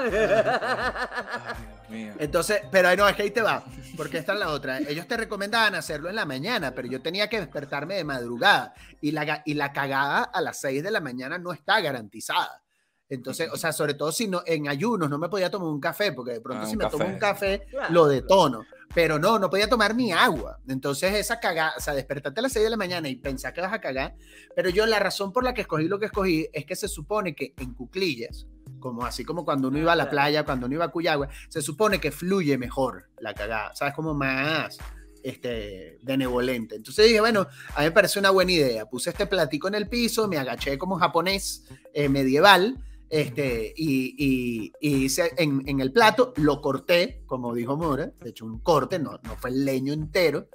Entonces, 2.18 2.62
pero 2.70 2.88
ahí 2.88 2.96
no, 2.96 3.08
es 3.08 3.14
que 3.14 3.22
ahí 3.22 3.30
te 3.30 3.42
va, 3.42 3.62
porque 3.96 4.18
esta 4.18 4.32
es 4.32 4.38
la 4.38 4.50
otra. 4.50 4.78
Ellos 4.78 5.06
te 5.06 5.16
recomendaban 5.16 5.74
hacerlo 5.74 6.08
en 6.08 6.16
la 6.16 6.24
mañana, 6.24 6.72
pero 6.74 6.88
yo 6.88 7.00
tenía 7.00 7.28
que 7.28 7.38
despertarme 7.38 7.94
de 7.94 8.04
madrugada 8.04 8.74
y 9.00 9.12
la, 9.12 9.42
y 9.44 9.54
la 9.54 9.72
cagada 9.72 10.24
a 10.24 10.40
las 10.40 10.60
6 10.60 10.82
de 10.82 10.90
la 10.90 11.00
mañana 11.00 11.38
no 11.38 11.52
está 11.52 11.80
garantizada. 11.80 12.63
Entonces, 13.08 13.50
o 13.52 13.56
sea, 13.56 13.72
sobre 13.72 13.94
todo 13.94 14.10
si 14.12 14.28
no, 14.28 14.42
en 14.46 14.68
ayunos 14.68 15.10
no 15.10 15.18
me 15.18 15.28
podía 15.28 15.50
tomar 15.50 15.68
un 15.68 15.80
café, 15.80 16.12
porque 16.12 16.32
de 16.32 16.40
pronto 16.40 16.64
ah, 16.64 16.66
si 16.66 16.76
me 16.76 16.86
tomo 16.88 17.04
un 17.04 17.18
café 17.18 17.66
lo 17.90 18.06
detono. 18.06 18.64
Pero 18.94 19.18
no, 19.18 19.38
no 19.38 19.50
podía 19.50 19.68
tomar 19.68 19.94
ni 19.94 20.12
agua. 20.12 20.60
Entonces, 20.68 21.14
esa 21.14 21.40
cagada, 21.40 21.74
o 21.76 21.80
sea, 21.80 21.94
despertarte 21.94 22.38
a 22.38 22.42
las 22.42 22.52
6 22.52 22.64
de 22.64 22.70
la 22.70 22.76
mañana 22.76 23.08
y 23.08 23.16
pensar 23.16 23.52
que 23.52 23.60
vas 23.60 23.72
a 23.72 23.80
cagar. 23.80 24.14
Pero 24.54 24.70
yo, 24.70 24.86
la 24.86 25.00
razón 25.00 25.32
por 25.32 25.42
la 25.42 25.52
que 25.52 25.62
escogí 25.62 25.88
lo 25.88 25.98
que 25.98 26.06
escogí 26.06 26.48
es 26.52 26.64
que 26.64 26.76
se 26.76 26.86
supone 26.86 27.34
que 27.34 27.54
en 27.58 27.74
cuclillas, 27.74 28.46
como 28.78 29.04
así 29.04 29.24
como 29.24 29.44
cuando 29.44 29.68
uno 29.68 29.78
iba 29.78 29.92
a 29.92 29.96
la 29.96 30.08
playa, 30.08 30.44
cuando 30.44 30.66
uno 30.66 30.76
iba 30.76 30.84
a 30.84 30.90
Cuyagua, 30.92 31.28
se 31.48 31.60
supone 31.60 32.00
que 32.00 32.12
fluye 32.12 32.56
mejor 32.56 33.10
la 33.18 33.34
cagada, 33.34 33.74
¿sabes? 33.74 33.94
Como 33.94 34.14
más 34.14 34.78
este, 35.24 35.98
benevolente. 36.02 36.76
Entonces 36.76 37.06
dije, 37.06 37.20
bueno, 37.20 37.48
a 37.74 37.80
mí 37.80 37.86
me 37.86 37.92
parece 37.92 38.20
una 38.20 38.30
buena 38.30 38.52
idea. 38.52 38.86
Puse 38.86 39.10
este 39.10 39.26
platico 39.26 39.66
en 39.66 39.74
el 39.74 39.88
piso, 39.88 40.28
me 40.28 40.38
agaché 40.38 40.78
como 40.78 40.98
japonés 40.98 41.64
eh, 41.92 42.08
medieval 42.08 42.78
este, 43.14 43.72
y, 43.76 44.72
hice 44.80 45.32
en, 45.36 45.80
el 45.80 45.92
plato, 45.92 46.32
lo 46.38 46.60
corté, 46.60 47.22
como 47.26 47.54
dijo 47.54 47.76
Mora, 47.76 48.10
de 48.20 48.30
hecho 48.30 48.44
un 48.44 48.58
corte, 48.58 48.98
no, 48.98 49.20
no 49.22 49.36
fue 49.36 49.50
el 49.50 49.64
leño 49.64 49.92
entero, 49.92 50.48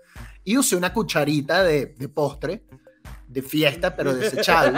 y 0.44 0.58
usé 0.58 0.76
una 0.76 0.92
cucharita 0.92 1.64
de, 1.64 1.88
postre, 2.14 2.66
de 3.30 3.42
fiesta, 3.42 3.96
pero 3.96 4.14
desechable, 4.14 4.78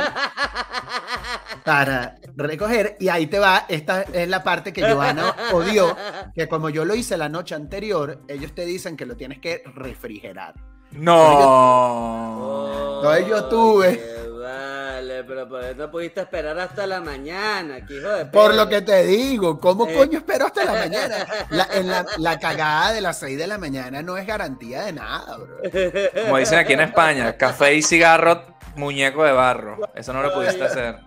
para 1.65 2.17
recoger, 2.35 2.97
y 2.99 3.09
ahí 3.09 3.25
te 3.25 3.39
va, 3.39 3.65
esta 3.67 4.03
es 4.03 4.29
la 4.29 4.43
parte 4.43 4.71
que 4.71 4.83
Joana 4.83 5.35
odió, 5.51 5.97
que 6.35 6.47
como 6.47 6.69
yo 6.69 6.85
lo 6.85 6.93
hice 6.93 7.17
la 7.17 7.29
noche 7.29 7.55
anterior, 7.55 8.21
ellos 8.27 8.53
te 8.53 8.63
dicen 8.63 8.95
que 8.95 9.07
lo 9.07 9.17
tienes 9.17 9.39
que 9.39 9.63
refrigerar. 9.73 10.53
No. 10.91 12.21
No, 13.01 13.27
yo 13.27 13.45
tuve 13.45 14.20
Vale, 14.41 15.23
pero 15.23 15.47
por 15.47 15.63
eso 15.63 15.91
pudiste 15.91 16.21
esperar 16.21 16.58
hasta 16.58 16.88
la 16.88 16.99
mañana, 16.99 17.77
hijo 17.77 18.10
de 18.10 18.25
Por 18.25 18.56
lo 18.56 18.67
que 18.67 18.82
te 18.82 19.04
digo, 19.06 19.60
¿cómo 19.60 19.88
eh. 19.88 19.93
coño 19.93 20.17
espero 20.17 20.47
hasta 20.47 20.65
la 20.65 20.73
mañana? 20.73 21.27
La, 21.51 21.67
en 21.73 21.88
la, 21.88 22.39
cagada 22.39 22.93
de 22.93 23.01
las 23.01 23.19
6 23.19 23.38
de 23.38 23.45
la 23.45 23.58
mañana 23.58 24.01
no 24.01 24.17
es 24.17 24.25
garantía 24.25 24.84
de 24.84 24.93
nada, 24.93 25.38
bro. 25.38 25.58
Como 26.23 26.38
dicen 26.38 26.60
aquí 26.60 26.73
en 26.73 26.82
España, 26.82 27.36
café 27.38 27.75
y 27.75 27.82
cigarro, 27.84 28.45
muñeco 28.75 29.23
de 29.23 29.32
barro. 29.32 29.77
Eso 29.93 30.13
no 30.13 30.23
lo 30.23 30.34
pudiste 30.34 30.63
hacer. 30.63 30.99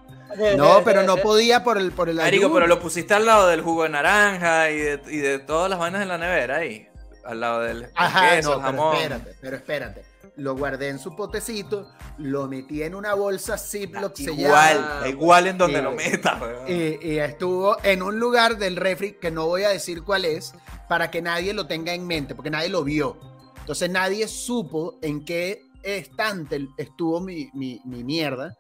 No, 0.57 0.83
pero 0.85 1.03
no 1.03 1.17
podía 1.17 1.65
por 1.65 1.79
el 1.79 1.93
por 1.93 2.09
el 2.09 2.19
pero 2.19 2.67
lo 2.67 2.81
pusiste 2.81 3.15
al 3.15 3.25
lado 3.25 3.49
del 3.49 3.63
jugo 3.63 3.85
de 3.85 3.89
naranja 3.91 4.71
y 4.71 4.79
de, 4.79 5.01
y 5.07 5.19
de 5.19 5.39
todas 5.39 5.71
las 5.71 5.79
vainas 5.79 6.03
en 6.03 6.09
la 6.09 6.19
nevera 6.19 6.57
ahí. 6.57 6.89
Al 7.25 7.41
lado 7.41 7.61
del, 7.61 7.89
Ajá, 7.95 8.41
no, 8.43 8.61
jamón. 8.61 8.97
Pero 8.97 9.15
espérate, 9.15 9.37
pero 9.41 9.57
espérate 9.57 10.14
lo 10.37 10.57
guardé 10.57 10.89
en 10.89 10.99
su 10.99 11.15
potecito, 11.15 11.91
lo 12.19 12.49
metí 12.49 12.83
en 12.83 12.95
una 12.95 13.15
bolsa 13.15 13.57
Ziploc 13.57 14.19
Igual, 14.19 15.05
igual 15.07 15.47
en 15.47 15.59
donde 15.59 15.83
lo 15.83 15.93
meta. 15.93 16.41
Y, 16.67 17.19
estuvo 17.19 17.77
en 17.83 18.03
un 18.03 18.19
lugar 18.19 18.59
del 18.59 18.77
refri 18.77 19.13
que 19.13 19.31
no 19.31 19.47
voy 19.47 19.63
a 19.65 19.69
decir 19.69 20.03
cuál 20.03 20.25
es, 20.25 20.55
para 20.89 21.11
que 21.11 21.23
nadie 21.23 21.55
lo 21.55 21.67
tenga 21.67 21.95
en 21.95 22.07
mente, 22.07 22.35
porque 22.35 22.51
nadie 22.51 22.69
lo 22.69 22.83
vio. 22.83 23.17
Entonces 23.59 23.89
nadie 23.91 24.29
supo 24.29 24.99
en 25.03 25.25
qué 25.25 25.63
estante 25.83 26.69
estuvo 26.77 27.21
mi, 27.21 27.51
mierda. 27.85 28.57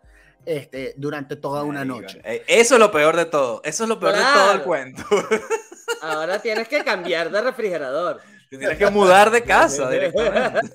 Este, 0.47 0.93
durante 0.99 1.37
toda 1.37 1.63
una 1.63 1.87
noche. 1.87 2.21
Eh, 2.23 2.45
eso 2.47 2.75
es 2.75 2.79
lo 2.79 2.93
peor 2.93 3.17
de 3.17 3.25
todo. 3.25 3.63
Eso 3.65 3.85
es 3.85 3.89
lo 3.89 3.99
peor 3.99 4.15
de 4.15 4.21
todo 4.21 4.53
el 4.53 4.61
cuento. 4.61 5.03
Ahora 6.03 6.43
tienes 6.43 6.69
que 6.69 6.85
cambiar 6.85 7.31
de 7.31 7.41
refrigerador. 7.41 8.21
Tienes 8.59 8.79
que 8.79 8.90
mudar 8.90 9.31
de 9.31 9.43
casa 9.43 9.90
directamente. 9.90 10.71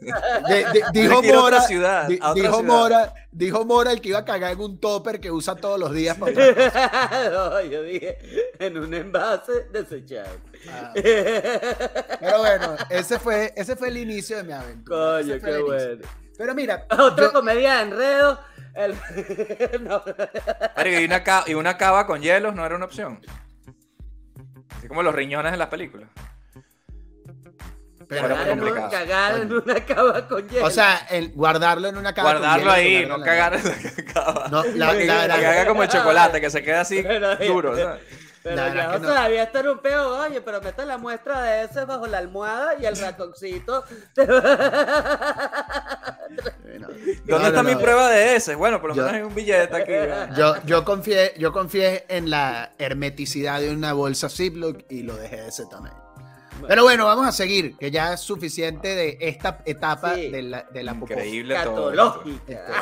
dijo 0.94 1.24
Mora, 1.24 1.62
ciudad, 1.62 2.08
dijo 2.08 2.64
Mora, 2.64 3.14
dijo 3.32 3.66
Mora 3.66 3.92
el 3.92 4.02
que 4.02 4.10
iba 4.10 4.20
a 4.20 4.26
cagar 4.26 4.54
en 4.54 4.60
un 4.60 4.80
topper 4.80 5.20
que 5.20 5.32
usa 5.32 5.56
todos 5.56 5.80
los 5.80 5.94
días 5.94 6.18
para 6.18 6.34
no, 6.34 7.62
yo 7.62 7.84
dije 7.84 8.18
en 8.60 8.78
un 8.78 8.94
envase 8.94 9.68
desechado. 9.72 10.38
Ah. 10.70 10.92
Pero 10.94 12.40
bueno, 12.40 12.76
ese 12.90 13.20
fue, 13.20 13.54
ese 13.56 13.76
fue 13.76 13.90
el 13.90 13.98
inicio 13.98 14.38
de 14.38 14.44
mi 14.44 14.54
aventura. 14.54 15.18
Coño, 15.18 15.40
qué 15.40 15.58
bueno. 15.60 16.02
Pero 16.40 16.56
mira. 16.56 16.86
Otra 16.98 17.32
comedia 17.32 17.76
de 17.76 17.82
enredo. 17.82 18.40
El... 18.74 18.94
¿y, 20.86 21.06
una 21.06 21.24
y 21.48 21.54
una 21.54 21.78
cava 21.78 22.08
con 22.08 22.22
hielos 22.22 22.56
no 22.56 22.66
era 22.66 22.78
una 22.78 22.86
opción. 22.86 23.20
Así 24.70 24.88
como 24.88 25.04
los 25.04 25.14
riñones 25.14 25.52
en 25.52 25.60
las 25.60 25.68
películas. 25.68 26.10
Pero 28.10 28.28
cagar, 28.90 29.40
en 29.40 29.54
una 29.54 29.86
cava 29.86 30.28
con 30.28 30.50
hielo. 30.50 30.66
O 30.66 30.72
sea, 30.72 31.06
el 31.12 31.32
guardarlo 31.32 31.90
en 31.90 31.98
una 31.98 32.12
cava 32.12 32.32
Guardarlo 32.32 32.72
ahí, 32.72 33.06
no 33.06 33.22
cagar 33.22 33.54
en 33.54 33.64
la 33.64 34.14
cava. 34.14 34.48
No, 34.50 34.64
la, 34.64 34.94
la, 34.94 35.28
la, 35.28 35.40
que 35.40 35.46
haga 35.46 35.68
como 35.68 35.84
el 35.84 35.90
chocolate, 35.90 36.42
que 36.42 36.50
se 36.50 36.64
queda 36.64 36.82
así 36.82 37.04
duro. 37.48 37.78
¿sabes? 37.78 38.02
Pero 38.42 38.74
ya 38.74 38.98
no. 38.98 39.02
todavía 39.02 39.44
está 39.44 39.60
en 39.60 39.68
un 39.68 39.78
peo, 39.80 40.18
oye, 40.18 40.42
pero 40.42 40.60
mete 40.60 40.86
la 40.86 40.98
muestra 40.98 41.42
de 41.44 41.66
ese 41.66 41.86
bajo 41.86 42.08
la 42.08 42.18
almohada 42.18 42.76
y 42.80 42.86
el 42.86 42.98
ratoncito. 42.98 43.84
¿Dónde 47.26 47.48
está 47.48 47.62
mi 47.62 47.76
prueba 47.76 48.10
de 48.10 48.38
ese? 48.38 48.56
Bueno, 48.56 48.82
por 48.82 48.90
lo 48.92 48.96
menos 48.96 49.12
hay 49.14 49.22
un 49.22 49.36
billete 49.36 49.76
aquí. 49.76 49.92
Yo, 50.36 50.56
yo, 50.64 50.84
confié, 50.84 51.34
yo 51.38 51.52
confié 51.52 52.06
en 52.08 52.32
la 52.32 52.72
hermeticidad 52.80 53.60
de 53.60 53.72
una 53.72 53.94
bolsa 53.94 54.30
Ziploc 54.30 54.84
y 54.90 55.04
lo 55.04 55.16
dejé 55.16 55.42
de 55.42 55.50
ese 55.50 55.66
tamaño. 55.68 56.09
Pero 56.68 56.84
bueno, 56.84 57.06
vamos 57.06 57.28
a 57.28 57.32
seguir, 57.32 57.76
que 57.78 57.92
ya 57.92 58.14
es 58.14 58.20
suficiente 58.20 58.96
de 58.96 59.18
esta 59.22 59.62
etapa 59.66 60.16
de 60.16 60.42
la, 60.42 60.64
de 60.64 60.84
la 60.84 60.94
Increíble 60.94 61.56
todo. 61.64 62.24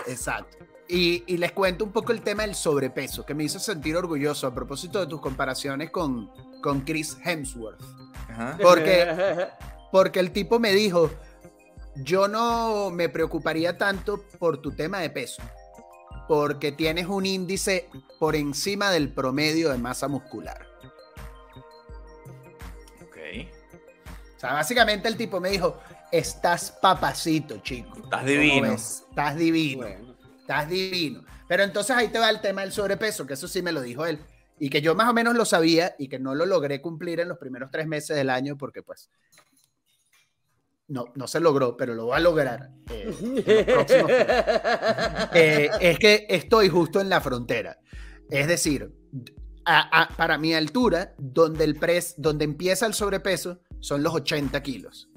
Exacto. 0.08 0.58
Y, 0.90 1.38
les 1.38 1.52
cuento 1.52 1.84
un 1.84 1.92
poco 1.92 2.14
el 2.14 2.22
tema 2.22 2.44
del 2.44 2.56
sobrepeso, 2.56 3.26
que 3.26 3.34
me 3.34 3.44
hizo 3.44 3.60
sentir 3.60 3.96
orgulloso 3.96 4.48
a 4.48 4.54
propósito 4.54 5.00
de 5.00 5.08
tus 5.08 5.20
comparaciones 5.20 5.90
con, 5.92 6.32
con 6.62 6.82
Chris 6.82 7.18
Hemsworth. 7.24 7.82
Porque, 8.62 9.48
porque 9.92 10.20
el 10.20 10.32
tipo 10.32 10.60
me 10.60 10.72
dijo, 10.72 11.12
yo 11.96 12.28
no 12.28 12.90
me 12.90 13.10
preocuparía 13.10 13.78
tanto 13.78 14.24
por 14.40 14.62
tu 14.62 14.72
tema 14.72 15.00
de 15.00 15.10
peso, 15.10 15.42
porque 16.28 16.72
tienes 16.72 17.08
un 17.08 17.26
índice 17.26 17.90
por 18.20 18.36
encima 18.36 18.90
del 18.92 19.12
promedio 19.12 19.70
de 19.70 19.78
masa 19.78 20.08
muscular. 20.08 20.66
O 24.38 24.40
sea, 24.40 24.54
básicamente 24.54 25.08
el 25.08 25.18
tipo 25.18 25.40
me 25.40 25.50
dijo, 25.50 25.80
estás 26.12 26.72
papacito, 26.80 27.58
chico. 27.58 28.04
Estás 28.04 28.24
divino. 28.24 28.74
Estás 28.74 29.36
divino. 29.36 29.88
Estás 30.40 30.70
divino. 30.70 31.26
Pero 31.48 31.64
entonces 31.64 31.96
ahí 31.96 32.10
te 32.10 32.20
va 32.20 32.30
el 32.30 32.40
tema 32.40 32.62
del 32.62 32.72
sobrepeso, 32.72 33.26
que 33.26 33.34
eso 33.34 33.48
sí 33.48 33.64
me 33.64 33.72
lo 33.72 33.82
dijo 33.82 34.06
él. 34.06 34.20
Y 34.60 34.70
que 34.70 34.80
yo 34.80 34.94
más 34.94 35.10
o 35.10 35.14
menos 35.14 35.36
lo 35.36 35.44
sabía 35.44 35.96
y 35.98 36.08
que 36.08 36.20
no 36.20 36.36
lo 36.36 36.46
logré 36.46 36.82
cumplir 36.82 37.20
en 37.20 37.30
los 37.30 37.40
primeros 37.40 37.72
tres 37.72 37.88
meses 37.88 38.16
del 38.16 38.30
año 38.30 38.58
porque 38.58 38.84
pues 38.84 39.10
no, 40.88 41.06
no 41.16 41.28
se 41.28 41.40
logró, 41.40 41.76
pero 41.76 41.96
lo 41.96 42.08
va 42.08 42.18
a 42.18 42.20
lograr 42.20 42.70
eh, 42.92 43.16
eh, 45.34 45.70
es 45.82 46.00
que 46.00 46.28
estoy 46.30 46.70
justo 46.70 47.02
en 47.02 47.10
la 47.10 47.22
frontera. 47.22 47.80
Es 48.30 48.48
decir, 48.48 48.94
para 50.16 50.38
mi 50.38 50.54
altura, 50.54 51.16
donde, 51.18 51.64
el 51.64 51.76
pres, 51.76 52.14
donde 52.18 52.46
empieza 52.46 52.86
el 52.86 52.94
sobrepeso 52.94 53.62
son 53.80 54.04
los 54.04 54.14
80 54.14 54.62
kilos. 54.64 55.10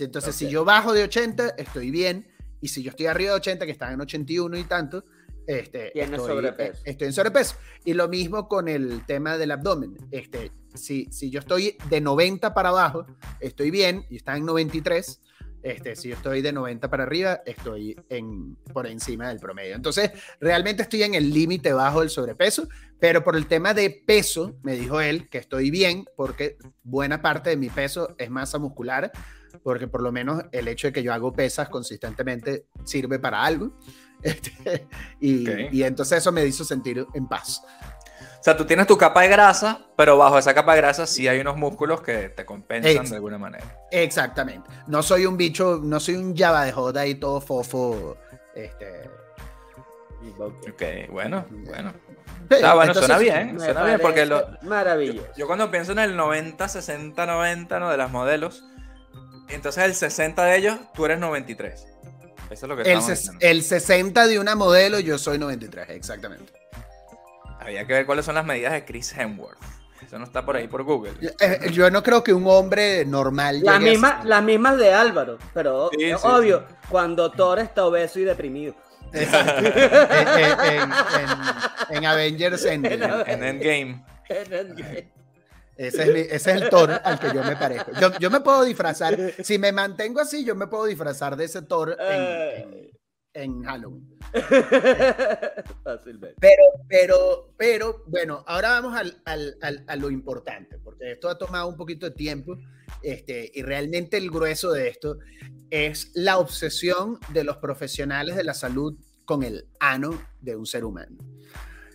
Entonces, 0.00 0.34
si 0.34 0.48
yo 0.48 0.64
bajo 0.64 0.92
de 0.92 1.04
80, 1.04 1.50
estoy 1.58 1.90
bien. 1.90 2.26
Y 2.60 2.68
si 2.68 2.82
yo 2.82 2.90
estoy 2.90 3.06
arriba 3.06 3.32
de 3.32 3.36
80, 3.36 3.66
que 3.66 3.72
están 3.72 3.92
en 3.92 4.00
81 4.00 4.56
y 4.56 4.64
tanto, 4.64 5.04
este, 5.46 5.98
estoy, 5.98 6.18
sobrepeso. 6.18 6.82
estoy 6.84 7.06
en 7.08 7.12
sobrepeso. 7.12 7.56
Y 7.84 7.94
lo 7.94 8.08
mismo 8.08 8.48
con 8.48 8.68
el 8.68 9.04
tema 9.06 9.36
del 9.36 9.50
abdomen. 9.50 9.96
Este, 10.10 10.52
si, 10.74 11.08
si 11.10 11.30
yo 11.30 11.40
estoy 11.40 11.76
de 11.90 12.00
90 12.00 12.54
para 12.54 12.70
abajo, 12.70 13.06
estoy 13.40 13.70
bien 13.70 14.06
y 14.08 14.16
está 14.16 14.36
en 14.36 14.46
93. 14.46 15.20
Este, 15.62 15.94
si 15.94 16.08
yo 16.08 16.16
estoy 16.16 16.42
de 16.42 16.52
90 16.52 16.90
para 16.90 17.04
arriba, 17.04 17.42
estoy 17.46 17.96
en, 18.08 18.56
por 18.72 18.86
encima 18.86 19.28
del 19.28 19.38
promedio. 19.38 19.76
Entonces, 19.76 20.10
realmente 20.40 20.82
estoy 20.82 21.04
en 21.04 21.14
el 21.14 21.32
límite 21.32 21.72
bajo 21.72 22.00
del 22.00 22.10
sobrepeso, 22.10 22.68
pero 23.02 23.24
por 23.24 23.34
el 23.34 23.48
tema 23.48 23.74
de 23.74 23.90
peso, 23.90 24.54
me 24.62 24.74
dijo 24.74 25.00
él 25.00 25.28
que 25.28 25.38
estoy 25.38 25.72
bien 25.72 26.04
porque 26.14 26.56
buena 26.84 27.20
parte 27.20 27.50
de 27.50 27.56
mi 27.56 27.68
peso 27.68 28.14
es 28.16 28.30
masa 28.30 28.60
muscular 28.60 29.10
porque 29.64 29.88
por 29.88 30.02
lo 30.02 30.12
menos 30.12 30.44
el 30.52 30.68
hecho 30.68 30.86
de 30.86 30.92
que 30.92 31.02
yo 31.02 31.12
hago 31.12 31.32
pesas 31.32 31.68
consistentemente 31.68 32.66
sirve 32.84 33.18
para 33.18 33.42
algo. 33.42 33.76
Este, 34.22 34.86
y, 35.18 35.82
entonces 35.82 36.18
eso 36.18 36.30
me 36.30 36.46
hizo 36.46 36.64
sentir 36.64 37.04
en 37.12 37.26
paz. 37.26 37.60
O 38.38 38.42
sea, 38.44 38.56
tú 38.56 38.64
tienes 38.64 38.86
tu 38.86 38.96
capa 38.96 39.22
de 39.22 39.28
grasa, 39.28 39.84
pero 39.96 40.16
bajo 40.16 40.38
esa 40.38 40.54
capa 40.54 40.76
de 40.76 40.80
grasa 40.80 41.08
sí 41.08 41.26
hay 41.26 41.40
unos 41.40 41.56
músculos 41.56 42.02
que 42.02 42.28
te 42.28 42.46
compensan 42.46 43.04
de 43.04 43.16
alguna 43.16 43.36
manera. 43.36 43.80
Exactamente. 43.90 44.70
No 44.86 45.02
soy 45.02 45.26
un 45.26 45.36
bicho, 45.36 45.80
no 45.82 45.98
soy 45.98 46.14
un 46.14 46.36
Java 46.36 46.64
de 46.66 46.70
joda 46.70 47.04
y 47.04 47.16
todo 47.16 47.40
fofo. 47.40 48.16
Este... 48.54 49.10
Ok, 50.38 51.10
bueno, 51.10 51.44
bueno. 51.50 51.92
Bueno, 52.74 52.94
suena 52.94 53.18
bien, 53.18 53.58
suena 53.58 53.84
bien 53.84 54.00
porque 54.00 54.26
lo, 54.26 54.46
maravilloso. 54.62 55.28
Yo, 55.28 55.34
yo, 55.36 55.46
cuando 55.46 55.70
pienso 55.70 55.92
en 55.92 55.98
el 55.98 56.16
90, 56.16 56.68
60, 56.68 57.26
90, 57.26 57.80
¿no? 57.80 57.90
De 57.90 57.96
las 57.96 58.10
modelos, 58.10 58.64
entonces 59.48 59.84
el 59.84 59.94
60 59.94 60.44
de 60.44 60.56
ellos, 60.56 60.78
tú 60.94 61.04
eres 61.04 61.18
93. 61.18 61.86
Eso 62.50 62.66
es 62.66 62.68
lo 62.68 62.76
que 62.76 62.82
el, 62.82 63.00
el 63.40 63.62
60 63.62 64.26
de 64.26 64.38
una 64.38 64.54
modelo, 64.54 65.00
yo 65.00 65.18
soy 65.18 65.38
93, 65.38 65.90
exactamente. 65.90 66.52
Había 67.60 67.86
que 67.86 67.92
ver 67.92 68.06
cuáles 68.06 68.24
son 68.24 68.34
las 68.34 68.44
medidas 68.44 68.72
de 68.72 68.84
Chris 68.84 69.16
Hemsworth. 69.16 69.58
Eso 70.04 70.18
no 70.18 70.24
está 70.24 70.44
por 70.44 70.56
ahí 70.56 70.66
por 70.66 70.82
Google. 70.82 71.12
Eh, 71.40 71.70
yo 71.72 71.90
no 71.90 72.02
creo 72.02 72.22
que 72.24 72.32
un 72.32 72.46
hombre 72.46 73.04
normal. 73.06 73.60
La 73.62 73.78
misma, 73.78 74.20
las 74.24 74.42
mismas 74.42 74.76
de 74.76 74.92
Álvaro, 74.92 75.38
pero 75.54 75.90
obvio, 76.24 76.66
cuando 76.88 77.30
Thor 77.30 77.60
está 77.60 77.86
obeso 77.86 78.18
y 78.18 78.24
deprimido. 78.24 78.74
en, 79.14 80.90
en, 81.90 82.06
Avengers 82.06 82.64
Endgame. 82.64 83.24
En 83.26 83.44
Endgame. 83.44 84.04
En 84.28 84.52
Endgame. 84.52 85.12
Ese 85.76 86.34
es, 86.34 86.46
el 86.46 86.68
Thor 86.68 87.00
al 87.02 87.18
que 87.18 87.28
yo 87.34 87.42
me 87.42 87.56
parezco. 87.56 87.92
Yo, 88.20 88.30
me 88.30 88.40
puedo 88.40 88.62
disfrazar, 88.62 89.16
si 89.42 89.58
me 89.58 89.72
mantengo 89.72 90.20
así, 90.20 90.44
yo 90.44 90.54
me 90.54 90.66
puedo 90.66 90.84
disfrazar 90.84 91.34
de 91.36 91.44
ese 91.44 91.62
Thor 91.62 91.96
en, 91.98 92.91
Halloween. 93.34 94.08
Pero, 96.40 96.62
pero, 96.88 97.54
pero, 97.56 98.04
bueno, 98.06 98.44
ahora 98.46 98.80
vamos 98.80 98.98
a 99.26 99.96
lo 99.96 100.10
importante, 100.10 100.78
porque 100.78 101.12
esto 101.12 101.28
ha 101.28 101.36
tomado 101.36 101.68
un 101.68 101.76
poquito 101.76 102.06
de 102.06 102.12
tiempo 102.12 102.58
este, 103.02 103.50
y 103.54 103.62
realmente 103.62 104.16
el 104.16 104.30
grueso 104.30 104.72
de 104.72 104.88
esto 104.88 105.18
es 105.70 106.10
la 106.14 106.38
obsesión 106.38 107.18
de 107.32 107.44
los 107.44 107.56
profesionales 107.58 108.36
de 108.36 108.44
la 108.44 108.54
salud 108.54 108.96
con 109.24 109.42
el 109.42 109.66
ano 109.80 110.20
de 110.40 110.56
un 110.56 110.66
ser 110.66 110.84
humano. 110.84 111.16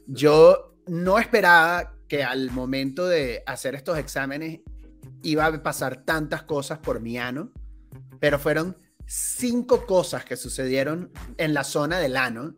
Yo 0.07 0.75
no 0.87 1.19
esperaba 1.19 1.93
que 2.07 2.23
al 2.23 2.51
momento 2.51 3.07
de 3.07 3.43
hacer 3.45 3.75
estos 3.75 3.97
exámenes 3.97 4.61
iba 5.21 5.45
a 5.45 5.63
pasar 5.63 6.03
tantas 6.05 6.43
cosas 6.43 6.79
por 6.79 7.01
mi 7.01 7.17
ano, 7.17 7.51
pero 8.19 8.39
fueron 8.39 8.77
cinco 9.07 9.85
cosas 9.85 10.25
que 10.25 10.35
sucedieron 10.35 11.11
en 11.37 11.53
la 11.53 11.63
zona 11.63 11.97
del 11.99 12.17
ano. 12.17 12.53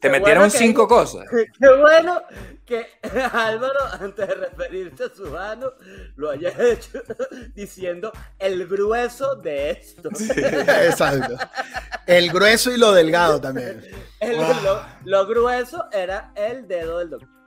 Te 0.00 0.10
metieron 0.10 0.50
cinco 0.50 0.88
cosas. 0.88 1.26
Qué 1.30 1.76
bueno 1.78 2.22
que 2.66 2.86
Álvaro, 3.32 3.80
antes 4.00 4.26
de 4.26 4.34
referirse 4.34 5.04
a 5.04 5.14
su 5.14 5.36
ano, 5.36 5.72
lo 6.16 6.30
haya 6.30 6.50
hecho 6.58 7.02
diciendo 7.54 8.10
el 8.38 8.66
grueso 8.66 9.36
de 9.36 9.70
esto. 9.70 10.08
exacto. 10.10 11.36
El 12.06 12.32
grueso 12.32 12.72
y 12.72 12.78
lo 12.78 12.92
delgado 12.92 13.40
también. 13.40 13.84
lo 15.04 15.26
grueso 15.26 15.84
era 15.92 16.32
el 16.34 16.66
dedo 16.66 16.98
del 16.98 17.10
doctor. 17.10 17.42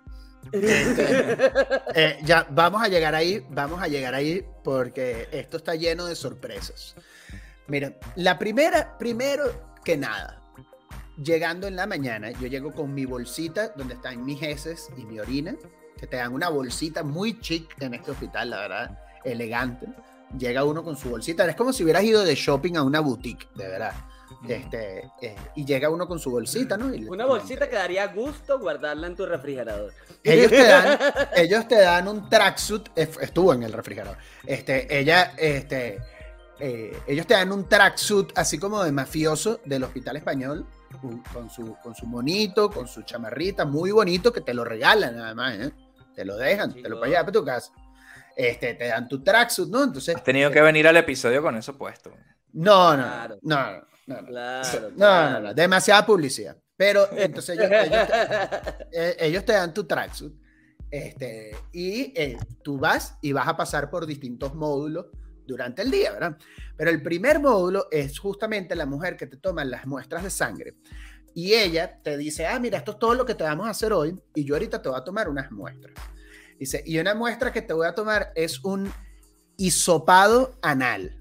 Eh, 0.52 2.20
ya, 2.24 2.46
vamos 2.50 2.82
a 2.82 2.88
llegar 2.88 3.16
ahí, 3.16 3.46
vamos 3.50 3.82
a 3.82 3.88
llegar 3.88 4.14
ahí 4.14 4.46
porque 4.64 5.28
esto 5.32 5.58
está 5.58 5.76
lleno 5.76 6.06
de 6.06 6.16
sorpresas. 6.16 6.96
Mira, 7.68 7.94
la 8.16 8.38
primera, 8.38 8.98
primero 8.98 9.76
que 9.84 9.98
nada, 9.98 10.42
llegando 11.22 11.68
en 11.68 11.76
la 11.76 11.88
mañana, 11.88 12.32
yo 12.32 12.48
llego 12.48 12.74
con 12.74 12.94
mi 12.94 13.06
bolsita 13.06 13.70
donde 13.70 13.96
están 13.96 14.24
mis 14.24 14.42
heces 14.42 14.90
y 14.98 15.06
mi 15.06 15.20
orina, 15.20 15.56
que 15.98 16.08
te 16.08 16.18
dan 16.18 16.34
una 16.34 16.50
bolsita 16.50 17.04
muy 17.04 17.40
chic 17.40 17.82
en 17.82 17.94
este 17.94 18.12
hospital, 18.12 18.50
la 18.50 18.60
verdad, 18.60 19.00
elegante. 19.24 19.88
Llega 20.38 20.64
uno 20.64 20.84
con 20.84 20.98
su 20.98 21.10
bolsita, 21.10 21.48
es 21.48 21.56
como 21.56 21.72
si 21.72 21.84
hubieras 21.84 22.04
ido 22.04 22.24
de 22.24 22.36
shopping 22.36 22.76
a 22.76 22.84
una 22.84 23.00
boutique, 23.00 23.48
de 23.56 23.68
verdad. 23.68 23.94
Este, 24.48 25.12
eh, 25.22 25.36
y 25.56 25.66
llega 25.66 25.90
uno 25.90 26.08
con 26.08 26.20
su 26.20 26.30
bolsita, 26.30 26.78
¿no? 26.78 26.88
Una 27.10 27.26
bolsita 27.26 27.70
que 27.70 27.76
daría 27.76 28.08
gusto 28.08 28.60
guardarla 28.60 29.08
en 29.08 29.16
tu 29.16 29.26
refrigerador. 29.26 29.94
Ellos 30.24 30.50
te 30.50 30.64
dan, 30.64 31.00
ellos 31.36 31.68
te 31.68 31.80
dan 31.80 32.08
un 32.08 32.30
tracksuit, 32.30 32.90
estuvo 32.96 33.54
en 33.54 33.64
el 33.64 33.72
refrigerador. 33.72 34.18
Este, 34.46 35.00
ella, 35.00 35.34
este, 35.38 36.00
eh, 36.60 36.98
ellos 37.08 37.28
te 37.28 37.34
dan 37.34 37.52
un 37.52 37.68
tracksuit 37.68 38.32
así 38.38 38.58
como 38.58 38.84
de 38.84 38.92
mafioso 38.92 39.60
del 39.66 39.84
Hospital 39.84 40.18
Español, 40.18 40.66
con 41.34 41.50
su, 41.50 41.76
con 41.84 41.94
su 41.94 42.06
monito, 42.06 42.70
con 42.70 42.88
su 42.88 43.02
chamarrita, 43.02 43.66
muy 43.66 43.92
bonito, 43.92 44.32
que 44.32 44.42
te 44.42 44.54
lo 44.54 44.64
regalan 44.64 45.18
nada 45.18 45.36
más, 45.36 45.56
¿eh? 45.56 45.72
Te 46.16 46.24
lo 46.24 46.38
dejan, 46.38 46.74
te 46.74 46.88
lo 46.88 47.00
pagan 47.00 47.26
para 47.26 47.32
tu 47.34 47.44
casa. 47.44 47.74
Este, 48.36 48.74
te 48.74 48.88
dan 48.88 49.08
tu 49.08 49.22
tracksuit, 49.22 49.70
¿no? 49.70 49.84
Entonces. 49.84 50.16
Has 50.16 50.24
tenido 50.24 50.50
que 50.50 50.62
venir 50.62 50.88
al 50.88 50.96
episodio 50.96 51.42
con 51.42 51.58
eso 51.58 51.78
puesto. 51.78 52.12
No, 52.54 52.96
no, 52.96 53.28
no, 53.28 53.38
no, 53.42 54.22
no, 54.22 54.62
no, 54.96 55.40
no, 55.42 55.54
demasiada 55.54 56.06
publicidad. 56.06 56.58
Pero 56.78 57.08
entonces 57.12 57.58
ellos, 57.58 57.70
ellos, 59.20 59.46
te, 59.46 59.54
dan 59.54 59.74
tu 59.74 59.86
tracksuit. 59.86 60.34
Este, 60.90 61.56
y 61.74 62.14
tú 62.64 62.78
vas 62.78 63.18
y 63.22 63.34
vas 63.34 63.48
a 63.48 63.58
pasar 63.58 63.90
por 63.90 64.06
distintos 64.06 64.54
módulos 64.56 65.08
durante 65.46 65.82
el 65.82 65.92
día, 65.92 66.12
¿verdad? 66.12 66.38
Pero 66.76 66.90
el 66.90 67.02
primer 67.02 67.40
módulo 67.40 67.88
es 67.92 68.20
justamente 68.20 68.76
la 68.76 68.86
mujer 68.86 69.16
que 69.16 69.28
te 69.28 69.38
toma 69.38 69.64
las 69.66 69.86
muestras 69.86 70.24
de 70.24 70.30
sangre 70.30 70.76
y 71.36 71.54
ella 71.54 72.00
te 72.02 72.18
dice, 72.18 72.48
ah, 72.48 72.58
mira, 72.60 72.78
esto 72.78 72.94
es 72.94 73.00
todo 73.00 73.14
lo 73.14 73.26
que 73.26 73.36
te 73.36 73.44
vamos 73.44 73.68
a 73.68 73.72
hacer 73.72 73.92
hoy 73.92 74.18
y 74.34 74.46
yo 74.46 74.56
ahorita 74.56 74.82
te 74.82 74.88
voy 74.88 74.98
a 74.98 75.04
tomar 75.04 75.28
unas 75.28 75.52
muestras. 75.52 75.94
Dice, 76.58 76.82
y 76.86 76.98
una 76.98 77.14
muestra 77.14 77.52
que 77.52 77.62
te 77.62 77.74
voy 77.74 77.86
a 77.86 77.94
tomar 77.94 78.32
es 78.36 78.64
un 78.64 78.92
hisopado 79.58 80.58
anal. 80.62 81.20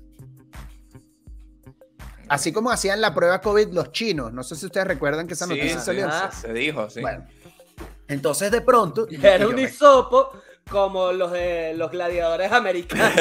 Así 2.29 2.53
como 2.53 2.71
hacían 2.71 3.01
la 3.01 3.13
prueba 3.13 3.41
COVID 3.41 3.73
los 3.73 3.91
chinos. 3.91 4.33
No 4.33 4.45
sé 4.45 4.55
si 4.55 4.67
ustedes 4.67 4.87
recuerdan 4.87 5.27
que 5.27 5.35
esa 5.35 5.49
noticia 5.49 5.81
salió. 5.81 6.09
se 6.31 6.53
dijo, 6.53 6.89
sí. 6.89 7.01
Bueno, 7.01 7.27
entonces 8.07 8.53
de 8.53 8.61
pronto... 8.61 9.09
Era 9.11 9.49
un 9.49 9.59
hisopo 9.59 10.31
como 10.71 11.13
los 11.13 11.33
de 11.33 11.75
los 11.75 11.91
gladiadores 11.91 12.53
americanos. 12.53 13.13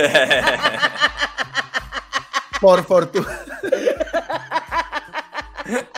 Por 2.62 2.84
fortuna. 2.86 3.40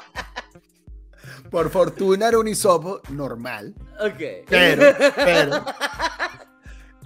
Por 1.52 1.70
fortuna 1.70 2.28
era 2.28 2.40
un 2.40 2.48
hisopo 2.48 3.02
normal. 3.10 3.74
Ok. 4.00 4.48
Pero, 4.50 4.96
pero. 5.16 5.66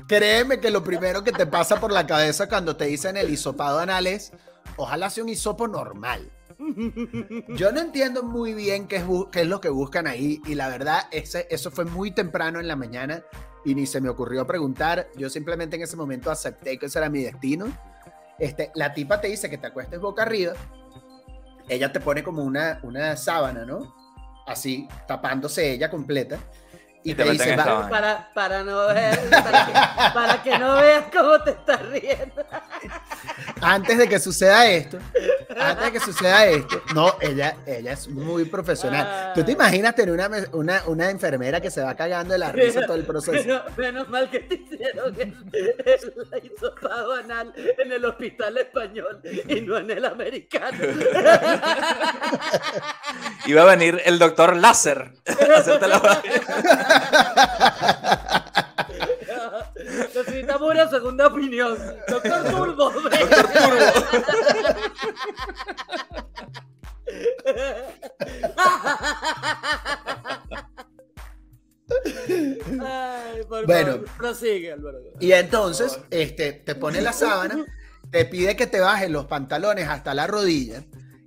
Créeme 0.07 0.59
que 0.59 0.71
lo 0.71 0.83
primero 0.83 1.23
que 1.23 1.31
te 1.31 1.45
pasa 1.45 1.79
por 1.79 1.91
la 1.91 2.07
cabeza 2.07 2.49
cuando 2.49 2.75
te 2.75 2.85
dicen 2.85 3.15
el 3.15 3.29
hisopado 3.29 3.79
anal 3.79 4.07
es, 4.07 4.31
ojalá 4.77 5.11
sea 5.11 5.23
un 5.23 5.29
hisopo 5.29 5.67
normal. 5.67 6.31
Yo 7.49 7.71
no 7.71 7.79
entiendo 7.79 8.23
muy 8.23 8.53
bien 8.53 8.87
qué 8.87 8.95
es, 8.95 9.03
qué 9.31 9.41
es 9.41 9.47
lo 9.47 9.61
que 9.61 9.69
buscan 9.69 10.07
ahí 10.07 10.41
y 10.45 10.55
la 10.55 10.67
verdad, 10.67 11.03
ese, 11.11 11.47
eso 11.51 11.69
fue 11.69 11.85
muy 11.85 12.11
temprano 12.11 12.59
en 12.59 12.67
la 12.67 12.75
mañana 12.75 13.23
y 13.65 13.75
ni 13.75 13.85
se 13.85 14.01
me 14.01 14.09
ocurrió 14.09 14.45
preguntar. 14.45 15.07
Yo 15.15 15.29
simplemente 15.29 15.75
en 15.75 15.83
ese 15.83 15.95
momento 15.95 16.31
acepté 16.31 16.77
que 16.77 16.87
ese 16.87 16.99
era 16.99 17.09
mi 17.09 17.23
destino 17.23 17.71
este, 18.39 18.71
la 18.73 18.93
tipa 18.93 19.19
te 19.19 19.27
dice 19.27 19.49
que 19.49 19.57
te 19.57 19.67
acuestes 19.67 19.99
boca 19.99 20.23
arriba, 20.23 20.53
ella 21.67 21.91
te 21.91 21.99
pone 21.99 22.23
como 22.23 22.43
una, 22.43 22.79
una 22.83 23.15
sábana, 23.17 23.65
¿no? 23.65 23.93
Así, 24.47 24.87
tapándose 25.07 25.73
ella 25.73 25.91
completa. 25.91 26.39
Y, 27.01 27.13
te, 27.15 27.23
dice, 27.23 27.55
para, 27.55 28.29
para, 28.33 28.63
no 28.63 28.87
ver, 28.87 29.17
para 30.13 30.43
que, 30.43 30.59
no 30.59 30.75
veas 30.75 31.05
cómo 31.13 31.41
te 31.41 31.51
estás 31.51 31.81
riendo. 31.87 32.45
Antes 33.61 33.97
de 33.97 34.09
que 34.09 34.19
suceda 34.19 34.69
esto, 34.69 34.99
antes 35.57 35.85
de 35.85 35.91
que 35.93 35.99
suceda 36.01 36.45
esto, 36.45 36.81
no, 36.93 37.15
ella, 37.21 37.55
ella 37.65 37.93
es 37.93 38.09
muy 38.09 38.43
profesional. 38.45 39.31
¿Tú 39.33 39.45
te 39.45 39.53
imaginas 39.53 39.95
tener 39.95 40.13
una, 40.13 40.29
una, 40.51 40.83
una, 40.87 41.09
enfermera 41.09 41.61
que 41.61 41.71
se 41.71 41.81
va 41.81 41.95
cagando 41.95 42.33
de 42.33 42.39
la 42.39 42.51
risa 42.51 42.85
todo 42.85 42.97
el 42.97 43.05
proceso? 43.05 43.61
Menos, 43.77 44.09
mal 44.09 44.29
que 44.29 44.41
te 44.41 44.55
hicieron 44.55 45.15
el, 45.19 45.33
el 45.53 46.45
hisopado 46.45 47.13
anal 47.13 47.53
en 47.55 47.91
el 47.93 48.03
hospital 48.03 48.57
español 48.57 49.21
y 49.47 49.61
no 49.61 49.77
en 49.77 49.89
el 49.91 50.03
americano. 50.03 50.77
Iba 53.45 53.61
a 53.61 53.65
venir 53.65 54.01
el 54.05 54.19
doctor 54.19 54.55
Láser 54.57 55.13
a 55.25 55.59
hacerte 55.59 55.87
la 55.87 55.99
Necesitamos 60.15 60.71
una 60.71 60.89
segunda 60.89 61.27
opinión. 61.27 61.77
Doctor 62.07 62.43
Turbo. 62.49 62.91
Doctor 62.91 63.47
Turbo. 63.53 63.85
Ay, 72.85 73.43
por 73.47 73.65
bueno, 73.65 73.91
favor, 73.93 74.09
prosigue, 74.17 74.71
Álvaro. 74.71 74.99
Y 75.19 75.31
entonces, 75.31 75.99
este, 76.11 76.53
te 76.53 76.75
pone 76.75 77.01
la 77.01 77.13
sábana, 77.13 77.65
te 78.11 78.25
pide 78.25 78.55
que 78.55 78.67
te 78.67 78.79
bajes 78.79 79.09
los 79.09 79.25
pantalones 79.25 79.87
hasta 79.87 80.13
la 80.13 80.27
rodilla, 80.27 80.83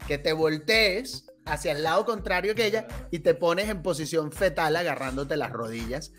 que 0.07 0.19
te 0.19 0.33
voltees 0.33 1.27
hacia 1.45 1.73
el 1.73 1.83
lado 1.83 2.05
contrario 2.05 2.55
que 2.55 2.67
ella 2.67 2.87
y 3.11 3.21
te 3.21 3.35
pones 3.35 3.69
en 3.69 3.83
posición 3.83 4.33
fetal 4.33 4.77
agarrándote 4.77 5.37
las 5.37 5.51
rodillas. 5.51 6.13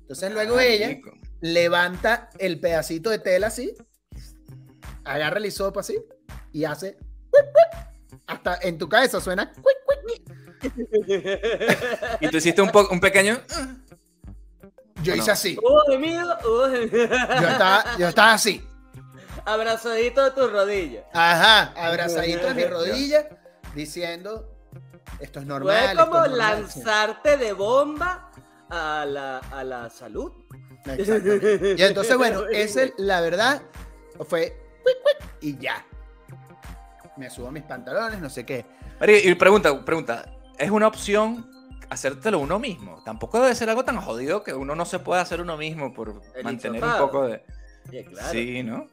Entonces 0.00 0.32
luego 0.32 0.58
ella 0.60 0.98
levanta 1.40 2.30
el 2.38 2.60
pedacito 2.60 3.10
de 3.10 3.18
tela 3.18 3.48
así, 3.48 3.74
agarra 5.04 5.38
el 5.38 5.46
hisopo 5.46 5.80
así 5.80 5.98
y 6.52 6.64
hace 6.64 6.96
hasta 8.26 8.58
en 8.62 8.78
tu 8.78 8.88
cabeza 8.88 9.20
suena 9.20 9.52
y 12.20 12.28
tú 12.28 12.36
hiciste 12.36 12.62
un, 12.62 12.70
un 12.90 13.00
pequeño 13.00 13.38
yo 15.02 15.14
hice 15.14 15.30
así. 15.30 15.56
Yo 15.56 17.48
estaba 17.48 17.84
yo 17.98 18.08
estaba 18.08 18.32
así. 18.32 18.66
Abrazadito 19.44 20.24
de 20.24 20.30
tu 20.32 20.48
rodilla. 20.48 21.04
Ajá 21.12 21.72
abrazadito 21.76 22.48
de 22.48 22.54
mi 22.54 22.64
rodilla 22.64 23.28
diciendo 23.74 24.57
esto 25.20 25.40
es 25.40 25.46
normal. 25.46 25.96
Fue 25.96 26.06
como 26.06 26.26
lanzarte 26.26 27.36
de 27.36 27.52
bomba 27.52 28.30
a 28.70 29.04
la, 29.06 29.38
a 29.38 29.64
la 29.64 29.90
salud. 29.90 30.32
Y 31.76 31.82
entonces, 31.82 32.16
bueno, 32.16 32.46
ese, 32.52 32.94
la 32.98 33.20
verdad, 33.20 33.62
fue 34.28 34.56
y 35.40 35.58
ya. 35.58 35.84
Me 37.16 37.30
subo 37.30 37.50
mis 37.50 37.64
pantalones, 37.64 38.20
no 38.20 38.30
sé 38.30 38.44
qué. 38.46 38.64
Y 39.06 39.34
pregunta, 39.34 39.84
pregunta, 39.84 40.24
¿es 40.56 40.70
una 40.70 40.86
opción 40.86 41.50
hacértelo 41.90 42.38
uno 42.38 42.58
mismo? 42.58 43.02
Tampoco 43.04 43.40
debe 43.40 43.54
ser 43.54 43.70
algo 43.70 43.84
tan 43.84 44.00
jodido 44.00 44.42
que 44.42 44.54
uno 44.54 44.74
no 44.74 44.84
se 44.84 44.98
pueda 44.98 45.22
hacer 45.22 45.40
uno 45.40 45.56
mismo 45.56 45.92
por 45.92 46.20
mantener 46.42 46.82
un 46.82 46.98
poco 46.98 47.26
de... 47.26 47.44
Sí, 48.30 48.62
¿no? 48.62 48.86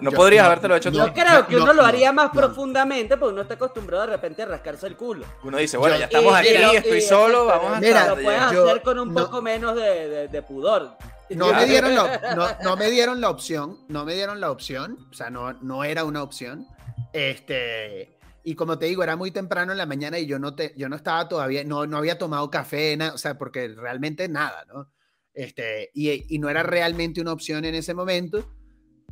No 0.00 0.10
podrías 0.12 0.46
habértelo 0.46 0.76
hecho 0.76 0.90
tú. 0.90 0.98
Yo 0.98 1.12
creo 1.12 1.46
que 1.46 1.56
uno 1.56 1.72
lo 1.72 1.84
haría 1.84 2.12
más 2.12 2.30
profundamente 2.30 3.16
porque 3.16 3.32
uno 3.32 3.42
está 3.42 3.54
acostumbrado 3.54 4.06
de 4.06 4.12
repente 4.12 4.42
a 4.42 4.46
rascarse 4.46 4.86
el 4.86 4.96
culo. 4.96 5.26
Uno 5.42 5.58
dice, 5.58 5.76
bueno, 5.76 5.96
ya 5.96 6.06
estamos 6.06 6.34
aquí, 6.34 6.48
estoy 6.48 7.00
solo, 7.00 7.46
vamos 7.46 7.76
a 7.76 7.80
Mira, 7.80 8.08
lo 8.08 8.14
puedes 8.14 8.40
hacer 8.40 8.82
con 8.82 8.98
un 8.98 9.14
poco 9.14 9.42
menos 9.42 9.76
de, 9.76 10.28
de, 10.28 10.42
pudor. 10.42 10.96
No 11.30 11.52
me, 11.52 11.66
dieron 11.66 11.94
la, 11.94 12.34
no, 12.36 12.46
no, 12.62 12.76
me 12.76 12.88
dieron 12.88 13.20
la 13.20 13.30
opción, 13.30 13.80
no 13.88 14.04
me 14.04 14.14
dieron 14.14 14.40
la 14.40 14.50
opción, 14.50 15.08
o 15.10 15.12
sea, 15.12 15.28
no, 15.28 15.54
no 15.54 15.82
era 15.82 16.04
una 16.04 16.22
opción. 16.22 16.68
Este, 17.12 18.16
y 18.44 18.54
como 18.54 18.78
te 18.78 18.86
digo, 18.86 19.02
era 19.02 19.16
muy 19.16 19.32
temprano 19.32 19.72
en 19.72 19.78
la 19.78 19.86
mañana 19.86 20.20
y 20.20 20.26
yo 20.26 20.38
no, 20.38 20.54
te, 20.54 20.72
yo 20.76 20.88
no 20.88 20.94
estaba 20.94 21.28
todavía, 21.28 21.64
no, 21.64 21.86
no 21.86 21.96
había 21.96 22.16
tomado 22.16 22.48
café, 22.48 22.96
o 23.12 23.18
sea, 23.18 23.36
porque 23.36 23.68
realmente 23.68 24.28
nada, 24.28 24.64
¿no? 24.72 24.92
Este, 25.34 25.90
y, 25.94 26.34
y 26.34 26.38
no 26.38 26.48
era 26.48 26.62
realmente 26.62 27.20
una 27.20 27.32
opción 27.32 27.64
en 27.64 27.74
ese 27.74 27.92
momento 27.92 28.48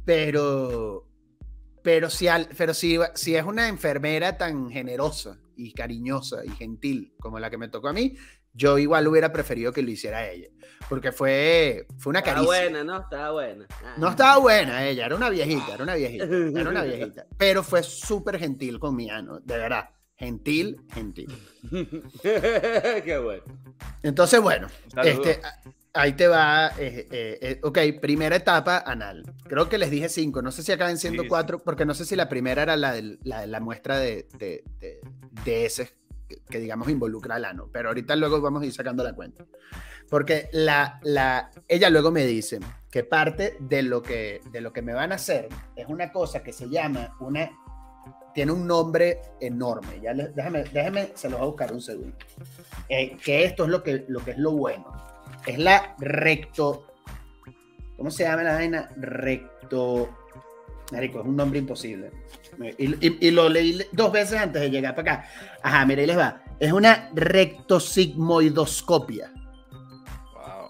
pero, 0.04 1.06
pero, 1.82 2.10
si, 2.10 2.26
pero 2.56 2.74
si, 2.74 2.98
si 3.14 3.36
es 3.36 3.44
una 3.44 3.68
enfermera 3.68 4.36
tan 4.36 4.70
generosa 4.70 5.38
y 5.56 5.72
cariñosa 5.72 6.44
y 6.44 6.50
gentil 6.50 7.14
como 7.20 7.38
la 7.38 7.50
que 7.50 7.58
me 7.58 7.68
tocó 7.68 7.88
a 7.88 7.92
mí, 7.92 8.16
yo 8.52 8.78
igual 8.78 9.08
hubiera 9.08 9.32
preferido 9.32 9.72
que 9.72 9.82
lo 9.82 9.90
hiciera 9.90 10.28
ella. 10.28 10.48
Porque 10.88 11.12
fue, 11.12 11.86
fue 11.98 12.10
una 12.10 12.22
caricia. 12.22 12.42
Estaba 12.42 12.70
buena, 12.70 12.84
¿no? 12.84 13.00
Estaba 13.00 13.30
buena. 13.32 13.66
Ah. 13.82 13.94
No 13.96 14.10
estaba 14.10 14.38
buena 14.38 14.86
ella, 14.86 15.06
era 15.06 15.16
una 15.16 15.30
viejita, 15.30 15.74
era 15.74 15.82
una 15.82 15.94
viejita, 15.94 16.24
era 16.24 16.70
una 16.70 16.82
viejita. 16.84 17.26
Pero 17.36 17.62
fue 17.62 17.82
súper 17.82 18.38
gentil 18.38 18.78
con 18.78 18.94
mi 18.94 19.10
ano, 19.10 19.40
de 19.40 19.58
verdad. 19.58 19.90
Gentil, 20.16 20.80
gentil. 20.92 21.26
Qué 22.22 23.20
bueno. 23.22 23.42
Entonces, 24.02 24.40
bueno, 24.40 24.68
este, 25.02 25.40
Ahí 25.96 26.14
te 26.14 26.26
va, 26.26 26.72
eh, 26.76 27.06
eh, 27.08 27.38
eh, 27.40 27.60
ok, 27.62 27.78
primera 28.00 28.34
etapa 28.34 28.78
anal. 28.78 29.22
Creo 29.44 29.68
que 29.68 29.78
les 29.78 29.92
dije 29.92 30.08
cinco, 30.08 30.42
no 30.42 30.50
sé 30.50 30.64
si 30.64 30.72
acaban 30.72 30.98
siendo 30.98 31.22
cuatro, 31.28 31.62
porque 31.62 31.84
no 31.86 31.94
sé 31.94 32.04
si 32.04 32.16
la 32.16 32.28
primera 32.28 32.64
era 32.64 32.76
la, 32.76 32.90
de, 32.94 33.16
la, 33.22 33.60
muestra 33.60 34.00
de, 34.00 34.26
de, 34.36 34.64
de, 35.44 35.66
ese 35.66 35.92
que, 36.48 36.58
digamos 36.58 36.88
involucra 36.88 37.36
al 37.36 37.44
ano, 37.44 37.70
pero 37.72 37.90
ahorita 37.90 38.16
luego 38.16 38.40
vamos 38.40 38.64
a 38.64 38.66
ir 38.66 38.72
sacando 38.72 39.04
la 39.04 39.14
cuenta. 39.14 39.46
Porque 40.10 40.48
la, 40.52 40.98
la, 41.04 41.52
ella 41.68 41.90
luego 41.90 42.10
me 42.10 42.26
dice 42.26 42.58
que 42.90 43.04
parte 43.04 43.56
de 43.60 43.84
lo 43.84 44.02
que, 44.02 44.40
de 44.50 44.60
lo 44.60 44.72
que 44.72 44.82
me 44.82 44.94
van 44.94 45.12
a 45.12 45.14
hacer 45.14 45.48
es 45.76 45.86
una 45.86 46.10
cosa 46.10 46.42
que 46.42 46.52
se 46.52 46.68
llama 46.68 47.16
una 47.20 47.48
tiene 48.34 48.50
un 48.50 48.66
nombre 48.66 49.20
enorme. 49.40 50.00
Ya 50.02 50.12
déjame, 50.12 50.64
déjame, 50.64 51.12
se 51.14 51.30
los 51.30 51.38
voy 51.38 51.46
a 51.46 51.50
buscar 51.50 51.72
un 51.72 51.80
segundo. 51.80 52.16
que 52.88 53.44
esto 53.44 53.62
es 53.62 53.70
lo 53.70 53.84
que, 53.84 54.04
lo 54.08 54.24
que 54.24 54.32
es 54.32 54.38
lo 54.38 54.50
bueno 54.50 55.13
es 55.46 55.58
la 55.58 55.94
recto. 55.98 56.86
¿Cómo 57.96 58.10
se 58.10 58.24
llama 58.24 58.42
la 58.42 58.54
vaina? 58.54 58.88
Recto. 58.96 60.10
Marico, 60.92 61.20
es 61.20 61.26
un 61.26 61.36
nombre 61.36 61.58
imposible. 61.58 62.10
Y, 62.78 63.26
y, 63.26 63.30
lo 63.30 63.48
leí 63.48 63.80
dos 63.92 64.12
veces 64.12 64.38
antes 64.38 64.60
de 64.62 64.70
llegar 64.70 64.94
para 64.94 65.14
acá. 65.14 65.26
Ajá, 65.62 65.86
mira, 65.86 66.02
ahí 66.02 66.06
les 66.06 66.18
va. 66.18 66.42
Es 66.60 66.72
una 66.72 67.10
rectosigmoidoscopia. 67.14 69.32
Wow. 70.34 70.68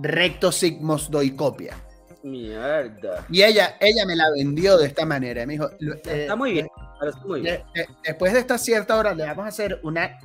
Rectosigmoidoscopia. 0.00 1.76
Mierda. 2.22 3.26
Y 3.30 3.42
ella, 3.42 3.76
ella 3.80 4.06
me 4.06 4.16
la 4.16 4.30
vendió 4.30 4.78
de 4.78 4.86
esta 4.86 5.04
manera. 5.04 5.44
Me 5.46 5.52
dijo, 5.54 5.68
está 6.04 6.36
muy 6.36 6.52
bien. 6.52 6.68
muy 7.24 7.40
bien. 7.42 7.64
después 8.04 8.32
de 8.32 8.38
esta 8.40 8.58
cierta 8.58 8.96
hora 8.96 9.14
le 9.14 9.24
vamos 9.24 9.44
a 9.44 9.48
hacer 9.48 9.80
una 9.82 10.18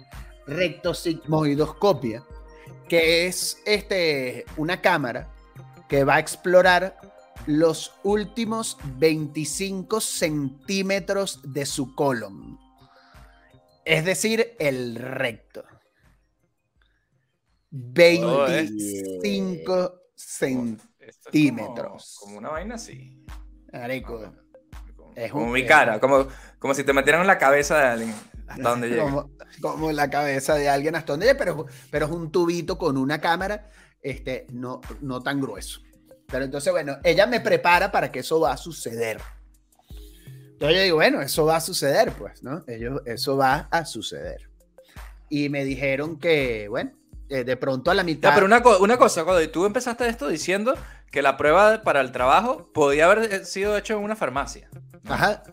rectosigmoidoscopia, 0.48 2.24
que 2.88 3.28
es 3.28 3.62
este, 3.66 4.46
una 4.58 4.82
cámara 4.82 5.30
que 5.88 6.04
va 6.04 6.16
a 6.16 6.20
explorar 6.20 7.00
los 7.46 7.94
últimos 8.04 8.78
25 8.98 10.02
centímetros 10.02 11.40
de 11.44 11.66
su 11.66 11.96
colon. 11.96 12.60
Es 13.86 14.04
decir, 14.06 14.56
el 14.60 14.96
recto. 14.96 15.64
25 17.70 20.02
centímetros. 20.16 22.18
Como, 22.20 22.38
una 22.38 22.50
vaina 22.50 22.76
así. 22.76 23.26
Areco. 23.72 24.32
Es 25.16 25.32
como 25.32 25.48
mi 25.48 25.66
cara, 25.66 26.00
como, 26.00 26.28
como 26.60 26.74
si 26.74 26.84
te 26.84 26.92
metieran 26.94 27.22
en 27.22 27.28
la 27.28 27.38
cabeza 27.38 27.78
de 27.78 27.86
alguien 27.86 28.16
hasta 28.48 28.70
donde 28.70 28.90
llega. 28.90 29.28
Como, 29.62 29.90
en 29.90 29.96
la 29.96 30.10
cabeza 30.10 30.56
de 30.56 30.70
alguien 30.70 30.96
hasta 30.96 31.14
donde 31.14 31.28
llega, 31.28 31.38
pero, 31.38 31.66
pero 31.90 32.06
es 32.06 32.12
un 32.12 32.32
tubito 32.32 32.78
con 32.78 32.98
una 32.98 33.20
cámara 33.20 33.70
este, 34.02 34.48
no, 34.52 34.82
no 35.02 35.22
tan 35.22 35.42
grueso. 35.42 35.82
Pero 36.28 36.46
entonces, 36.46 36.72
bueno, 36.72 36.98
ella 37.04 37.26
me 37.26 37.40
prepara 37.40 37.92
para 37.92 38.12
que 38.12 38.20
eso 38.20 38.40
va 38.40 38.54
a 38.54 38.58
suceder. 38.58 39.20
Entonces 40.54 40.78
yo 40.78 40.84
digo, 40.84 40.96
bueno, 40.98 41.22
eso 41.22 41.46
va 41.46 41.58
a 41.58 41.62
suceder, 41.62 42.12
pues, 42.14 42.44
¿no? 42.44 42.64
Ellos, 42.68 43.02
eso 43.06 43.38
va 43.38 43.68
a 43.72 43.86
suceder. 43.86 44.50
Y 45.30 45.50
me 45.50 45.64
dijeron 45.64 46.20
que, 46.20 46.68
bueno, 46.70 46.92
eh, 47.30 47.44
de 47.44 47.58
pronto 47.58 47.92
a 47.92 47.96
la 47.96 48.04
mitad. 48.04 48.34
pero 48.34 48.46
una, 48.46 48.62
una 48.80 48.98
cosa, 48.98 49.24
cuando 49.24 49.48
tú 49.50 49.66
empezaste 49.66 50.08
esto 50.08 50.28
diciendo 50.28 50.76
que 51.12 51.22
la 51.22 51.38
prueba 51.38 51.84
para 51.84 52.02
el 52.02 52.12
trabajo 52.12 52.72
podía 52.74 53.06
haber 53.06 53.46
sido 53.46 53.78
hecho 53.78 53.98
en 53.98 54.04
una 54.04 54.16
farmacia. 54.16 54.70
Ajá 55.08 55.44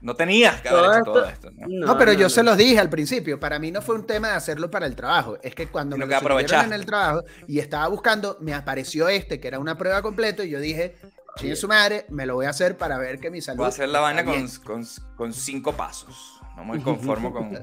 no 0.00 0.14
tenías 0.14 0.60
que 0.60 0.68
haber 0.68 1.00
hecho 1.00 1.12
todo 1.12 1.24
esto. 1.26 1.50
No, 1.68 1.98
pero 1.98 2.12
yo 2.12 2.28
se 2.28 2.42
los 2.42 2.56
dije 2.56 2.78
al 2.78 2.90
principio. 2.90 3.38
Para 3.38 3.58
mí 3.58 3.70
no 3.70 3.82
fue 3.82 3.94
un 3.94 4.06
tema 4.06 4.28
de 4.28 4.34
hacerlo 4.34 4.70
para 4.70 4.86
el 4.86 4.96
trabajo. 4.96 5.38
Es 5.42 5.54
que 5.54 5.68
cuando 5.68 5.96
me 5.96 6.06
lo 6.06 6.40
en 6.40 6.72
el 6.72 6.86
trabajo 6.86 7.22
y 7.46 7.58
estaba 7.58 7.88
buscando, 7.88 8.36
me 8.40 8.54
apareció 8.54 9.08
este, 9.08 9.40
que 9.40 9.48
era 9.48 9.58
una 9.58 9.76
prueba 9.76 10.02
completa, 10.02 10.44
y 10.44 10.50
yo 10.50 10.60
dije, 10.60 10.96
chingue 11.36 11.56
su 11.56 11.68
madre, 11.68 12.06
me 12.08 12.26
lo 12.26 12.34
voy 12.34 12.46
a 12.46 12.50
hacer 12.50 12.76
para 12.76 12.98
ver 12.98 13.18
que 13.18 13.30
mi 13.30 13.40
salud. 13.40 13.58
Voy 13.58 13.66
a 13.66 13.68
hacer 13.68 13.88
la 13.88 14.00
vaina 14.00 14.24
con, 14.24 14.84
con, 15.16 15.32
cinco 15.32 15.72
pasos. 15.72 16.40
No 16.56 16.64
me 16.64 16.82
conformo 16.82 17.32
con. 17.32 17.58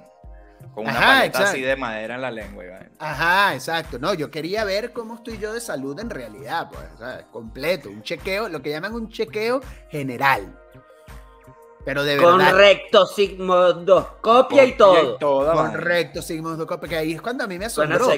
Con 0.74 0.88
una 0.88 1.00
paleta 1.00 1.50
así 1.50 1.62
de 1.62 1.76
madera 1.76 2.16
en 2.16 2.22
la 2.22 2.32
lengua. 2.32 2.64
Ajá, 3.00 3.54
exacto. 3.54 4.00
No, 4.00 4.14
yo 4.14 4.32
quería 4.32 4.64
ver 4.64 4.92
cómo 4.92 5.16
estoy 5.16 5.38
yo 5.38 5.54
de 5.54 5.62
salud 5.62 6.00
en 6.00 6.10
realidad, 6.10 6.70
pues, 6.70 7.24
completo, 7.32 7.90
un 7.90 8.02
chequeo, 8.02 8.50
lo 8.50 8.62
que 8.62 8.72
llaman 8.72 8.94
un 8.94 9.10
chequeo 9.10 9.62
general. 9.90 10.60
Pero 11.88 12.04
de 12.04 12.18
verdad. 12.18 12.32
Con 12.32 12.58
recto 12.58 13.06
sigmodoscopia 13.06 14.66
y 14.66 14.74
todo. 14.74 15.18
con 15.54 15.74
recto 15.74 16.22
sigmodoscopia, 16.22 16.90
que 16.90 16.98
ahí 16.98 17.14
es 17.14 17.22
cuando 17.22 17.46
a 17.46 17.48
mí 17.48 17.58
me 17.58 17.68
asombró. 17.68 18.10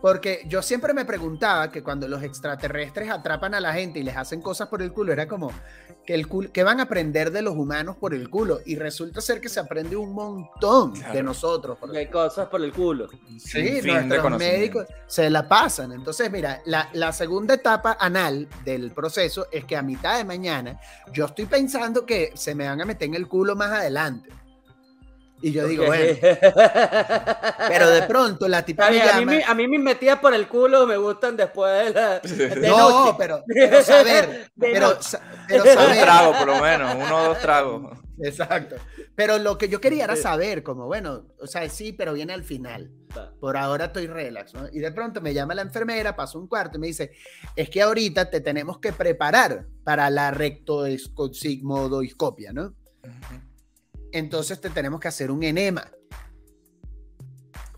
Porque 0.00 0.42
yo 0.46 0.62
siempre 0.62 0.94
me 0.94 1.04
preguntaba 1.04 1.70
que 1.70 1.82
cuando 1.82 2.06
los 2.06 2.22
extraterrestres 2.22 3.10
atrapan 3.10 3.54
a 3.54 3.60
la 3.60 3.72
gente 3.72 3.98
y 3.98 4.02
les 4.02 4.16
hacen 4.16 4.40
cosas 4.40 4.68
por 4.68 4.80
el 4.80 4.92
culo, 4.92 5.12
era 5.12 5.26
como 5.26 5.50
que, 6.06 6.14
el 6.14 6.28
culo, 6.28 6.50
van 6.64 6.80
a 6.80 6.84
aprender 6.84 7.32
de 7.32 7.42
los 7.42 7.54
humanos 7.54 7.96
por 7.96 8.14
el 8.14 8.30
culo. 8.30 8.60
Y 8.64 8.76
resulta 8.76 9.20
ser 9.20 9.40
que 9.40 9.48
se 9.48 9.58
aprende 9.58 9.96
un 9.96 10.12
montón 10.12 10.94
de 11.12 11.22
nosotros. 11.22 11.78
Por 11.78 11.96
Hay 11.96 12.06
cosas 12.06 12.48
por 12.48 12.62
el 12.62 12.72
culo. 12.72 13.08
Sí, 13.38 13.80
nuestros 13.82 14.38
médicos 14.38 14.86
se 15.06 15.28
la 15.30 15.48
pasan. 15.48 15.92
Entonces, 15.92 16.30
mira, 16.30 16.62
la, 16.66 16.88
la 16.92 17.12
segunda 17.12 17.54
etapa 17.54 17.96
anal 18.00 18.48
del 18.64 18.92
proceso 18.92 19.48
es 19.50 19.64
que 19.64 19.76
a 19.76 19.82
mitad 19.82 20.18
de 20.18 20.24
mañana 20.24 20.80
yo 21.12 21.26
estoy 21.26 21.46
pensando 21.46 22.06
que 22.06 22.32
se 22.34 22.54
me 22.54 22.68
van 22.68 22.80
a 22.80 22.84
meter 22.84 23.08
en 23.08 23.14
el 23.14 23.26
culo 23.26 23.56
más 23.56 23.72
adelante. 23.72 24.37
Y 25.40 25.52
yo 25.52 25.66
digo, 25.66 25.86
bueno. 25.86 26.18
pero 27.68 27.90
de 27.90 28.02
pronto 28.02 28.48
la 28.48 28.64
tipa 28.64 28.90
me 28.90 28.96
llama. 28.96 29.32
A 29.46 29.54
mí, 29.54 29.68
me 29.68 29.78
metía 29.78 30.20
por 30.20 30.34
el 30.34 30.48
culo 30.48 30.84
me 30.86 30.96
gustan 30.96 31.36
después 31.36 31.86
de 31.86 31.94
la. 31.94 32.20
no, 32.68 33.16
Pero, 33.16 33.44
pero 33.46 33.82
saber. 33.82 34.50
pero, 34.58 34.98
pero 35.48 35.72
saber. 35.72 35.96
Un 35.96 36.00
trago, 36.00 36.32
por 36.32 36.46
lo 36.46 36.60
menos, 36.60 36.94
uno 36.94 37.16
o 37.16 37.24
dos 37.28 37.38
tragos. 37.38 37.98
Exacto. 38.20 38.76
Pero 39.14 39.38
lo 39.38 39.56
que 39.58 39.68
yo 39.68 39.80
quería 39.80 40.02
era 40.04 40.16
saber, 40.16 40.62
como, 40.62 40.86
bueno, 40.86 41.26
o 41.40 41.46
sea, 41.46 41.68
sí, 41.68 41.92
pero 41.92 42.14
viene 42.14 42.32
al 42.32 42.44
final. 42.44 42.90
Por 43.40 43.56
ahora 43.56 43.86
estoy 43.86 44.06
relax, 44.06 44.54
¿no? 44.54 44.68
Y 44.72 44.78
de 44.80 44.92
pronto 44.92 45.20
me 45.20 45.34
llama 45.34 45.54
la 45.54 45.62
enfermera, 45.62 46.14
pasa 46.14 46.38
un 46.38 46.46
cuarto 46.46 46.78
y 46.78 46.80
me 46.80 46.86
dice, 46.88 47.12
es 47.56 47.70
que 47.70 47.80
ahorita 47.82 48.30
te 48.30 48.40
tenemos 48.40 48.78
que 48.78 48.92
preparar 48.92 49.66
para 49.82 50.08
la 50.10 50.30
rectosigmoidoscopia, 50.30 52.52
¿no? 52.52 52.74
Entonces 54.12 54.60
te 54.60 54.70
tenemos 54.70 55.00
que 55.00 55.08
hacer 55.08 55.30
un 55.30 55.42
enema. 55.42 55.90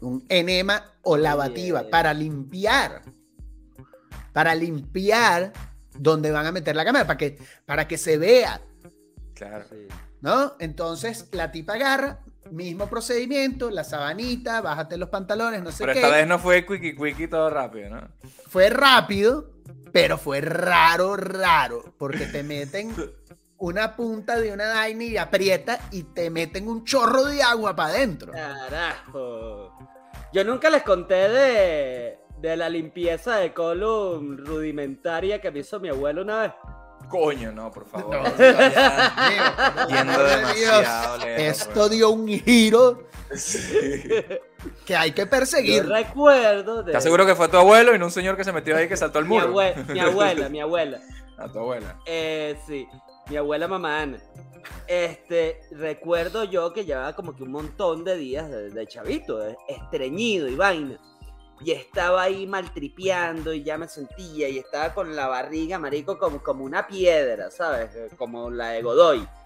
Un 0.01 0.25
enema 0.29 0.95
o 1.03 1.17
lavativa 1.17 1.89
para 1.91 2.15
limpiar. 2.15 3.03
Para 4.33 4.55
limpiar 4.55 5.53
donde 5.95 6.31
van 6.31 6.47
a 6.47 6.53
meter 6.53 6.75
la 6.77 6.85
cámara, 6.85 7.07
para 7.07 7.19
que, 7.19 7.39
para 7.67 7.87
que 7.87 7.99
se 7.99 8.17
vea. 8.17 8.61
Claro. 9.35 9.65
¿No? 10.21 10.55
Entonces 10.59 11.29
la 11.33 11.51
tipa 11.51 11.75
agarra, 11.75 12.21
mismo 12.51 12.89
procedimiento, 12.89 13.71
la 13.71 13.85
sabanita, 13.85 14.61
bájate 14.61 14.97
los 14.97 15.09
pantalones, 15.09 15.63
no 15.63 15.73
sé 15.73 15.85
qué. 15.85 15.93
Pero 15.93 16.07
esta 16.07 16.17
vez 16.17 16.27
no 16.27 16.39
fue 16.39 16.67
quickie 16.67 16.97
quickie 16.97 17.29
todo 17.29 17.51
rápido, 17.51 17.91
¿no? 17.91 18.09
Fue 18.47 18.71
rápido, 18.71 19.51
pero 19.93 20.19
fue 20.19 20.41
raro, 20.41 21.17
raro, 21.17 21.95
porque 21.99 22.27
te 22.27 22.43
meten 22.43 22.95
una 23.61 23.95
punta 23.95 24.41
de 24.41 24.53
una 24.53 24.73
vaina 24.73 25.05
y 25.05 25.17
aprieta 25.17 25.79
y 25.91 26.03
te 26.03 26.31
meten 26.31 26.67
un 26.67 26.85
chorro 26.85 27.25
de 27.25 27.43
agua 27.43 27.77
para 27.77 27.91
adentro. 27.91 28.33
Carajo. 28.33 29.79
Yo 30.33 30.45
nunca 30.45 30.71
les 30.71 30.83
conté 30.83 31.29
de, 31.29 32.19
de 32.39 32.57
la 32.57 32.69
limpieza 32.71 33.37
de 33.37 33.53
colon 33.53 34.39
rudimentaria 34.39 35.41
que 35.41 35.51
me 35.51 35.61
hizo 35.61 35.79
mi 35.79 35.91
abuelo 35.91 36.23
una 36.23 36.43
vez. 36.43 36.53
Coño, 37.11 37.53
no, 37.53 37.71
por 37.71 37.87
favor. 37.87 38.17
Esto 41.37 41.89
dio 41.89 42.11
un 42.11 42.29
giro 42.29 43.09
que 44.87 44.97
hay 44.97 45.13
que 45.13 45.27
perseguir. 45.27 45.83
Yo 45.83 45.91
recuerdo. 45.91 46.83
De... 46.83 46.93
¿Estás 46.93 47.05
seguro 47.05 47.27
que 47.27 47.35
fue 47.35 47.49
tu 47.49 47.59
abuelo 47.59 47.95
y 47.95 47.99
no 47.99 48.07
un 48.07 48.11
señor 48.11 48.37
que 48.37 48.45
se 48.45 48.53
metió 48.53 48.77
ahí 48.77 48.89
que 48.89 48.97
saltó 48.97 49.19
el 49.19 49.27
muro? 49.27 49.49
Mi, 49.89 49.99
abuela, 49.99 50.49
mi 50.49 50.61
abuela. 50.61 51.01
A 51.37 51.49
tu 51.49 51.59
abuela. 51.59 51.99
Eh, 52.07 52.57
sí 52.67 52.87
mi 53.31 53.37
abuela 53.37 53.69
mamá 53.69 54.03
Ana. 54.03 54.19
Este, 54.89 55.61
recuerdo 55.71 56.45
yo 56.45 56.73
que 56.73 56.85
llevaba 56.85 57.15
como 57.15 57.35
que 57.35 57.45
un 57.45 57.53
montón 57.53 58.05
de 58.05 58.17
días 58.17 58.51
de, 58.51 58.87
chavito, 58.87 59.41
estreñido 59.69 60.49
y 60.49 60.57
vaina. 60.57 60.99
Y 61.65 61.71
estaba 61.71 62.23
ahí 62.23 62.47
maltripeando 62.47 63.53
y 63.53 63.63
ya 63.63 63.79
me 63.79 63.87
sentía 63.87 64.49
y 64.49 64.59
estaba 64.59 64.93
con 64.93 65.15
la 65.15 65.29
barriga, 65.29 65.79
marico, 65.79 66.19
como, 66.19 66.43
como 66.43 66.65
una 66.65 66.87
piedra, 66.87 67.51
¿sabes? 67.51 67.91
Como 68.17 68.51
la 68.51 68.71
de 68.71 68.83
Godoy. 68.83 69.27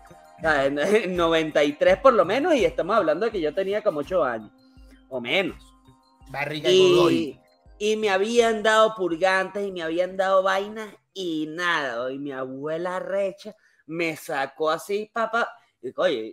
En 0.42 1.16
93 1.16 1.98
por 1.98 2.12
lo 2.12 2.24
menos 2.24 2.54
y 2.54 2.64
estamos 2.64 2.96
hablando 2.96 3.24
de 3.24 3.32
que 3.32 3.40
yo 3.40 3.54
tenía 3.54 3.82
como 3.82 4.00
8 4.00 4.24
años 4.24 4.50
o 5.08 5.20
menos. 5.20 5.56
Barriga 6.28 6.70
y, 6.70 6.78
Godoy. 6.78 7.40
Y 7.78 7.96
me 7.96 8.10
habían 8.10 8.62
dado 8.62 8.94
purgantes 8.94 9.66
y 9.66 9.72
me 9.72 9.82
habían 9.82 10.16
dado 10.16 10.42
vainas 10.42 10.88
y 11.12 11.46
nada. 11.48 12.10
Y 12.12 12.18
mi 12.18 12.32
abuela 12.32 12.98
recha 12.98 13.54
me 13.86 14.16
sacó 14.16 14.70
así, 14.70 15.10
papá. 15.12 15.48
Y 15.82 15.92
oye, 15.96 16.32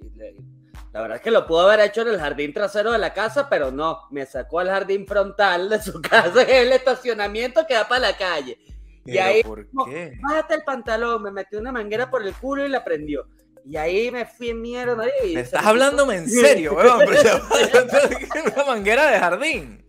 la 0.94 1.02
verdad 1.02 1.18
es 1.18 1.24
que 1.24 1.32
lo 1.32 1.46
pudo 1.48 1.62
haber 1.62 1.82
hecho 1.82 2.02
en 2.02 2.10
el 2.10 2.20
jardín 2.20 2.54
trasero 2.54 2.92
de 2.92 2.98
la 2.98 3.14
casa, 3.14 3.50
pero 3.50 3.72
no, 3.72 4.08
me 4.12 4.26
sacó 4.26 4.60
al 4.60 4.70
jardín 4.70 5.08
frontal 5.08 5.70
de 5.70 5.82
su 5.82 6.02
casa, 6.02 6.44
en 6.44 6.68
el 6.68 6.72
estacionamiento 6.74 7.66
que 7.68 7.74
da 7.74 7.88
para 7.88 8.12
la 8.12 8.18
calle. 8.18 8.58
Y 9.06 9.18
ahí, 9.18 9.44
¿por 9.44 9.68
qué? 9.86 10.18
bájate 10.22 10.56
el 10.56 10.64
pantalón, 10.64 11.24
me 11.24 11.32
metió 11.32 11.60
una 11.60 11.72
manguera 11.72 12.10
por 12.10 12.26
el 12.26 12.34
culo 12.36 12.66
y 12.66 12.70
la 12.70 12.84
prendió. 12.84 13.28
Y 13.66 13.78
ahí 13.78 14.12
me 14.12 14.26
fui 14.26 14.50
en 14.50 14.62
mierda. 14.62 15.06
Y 15.24 15.38
estás 15.38 15.66
hablándome 15.66 16.16
en 16.16 16.30
serio, 16.30 16.74
weón. 16.76 17.02
una 18.56 18.66
manguera 18.66 19.08
de 19.12 19.20
jardín. 19.20 19.86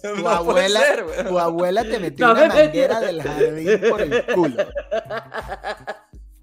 Tu, 0.00 0.28
abuela, 0.28 0.80
tu 1.28 1.38
abuela 1.38 1.82
te 1.82 1.98
metió 1.98 2.30
una 2.30 2.46
manguera 2.46 3.00
del 3.00 3.22
jardín 3.22 3.80
por 3.90 4.00
el 4.00 4.26
culo. 4.26 4.66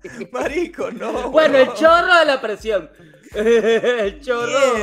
Marico, 0.32 0.92
no. 0.92 1.32
Bueno, 1.32 1.58
el 1.58 1.74
chorro 1.74 2.16
de 2.20 2.26
la 2.26 2.42
presión. 2.42 2.90
el 3.34 4.22
chorro. 4.22 4.78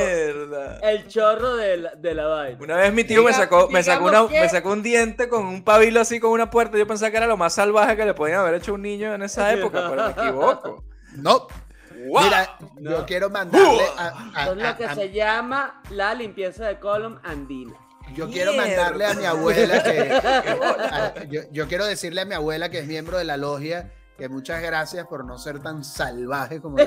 El 0.83 1.07
chorro 1.07 1.55
de 1.55 1.77
la, 1.77 1.95
de 1.95 2.13
la 2.13 2.27
vaina. 2.27 2.57
Una 2.59 2.75
vez 2.77 2.93
mi 2.93 3.03
tío 3.03 3.23
me 3.23 3.31
sacó, 3.31 3.69
me 3.69 3.81
sacó, 3.81 4.05
una, 4.05 4.23
me 4.27 4.49
sacó 4.49 4.71
un 4.71 4.83
diente 4.83 5.29
con 5.29 5.45
un 5.45 5.63
pabilo 5.63 6.01
así 6.01 6.19
con 6.19 6.31
una 6.31 6.49
puerta. 6.49 6.77
Yo 6.77 6.85
pensaba 6.85 7.11
que 7.11 7.17
era 7.17 7.27
lo 7.27 7.37
más 7.37 7.53
salvaje 7.53 7.95
que 7.95 8.05
le 8.05 8.13
podían 8.13 8.39
haber 8.39 8.55
hecho 8.55 8.71
a 8.71 8.75
un 8.75 8.81
niño 8.81 9.13
en 9.13 9.21
esa 9.21 9.53
época, 9.53 9.87
pero 9.89 10.05
me 10.05 10.11
equivoco. 10.11 10.83
No. 11.15 11.47
Mira, 11.93 12.57
yo 12.79 13.05
quiero 13.05 13.29
mandarle 13.29 13.83
a, 13.95 14.31
a, 14.33 14.55
lo 14.55 14.75
que 14.75 14.89
se 14.95 15.11
llama 15.11 15.83
la 15.91 16.15
limpieza 16.15 16.67
de 16.67 16.79
colon 16.79 17.19
andina. 17.23 17.75
Yo 18.15 18.29
quiero 18.29 18.53
mandarle 18.53 19.05
a 19.05 19.13
mi 19.13 19.25
abuela 19.25 19.83
que, 19.83 21.47
yo, 21.51 21.67
quiero 21.67 21.85
decirle 21.85 22.21
a 22.21 22.25
mi 22.25 22.33
abuela 22.33 22.69
que 22.69 22.79
es 22.79 22.87
miembro 22.87 23.17
de 23.17 23.23
la 23.23 23.37
logia 23.37 23.91
que 24.21 24.29
muchas 24.29 24.61
gracias 24.61 25.07
por 25.07 25.25
no 25.25 25.39
ser 25.39 25.59
tan 25.61 25.83
salvaje 25.83 26.61
como 26.61 26.77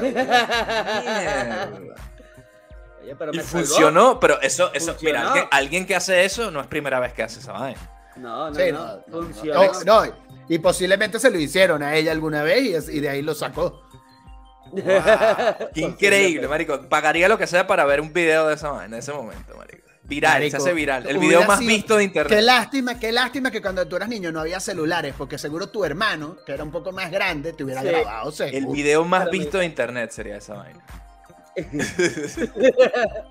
y 3.33 3.41
funcionó, 3.41 4.21
pero 4.21 4.41
eso, 4.41 4.73
eso, 4.73 4.95
mira, 5.03 5.49
alguien, 5.51 5.85
que 5.85 5.97
hace 5.97 6.25
eso 6.25 6.53
no 6.53 6.61
es 6.61 6.69
primera 6.69 7.01
vez 7.01 7.13
que 7.13 7.25
hace 7.25 7.41
esa 7.41 7.51
vaina. 7.51 7.81
No, 8.15 8.53
no, 8.53 8.71
no, 8.71 9.03
funcionó. 9.11 10.05
y 10.49 10.61
posiblemente 10.61 11.19
se 11.19 11.29
lo 11.29 11.41
hicieron 11.41 11.83
a 11.83 11.97
ella 11.97 12.13
alguna 12.13 12.45
vez 12.45 12.89
y, 12.89 13.01
de 13.01 13.09
ahí 13.09 13.21
lo 13.21 13.35
sacó. 13.35 13.83
increíble, 15.75 16.47
marico. 16.47 16.89
Pagaría 16.89 17.29
lo 17.29 17.37
que 17.37 17.49
sea 17.49 17.67
para 17.67 17.85
ver 17.85 18.01
un 18.01 18.13
video 18.13 18.47
de 18.47 18.55
esa 18.55 18.71
vaina 18.71 18.95
en 18.95 19.01
ese 19.01 19.13
momento, 19.13 19.57
marico. 19.57 19.89
Viral, 20.07 20.51
se 20.51 20.57
hace 20.59 20.73
viral. 20.75 21.07
El 21.07 21.19
video 21.19 21.45
más 21.45 21.61
visto 21.61 21.97
de 21.97 22.05
internet. 22.05 22.39
Qué 22.39 22.43
lástima, 22.43 22.99
qué 22.99 23.11
lástima 23.11 23.51
que 23.51 23.63
cuando 23.63 23.87
tú 23.89 23.97
eras 23.97 24.09
niño 24.09 24.31
no 24.31 24.41
había 24.41 24.61
celulares, 24.61 25.15
porque 25.17 25.39
seguro 25.39 25.69
tu 25.69 25.85
hermano, 25.85 26.37
que 26.45 26.53
era 26.53 26.63
un 26.63 26.71
poco 26.71 26.93
más 26.93 27.11
grande, 27.11 27.55
te 27.55 27.65
hubiera 27.65 27.83
grabado. 27.83 28.33
El 28.41 28.67
video 28.67 29.05
más 29.05 29.31
visto 29.31 29.59
de 29.59 29.65
internet 29.65 30.11
sería 30.11 30.37
esa 30.37 30.55
vaina. 30.55 30.85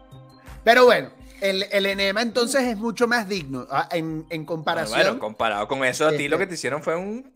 Pero 0.63 0.85
bueno, 0.85 1.11
el, 1.41 1.65
el, 1.71 1.85
enema 1.85 2.21
entonces 2.21 2.63
es 2.63 2.77
mucho 2.77 3.05
más 3.05 3.27
digno 3.27 3.67
ah, 3.69 3.89
en, 3.91 4.25
en 4.29 4.45
comparación. 4.45 4.97
Bueno, 4.97 5.19
comparado 5.19 5.67
con 5.67 5.83
eso, 5.83 6.07
a 6.07 6.11
ti 6.11 6.29
lo 6.29 6.37
que 6.37 6.47
te 6.47 6.53
hicieron 6.53 6.81
fue 6.81 6.95
un. 6.95 7.31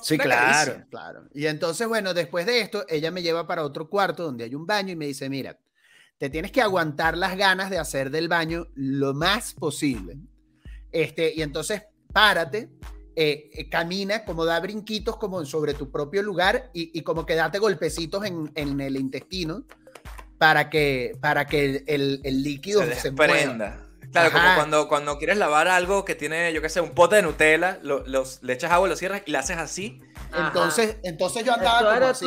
Sí, 0.00 0.18
claro, 0.18 0.82
claro. 0.90 1.24
Y 1.34 1.46
entonces, 1.46 1.86
bueno, 1.86 2.14
después 2.14 2.46
de 2.46 2.60
esto, 2.60 2.84
ella 2.88 3.12
me 3.12 3.22
lleva 3.22 3.46
para 3.46 3.62
otro 3.62 3.88
cuarto 3.88 4.24
donde 4.24 4.44
hay 4.44 4.54
un 4.54 4.66
baño 4.66 4.92
y 4.92 4.96
me 4.96 5.06
dice: 5.06 5.28
Mira, 5.28 5.56
te 6.18 6.30
tienes 6.30 6.52
que 6.52 6.62
aguantar 6.62 7.16
las 7.16 7.36
ganas 7.36 7.70
de 7.70 7.78
hacer 7.78 8.10
del 8.10 8.28
baño 8.28 8.66
lo 8.74 9.14
más 9.14 9.54
posible. 9.54 10.18
Este, 10.90 11.32
y 11.34 11.42
entonces 11.42 11.82
párate, 12.12 12.70
eh, 13.14 13.50
eh, 13.52 13.68
camina, 13.68 14.24
como 14.24 14.44
da 14.44 14.60
brinquitos 14.60 15.16
como 15.16 15.44
sobre 15.44 15.74
tu 15.74 15.90
propio 15.90 16.22
lugar 16.22 16.70
y, 16.72 17.02
como 17.02 17.26
que 17.26 17.34
date 17.34 17.58
golpecitos 17.58 18.24
en, 18.24 18.80
el 18.80 18.96
intestino 18.96 19.64
para 20.38 20.70
que, 20.70 21.16
para 21.20 21.46
que 21.46 21.84
el, 21.86 22.20
líquido 22.42 22.80
se, 22.82 22.88
desprenda. 22.88 23.86
Claro, 24.12 24.30
como 24.32 24.44
cuando, 24.54 24.88
cuando 24.88 25.18
quieres 25.18 25.38
lavar 25.38 25.68
algo 25.68 26.04
que 26.04 26.14
tiene, 26.14 26.52
yo 26.52 26.60
qué 26.60 26.68
sé, 26.68 26.80
un 26.80 26.90
pote 26.90 27.16
de 27.16 27.22
Nutella, 27.22 27.78
los, 27.82 28.42
le 28.42 28.52
echas 28.52 28.70
agua, 28.70 28.88
lo 28.88 28.96
cierras 28.96 29.22
y 29.24 29.30
lo 29.30 29.38
haces 29.38 29.56
así. 29.56 30.00
Entonces, 30.36 30.96
entonces 31.02 31.44
yo 31.44 31.54
andaba 31.54 31.94
como 31.94 32.06
así 32.06 32.26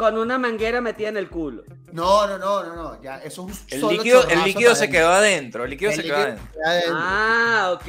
con 0.00 0.16
una 0.16 0.38
manguera 0.38 0.80
metida 0.80 1.10
en 1.10 1.18
el 1.18 1.28
culo. 1.28 1.62
No, 1.92 2.26
no, 2.26 2.38
no, 2.38 2.64
no, 2.64 2.74
no. 2.74 3.02
Ya, 3.02 3.18
eso 3.18 3.46
es 3.68 3.82
un 3.82 3.90
el 3.90 3.98
líquido, 3.98 4.26
el 4.28 4.44
líquido 4.44 4.74
se 4.74 4.88
quedó 4.88 5.10
adentro. 5.10 5.64
El 5.64 5.70
líquido 5.72 5.92
se 5.92 6.02
quedó 6.02 6.16
adentro. 6.16 6.42
Ah, 6.96 7.76
ok. 7.78 7.86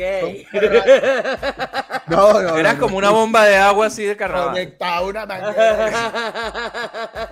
No, 2.08 2.42
no. 2.42 2.58
Era 2.58 2.78
como 2.78 2.98
una 2.98 3.12
bomba 3.12 3.46
de 3.46 3.56
agua 3.56 3.86
así 3.86 4.04
de 4.04 4.18
carnaval. 4.18 4.50
Conectaba 4.50 5.08
una 5.08 5.26
manguera. 5.26 6.50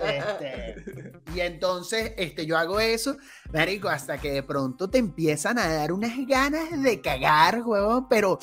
este, 0.02 1.12
y 1.34 1.40
entonces, 1.40 2.14
este, 2.16 2.46
yo 2.46 2.56
hago 2.56 2.80
eso, 2.80 3.18
marico, 3.52 3.88
hasta 3.88 4.18
que 4.18 4.32
de 4.32 4.42
pronto 4.42 4.88
te 4.88 4.98
empiezan 4.98 5.58
a 5.58 5.68
dar 5.68 5.92
unas 5.92 6.12
ganas 6.26 6.82
de 6.82 7.00
cagar, 7.00 7.62
huevón, 7.62 8.08
pero 8.08 8.38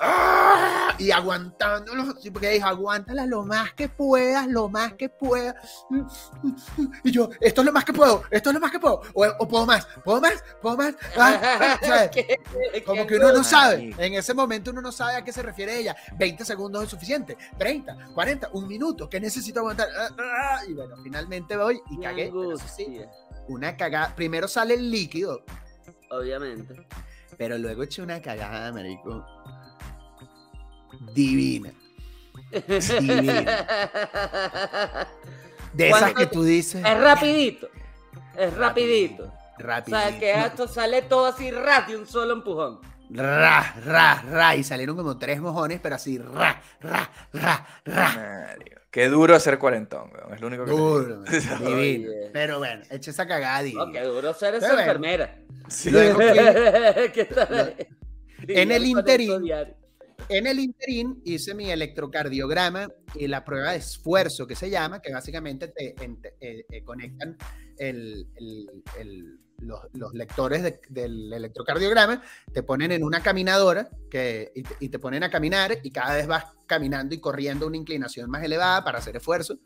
¡ah! 0.00 0.94
y 0.98 1.10
aguantándolo, 1.10 2.14
porque 2.32 2.50
dijo, 2.50 2.66
aguántala 2.66 3.26
lo 3.26 3.44
más 3.44 3.72
que 3.74 3.88
puedas, 3.88 4.46
lo 4.46 4.68
más 4.68 4.94
que 4.94 5.08
puedas. 5.08 5.54
Y 7.02 7.10
yo, 7.10 7.30
esto 7.40 7.60
es 7.60 7.64
lo 7.66 7.72
más 7.72 7.84
que 7.84 7.92
puedo, 7.92 8.22
esto 8.30 8.50
es 8.50 8.54
lo 8.54 8.60
más 8.60 8.70
que 8.70 8.78
puedo, 8.78 9.00
o, 9.14 9.48
puedo 9.48 9.66
más, 9.66 9.86
puedo 10.04 10.20
más, 10.20 10.42
puedo 10.60 10.76
más. 10.76 10.94
Ah, 11.16 12.10
Como 12.84 13.06
que 13.06 13.16
uno 13.16 13.32
no 13.32 13.44
sabe, 13.44 13.94
en 13.96 14.14
ese 14.14 14.34
momento 14.34 14.70
uno 14.70 14.80
no 14.80 14.92
sabe 14.92 15.16
a 15.16 15.24
qué 15.24 15.32
se 15.32 15.42
refiere 15.42 15.78
ella. 15.78 15.96
20 16.18 16.44
segundos 16.44 16.84
es 16.84 16.90
suficiente, 16.90 17.36
30, 17.58 18.10
40, 18.14 18.50
un 18.52 18.66
minuto, 18.66 19.08
que 19.08 19.20
necesito 19.20 19.60
aguantar. 19.60 19.88
Ah, 20.18 20.60
y 20.68 20.74
bueno, 20.74 20.96
finalmente 21.02 21.56
voy 21.56 21.80
y 21.90 22.00
cagué. 22.00 22.30
Una 23.48 23.76
cagada. 23.76 24.14
Primero 24.14 24.48
sale 24.48 24.74
el 24.74 24.90
líquido. 24.90 25.44
Obviamente. 26.10 26.86
Pero 27.36 27.58
luego 27.58 27.82
eché 27.82 28.02
una 28.02 28.22
cagada, 28.22 28.72
marico 28.72 29.24
divina. 31.12 31.72
Divina. 33.00 33.56
De 35.72 35.88
esas 35.88 36.14
que 36.14 36.26
tú 36.26 36.44
dices. 36.44 36.84
Es 36.84 37.00
rapidito. 37.00 37.68
Es 38.36 38.54
rapidito. 38.54 39.32
Rapidito. 39.58 39.96
O 39.96 40.00
sea, 40.00 40.18
que 40.18 40.32
esto 40.46 40.68
sale 40.68 41.02
todo 41.02 41.26
así 41.26 41.50
rápido, 41.50 42.00
un 42.00 42.06
solo 42.06 42.34
empujón. 42.34 42.80
Ra, 43.10 43.74
ra, 43.84 44.22
ra. 44.22 44.56
Y 44.56 44.64
salieron 44.64 44.96
como 44.96 45.18
tres 45.18 45.40
mojones, 45.40 45.80
pero 45.80 45.96
así, 45.96 46.18
ra, 46.18 46.60
ra, 46.80 47.10
ra, 47.32 47.66
ra. 47.84 48.56
Qué 48.94 49.08
duro 49.08 49.40
ser 49.40 49.58
cuarentón, 49.58 50.12
Es 50.32 50.40
lo 50.40 50.46
único 50.46 50.64
que 50.64 50.70
Duro, 50.70 51.24
divino. 51.66 52.12
Pero 52.32 52.58
bueno, 52.60 52.84
eche 52.88 53.10
esa 53.10 53.26
cagada 53.26 53.68
qué 53.92 54.02
duro 54.02 54.32
ser 54.34 54.54
esa 54.54 54.78
enfermera. 54.78 55.36
Sí. 55.66 55.88
en 58.46 58.70
el 58.70 58.86
interín, 58.86 59.50
en 60.28 60.46
el 60.46 60.60
interín 60.60 61.20
hice 61.24 61.54
mi 61.54 61.72
electrocardiograma 61.72 62.88
y 63.16 63.26
la 63.26 63.44
prueba 63.44 63.72
de 63.72 63.78
esfuerzo 63.78 64.46
que 64.46 64.54
se 64.54 64.70
llama, 64.70 65.02
que 65.02 65.12
básicamente 65.12 65.66
te, 65.66 65.96
eh, 66.40 66.64
eh, 66.70 66.84
conectan 66.84 67.36
los, 69.58 70.14
lectores 70.14 70.62
del 70.88 71.32
electrocardiograma, 71.32 72.22
te 72.52 72.62
ponen 72.62 72.92
en 72.92 73.02
una 73.02 73.22
caminadora 73.22 73.88
que, 74.10 74.52
y, 74.80 74.88
te, 74.88 74.98
ponen 74.98 75.22
a 75.22 75.30
caminar 75.30 75.78
y 75.82 75.90
cada 75.90 76.16
vez 76.16 76.26
vas 76.26 76.44
caminando 76.66 77.14
y 77.14 77.18
corriendo 77.18 77.66
una 77.66 77.76
inclinación 77.76 78.30
más 78.30 78.42
elevada 78.42 78.84
para 78.84 78.98
hacer 78.98 79.16
esfuerzo. 79.16 79.58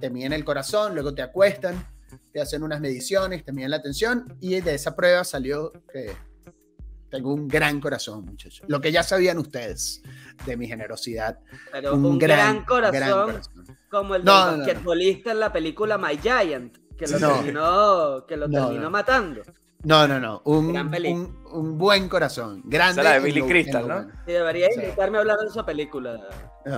Te 0.00 0.10
miden 0.10 0.32
el 0.32 0.44
corazón, 0.44 0.94
luego 0.94 1.14
te 1.14 1.22
acuestan, 1.22 1.86
te 2.32 2.40
hacen 2.40 2.62
unas 2.62 2.80
mediciones, 2.80 3.44
te 3.44 3.52
miden 3.52 3.70
la 3.70 3.82
tensión 3.82 4.36
y 4.40 4.60
de 4.60 4.74
esa 4.74 4.94
prueba 4.94 5.24
salió 5.24 5.72
que 5.92 6.12
tengo 7.10 7.34
un 7.34 7.48
gran 7.48 7.80
corazón, 7.80 8.24
muchachos. 8.24 8.64
Lo 8.68 8.80
que 8.80 8.92
ya 8.92 9.02
sabían 9.02 9.38
ustedes 9.38 10.02
de 10.46 10.56
mi 10.56 10.68
generosidad. 10.68 11.40
Pero 11.72 11.94
un, 11.94 12.18
gran, 12.18 12.64
corazón, 12.64 13.40
como 13.90 14.14
el 14.14 14.24
del 14.24 14.32
basquetbolista 14.32 15.32
en 15.32 15.40
la 15.40 15.52
película 15.52 15.98
My 15.98 16.16
Giant, 16.18 16.78
que 17.00 17.18
lo 17.18 17.18
terminó, 17.18 18.26
que 18.26 18.36
lo 18.36 18.50
terminó 18.50 18.90
matando. 18.90 19.42
No, 19.82 20.06
no, 20.06 20.20
no. 20.20 20.42
Un, 20.44 20.76
un, 20.76 21.44
un, 21.50 21.78
buen 21.78 22.08
corazón. 22.10 22.60
Grande. 22.66 23.02
la 23.02 23.14
de 23.14 23.20
Billy 23.20 23.40
Crystal, 23.42 23.88
¿no? 23.88 24.02
Sí, 24.26 24.32
debería 24.32 24.68
invitarme 24.74 25.16
a 25.16 25.20
hablar 25.22 25.38
de 25.38 25.46
esa 25.46 25.64
película. 25.64 26.20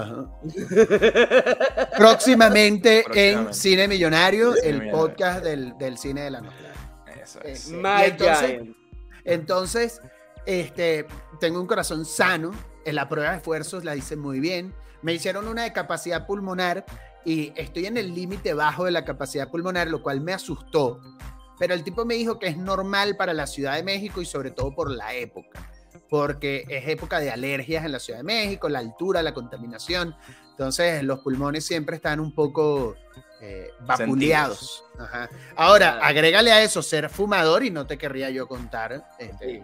Próximamente, 1.98 3.04
en 3.12 3.52
Cine 3.52 3.88
Millonario, 3.88 4.54
el 4.54 4.88
podcast 4.90 5.42
del, 5.42 5.76
del, 5.78 5.98
cine 5.98 6.22
de 6.22 6.30
la 6.30 6.40
nostalgia. 6.42 6.72
Eso 7.20 7.40
es. 7.40 7.66
Este, 7.66 7.76
My 7.76 8.16
Giant. 8.16 8.76
Entonces, 9.24 10.00
este, 10.46 11.06
tengo 11.40 11.60
un 11.60 11.66
corazón 11.66 12.04
sano, 12.04 12.52
en 12.84 12.94
la 12.94 13.08
prueba 13.08 13.30
de 13.32 13.38
esfuerzos 13.38 13.82
la 13.82 13.96
hice 13.96 14.14
muy 14.14 14.38
bien. 14.38 14.72
Me 15.02 15.12
hicieron 15.12 15.48
una 15.48 15.64
de 15.64 15.72
capacidad 15.72 16.24
pulmonar 16.24 16.84
y 17.24 17.52
estoy 17.56 17.86
en 17.86 17.96
el 17.96 18.14
límite 18.14 18.54
bajo 18.54 18.84
de 18.84 18.90
la 18.90 19.04
capacidad 19.04 19.48
pulmonar, 19.48 19.88
lo 19.88 20.02
cual 20.02 20.20
me 20.20 20.32
asustó. 20.32 21.00
Pero 21.58 21.74
el 21.74 21.84
tipo 21.84 22.04
me 22.04 22.14
dijo 22.14 22.38
que 22.38 22.48
es 22.48 22.56
normal 22.56 23.16
para 23.16 23.32
la 23.32 23.46
Ciudad 23.46 23.76
de 23.76 23.82
México 23.82 24.20
y 24.20 24.26
sobre 24.26 24.50
todo 24.50 24.74
por 24.74 24.90
la 24.90 25.14
época, 25.14 25.70
porque 26.08 26.64
es 26.68 26.88
época 26.88 27.20
de 27.20 27.30
alergias 27.30 27.84
en 27.84 27.92
la 27.92 28.00
Ciudad 28.00 28.18
de 28.18 28.24
México, 28.24 28.68
la 28.68 28.80
altura, 28.80 29.22
la 29.22 29.32
contaminación. 29.32 30.16
Entonces 30.50 31.02
los 31.04 31.20
pulmones 31.20 31.64
siempre 31.64 31.96
están 31.96 32.18
un 32.18 32.34
poco 32.34 32.96
eh, 33.40 33.70
vapuleados. 33.80 34.84
Ahora, 35.56 35.98
agrégale 36.02 36.52
a 36.52 36.62
eso 36.62 36.82
ser 36.82 37.08
fumador 37.08 37.64
y 37.64 37.70
no 37.70 37.86
te 37.86 37.96
querría 37.98 38.30
yo 38.30 38.48
contar. 38.48 39.04
Este, 39.18 39.62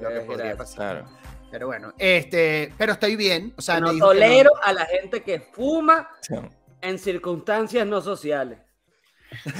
lo 0.00 0.08
que 0.08 0.20
podría 0.20 0.56
pasar. 0.56 1.04
Pero 1.50 1.66
bueno, 1.66 1.92
este, 1.98 2.72
pero 2.78 2.94
estoy 2.94 3.14
bien. 3.14 3.52
O 3.58 3.62
sea, 3.62 3.78
no 3.78 3.96
tolero 3.96 4.50
a 4.62 4.72
la 4.72 4.86
gente 4.86 5.22
que 5.22 5.40
fuma 5.40 6.08
en 6.82 6.98
circunstancias 6.98 7.86
no 7.86 8.00
sociales. 8.02 8.58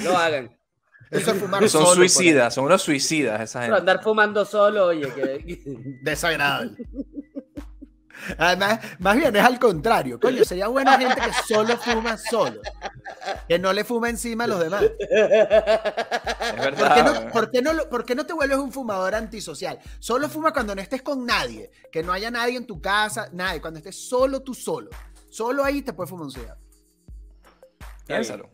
No 0.03 0.16
hagan. 0.18 0.57
Eso 1.11 1.33
es 1.33 1.39
fumar 1.39 1.68
son 1.68 1.95
suicidas, 1.95 2.55
son 2.55 2.64
unos 2.64 2.81
suicidas 2.83 3.39
esa 3.41 3.62
gente. 3.62 3.77
andar 3.77 4.03
fumando 4.03 4.45
solo, 4.47 4.87
oye, 4.87 5.12
que... 5.12 5.62
desagradable. 6.03 6.77
Además, 8.39 8.79
más 8.99 9.16
bien 9.16 9.35
es 9.37 9.45
al 9.45 9.59
contrario. 9.59 10.18
Coño, 10.18 10.45
sería 10.45 10.68
buena 10.68 10.97
gente 10.97 11.20
que 11.20 11.31
solo 11.55 11.77
fuma 11.77 12.16
solo. 12.16 12.61
que 13.49 13.59
no 13.59 13.73
le 13.73 13.85
fuma 13.85 14.09
encima 14.09 14.45
a 14.45 14.47
los 14.47 14.61
demás. 14.61 14.85
Es 14.85 16.57
verdad. 16.57 16.79
¿Por 16.79 16.95
qué, 16.95 17.03
no, 17.03 17.12
weón. 17.12 17.31
por 17.33 17.51
qué 17.51 17.62
no 17.62 17.73
lo- 17.73 17.89
por 17.91 18.05
qué 18.05 18.14
no 18.14 18.25
te 18.25 18.33
vuelves 18.33 18.59
un 18.59 18.73
fumador 18.73 19.14
antisocial? 19.14 19.79
Solo 19.99 20.29
fuma 20.29 20.53
cuando 20.53 20.75
no 20.75 20.81
estés 20.81 21.03
con 21.03 21.27
nadie, 21.27 21.70
que 21.91 22.03
no 22.03 22.12
haya 22.12 22.31
nadie 22.31 22.57
en 22.57 22.66
tu 22.66 22.81
casa, 22.81 23.29
nadie, 23.33 23.61
cuando 23.61 23.79
estés 23.79 23.97
solo 24.09 24.41
tú 24.41 24.55
solo. 24.55 24.89
Solo 25.29 25.64
ahí 25.64 25.83
te 25.83 25.93
puedes 25.93 26.09
fumar 26.09 26.27
un 26.27 26.33
cigarro. 26.33 26.62
Piénsalo. 28.07 28.48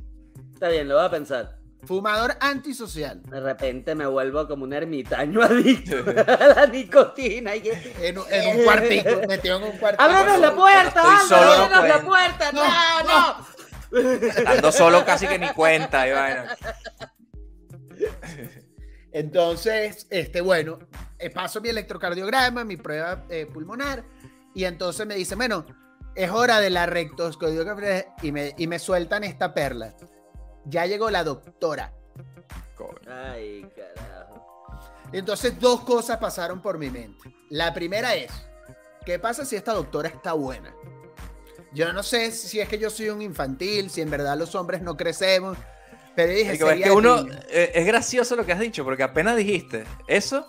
Está 0.55 0.69
bien, 0.69 0.89
lo 0.89 0.97
voy 0.97 1.05
a 1.05 1.11
pensar. 1.11 1.57
Fumador 1.85 2.35
antisocial. 2.41 3.23
De 3.23 3.39
repente 3.41 3.95
me 3.95 4.05
vuelvo 4.07 4.49
como 4.49 4.65
un 4.65 4.73
ermitaño 4.73 5.41
adicto 5.45 5.97
a 6.27 6.47
la 6.49 6.67
nicotina. 6.67 7.55
Y 7.55 7.69
En, 8.01 8.19
un- 8.19 8.25
en 8.31 8.59
un 8.59 8.65
cuartico, 8.65 9.11
metido 9.29 9.57
en 9.59 9.63
un 9.65 9.79
cuartico. 9.79 10.03
¡Ábrenos 10.03 10.41
la 10.41 10.55
puerta! 10.55 11.01
¡Ábrenos 11.03 11.71
no 11.71 11.87
la 11.87 12.01
puerta! 12.03 12.53
¡No, 12.53 12.63
no! 13.05 13.47
Estando 14.29 14.73
solo 14.73 15.05
casi 15.05 15.27
que 15.29 15.39
ni 15.39 15.49
cuenta. 15.51 15.99
vaina. 15.99 16.57
Entonces, 19.13 20.07
este, 20.11 20.41
bueno, 20.41 20.79
eh, 21.19 21.31
paso 21.31 21.61
mi 21.61 21.69
electrocardiograma, 21.71 22.65
mi 22.65 22.77
prueba 22.77 23.25
eh, 23.31 23.47
pulmonar, 23.47 24.05
y 24.55 24.65
entonces 24.65 25.07
me 25.07 25.15
dice, 25.15 25.35
bueno, 25.35 25.65
es 26.19 26.31
hora 26.33 26.59
de 26.59 26.69
la 26.69 26.85
rectoscopia 26.87 28.07
y 28.23 28.33
me, 28.33 28.53
y 28.59 28.67
me 28.67 28.81
sueltan 28.81 29.23
esta 29.23 29.55
perla. 29.55 29.95
Ya 30.65 30.85
llegó 30.85 31.11
la 31.11 31.23
doctora. 31.23 31.93
Ay, 33.09 33.65
carajo. 33.75 34.67
Entonces, 35.13 35.59
dos 35.61 35.83
cosas 35.83 36.19
pasaron 36.19 36.61
por 36.61 36.77
mi 36.77 36.91
mente. 36.91 37.33
La 37.51 37.73
primera 37.73 38.17
es, 38.17 38.33
¿qué 39.07 39.21
pasa 39.21 39.45
si 39.45 39.55
esta 39.55 39.73
doctora 39.73 40.09
está 40.09 40.33
buena? 40.33 40.75
Yo 41.73 41.93
no 41.93 42.03
sé 42.03 42.33
si 42.33 42.59
es 42.61 42.69
que 42.69 42.79
yo 42.79 42.91
soy 42.91 43.11
un 43.11 43.23
infantil, 43.23 43.89
si 43.89 44.01
en 44.01 44.11
verdad 44.11 44.37
los 44.37 44.57
hombres 44.57 44.83
no 44.83 44.97
crecemos, 44.97 45.57
pero 46.17 46.33
dije, 46.33 46.59
Marico, 46.59 46.71
es 46.71 46.83
que 46.83 46.91
uno. 46.91 47.27
eh, 47.49 47.71
es 47.75 47.87
gracioso 47.87 48.35
lo 48.35 48.45
que 48.45 48.53
has 48.53 48.61
dicho, 48.61 48.85
porque 48.85 49.05
apenas 49.05 49.37
dijiste 49.37 49.85
eso, 50.09 50.47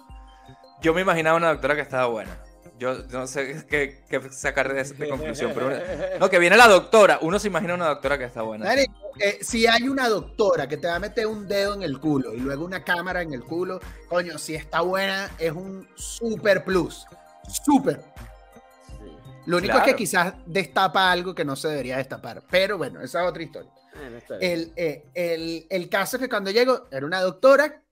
yo 0.82 0.95
me 0.95 1.01
imaginaba 1.01 1.38
una 1.38 1.49
doctora 1.49 1.76
que 1.76 1.82
estaba 1.82 2.07
buena. 2.07 2.36
Yo 2.80 2.95
no 3.11 3.27
sé 3.27 3.65
qué, 3.69 4.03
qué 4.09 4.21
sacar 4.32 4.73
de, 4.73 4.84
de 4.84 5.09
conclusión, 5.09 5.51
pero 5.53 5.67
una- 5.67 5.82
no, 6.19 6.30
que 6.30 6.39
viene 6.39 6.55
la 6.57 6.67
doctora. 6.67 7.19
Uno 7.21 7.38
se 7.38 7.47
imagina 7.47 7.73
una 7.75 7.88
doctora 7.89 8.17
que 8.17 8.23
está 8.23 8.41
buena. 8.41 8.73
Eh, 8.73 9.39
si 9.41 9.67
hay 9.67 9.89
una 9.89 10.07
doctora 10.07 10.67
que 10.67 10.77
te 10.77 10.88
va 10.88 10.95
a 10.95 10.99
meter 10.99 11.27
un 11.27 11.45
dedo 11.47 11.73
en 11.73 11.84
el 11.84 11.99
culo 11.99 12.34
y 12.34 12.38
luego 12.39 12.63
una 12.63 12.84
cámara 12.84 13.21
en 13.21 13.34
el 13.34 13.43
culo, 13.43 13.82
coño, 14.07 14.38
si 14.38 14.55
está 14.55 14.80
buena, 14.82 15.30
es 15.38 15.51
un 15.51 15.88
super 15.95 16.63
plus. 16.63 17.05
Super. 17.65 18.01
Sí. 18.88 19.11
Lo 19.45 19.57
único 19.57 19.77
es 19.77 19.84
que 19.84 19.95
quizás 19.95 20.34
destapa 20.45 21.11
algo 21.11 21.36
que 21.36 21.43
no 21.43 21.55
se 21.57 21.67
debería 21.67 21.97
destapar. 21.97 22.43
Pero 22.49 22.77
bueno, 22.77 23.01
esa 23.01 23.23
es 23.23 23.30
otra 23.30 23.43
historia. 23.43 23.71
Bueno. 23.93 24.19
El, 24.39 24.71
eh, 24.77 25.05
el, 25.13 25.67
el 25.69 25.89
caso 25.89 26.15
es 26.15 26.21
que 26.23 26.30
cuando 26.30 26.51
llego, 26.51 26.88
era 26.91 27.05
una 27.05 27.19
doctora 27.21 27.84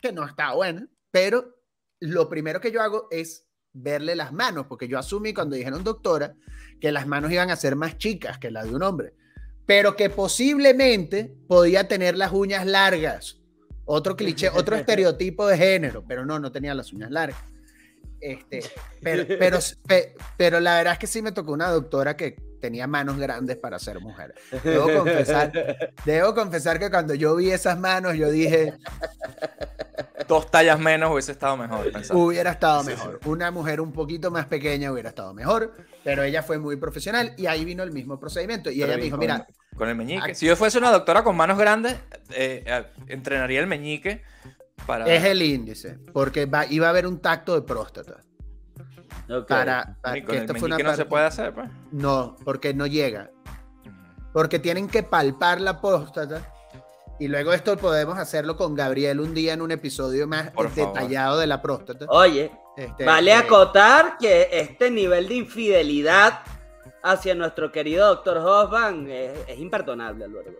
que 0.00 0.12
no 0.12 0.24
estaba 0.24 0.54
buena, 0.54 0.86
pero 1.10 1.56
lo 1.98 2.28
primero 2.28 2.60
que 2.60 2.70
yo 2.70 2.80
hago 2.82 3.08
es 3.10 3.45
verle 3.76 4.16
las 4.16 4.32
manos, 4.32 4.66
porque 4.68 4.88
yo 4.88 4.98
asumí 4.98 5.32
cuando 5.34 5.56
dijeron 5.56 5.84
doctora 5.84 6.34
que 6.80 6.92
las 6.92 7.06
manos 7.06 7.30
iban 7.32 7.50
a 7.50 7.56
ser 7.56 7.76
más 7.76 7.98
chicas 7.98 8.38
que 8.38 8.50
las 8.50 8.64
de 8.68 8.74
un 8.74 8.82
hombre, 8.82 9.12
pero 9.66 9.96
que 9.96 10.10
posiblemente 10.10 11.32
podía 11.48 11.88
tener 11.88 12.16
las 12.16 12.32
uñas 12.32 12.66
largas. 12.66 13.40
Otro 13.84 14.16
cliché, 14.16 14.48
otro 14.48 14.76
estereotipo 14.76 15.46
de 15.46 15.56
género, 15.58 16.04
pero 16.06 16.24
no, 16.26 16.38
no 16.38 16.50
tenía 16.52 16.74
las 16.74 16.92
uñas 16.92 17.10
largas. 17.10 17.38
Este, 18.20 18.62
pero, 19.02 19.24
pero, 19.38 19.58
pe- 19.86 20.14
pero 20.36 20.58
la 20.60 20.76
verdad 20.76 20.94
es 20.94 20.98
que 20.98 21.06
sí 21.06 21.22
me 21.22 21.32
tocó 21.32 21.52
una 21.52 21.68
doctora 21.70 22.16
que 22.16 22.36
tenía 22.60 22.86
manos 22.86 23.18
grandes 23.18 23.56
para 23.56 23.78
ser 23.78 24.00
mujer. 24.00 24.34
Debo 24.64 24.92
confesar, 24.92 25.52
debo 26.04 26.34
confesar 26.34 26.78
que 26.78 26.90
cuando 26.90 27.14
yo 27.14 27.36
vi 27.36 27.50
esas 27.50 27.78
manos, 27.78 28.14
yo 28.16 28.30
dije, 28.30 28.74
Dos 30.28 30.50
tallas 30.50 30.78
menos 30.78 31.12
hubiese 31.12 31.32
estado 31.32 31.56
mejor. 31.56 31.92
pensaba. 31.92 32.18
hubiera 32.18 32.50
estado 32.50 32.82
Sí, 32.82 32.90
mejor. 32.90 33.20
Una 33.26 33.50
mujer 33.50 33.80
un 33.80 33.92
poquito 33.92 34.30
más 34.30 34.46
pequeña 34.46 34.90
hubiera 34.90 35.10
estado 35.10 35.32
mejor, 35.32 35.74
pero 36.02 36.22
ella 36.22 36.42
fue 36.42 36.58
muy 36.58 36.76
profesional 36.76 37.32
y 37.36 37.46
ahí 37.46 37.64
vino 37.64 37.82
el 37.82 37.92
mismo 37.92 38.18
procedimiento. 38.18 38.70
Y 38.70 38.80
Pero 38.80 38.86
ella 38.92 38.96
me 38.98 39.04
dijo, 39.04 39.16
mira, 39.18 39.46
Con 39.76 39.88
el 39.88 39.94
meñique. 39.94 40.34
Si 40.34 40.46
yo 40.46 40.56
fuese 40.56 40.78
una 40.78 40.90
doctora 40.90 41.22
con 41.22 41.36
manos 41.36 41.58
grandes, 41.58 41.94
eh, 42.30 42.64
eh, 42.66 42.84
entrenaría 43.08 43.60
el 43.60 43.66
meñique 43.66 44.22
para. 44.86 45.06
es 45.06 45.24
el 45.24 45.42
índice, 45.42 45.98
porque 46.12 46.46
va, 46.46 46.66
iba 46.66 46.86
a 46.88 46.90
haber 46.90 47.06
un 47.06 47.20
tacto 47.20 47.54
de 47.54 47.62
próstata. 47.62 48.22
Ok. 49.30 49.48
Para, 49.48 49.96
para 50.00 50.18
Y 50.18 50.22
con 50.22 50.30
que 50.30 50.36
el 50.36 50.42
esto 50.42 50.54
fue 50.54 50.66
una 50.66 50.76
meñique 50.76 50.90
no 50.90 50.96
se 50.96 51.04
puede 51.04 51.24
hacer, 51.24 51.52
pues. 51.52 51.68
No, 51.92 52.36
porque 52.44 52.72
no 52.74 52.86
llega. 52.86 53.30
Porque 54.32 54.58
tienen 54.58 54.88
que 54.88 55.02
palpar 55.02 55.60
la 55.60 55.80
próstata. 55.80 56.42
Y 57.18 57.28
luego 57.28 57.52
esto 57.54 57.76
podemos 57.78 58.18
hacerlo 58.18 58.56
con 58.56 58.74
Gabriel 58.74 59.20
un 59.20 59.32
día 59.32 59.54
en 59.54 59.62
un 59.62 59.70
episodio 59.70 60.26
más 60.26 60.50
Por 60.50 60.68
favor. 60.70 60.92
detallado 60.94 61.38
de 61.38 61.46
la 61.46 61.62
próstata. 61.62 62.04
Oye, 62.10 62.50
Este, 62.76 63.04
vale 63.06 63.30
eh, 63.30 63.34
acotar 63.34 64.18
que 64.18 64.48
este 64.52 64.90
nivel 64.90 65.26
de 65.28 65.34
infidelidad 65.36 66.40
hacia 67.02 67.34
nuestro 67.34 67.72
querido 67.72 68.06
doctor 68.08 68.36
Hoffman 68.38 69.08
es, 69.10 69.30
es 69.48 69.58
imperdonable, 69.58 70.24
Álvaro. 70.26 70.50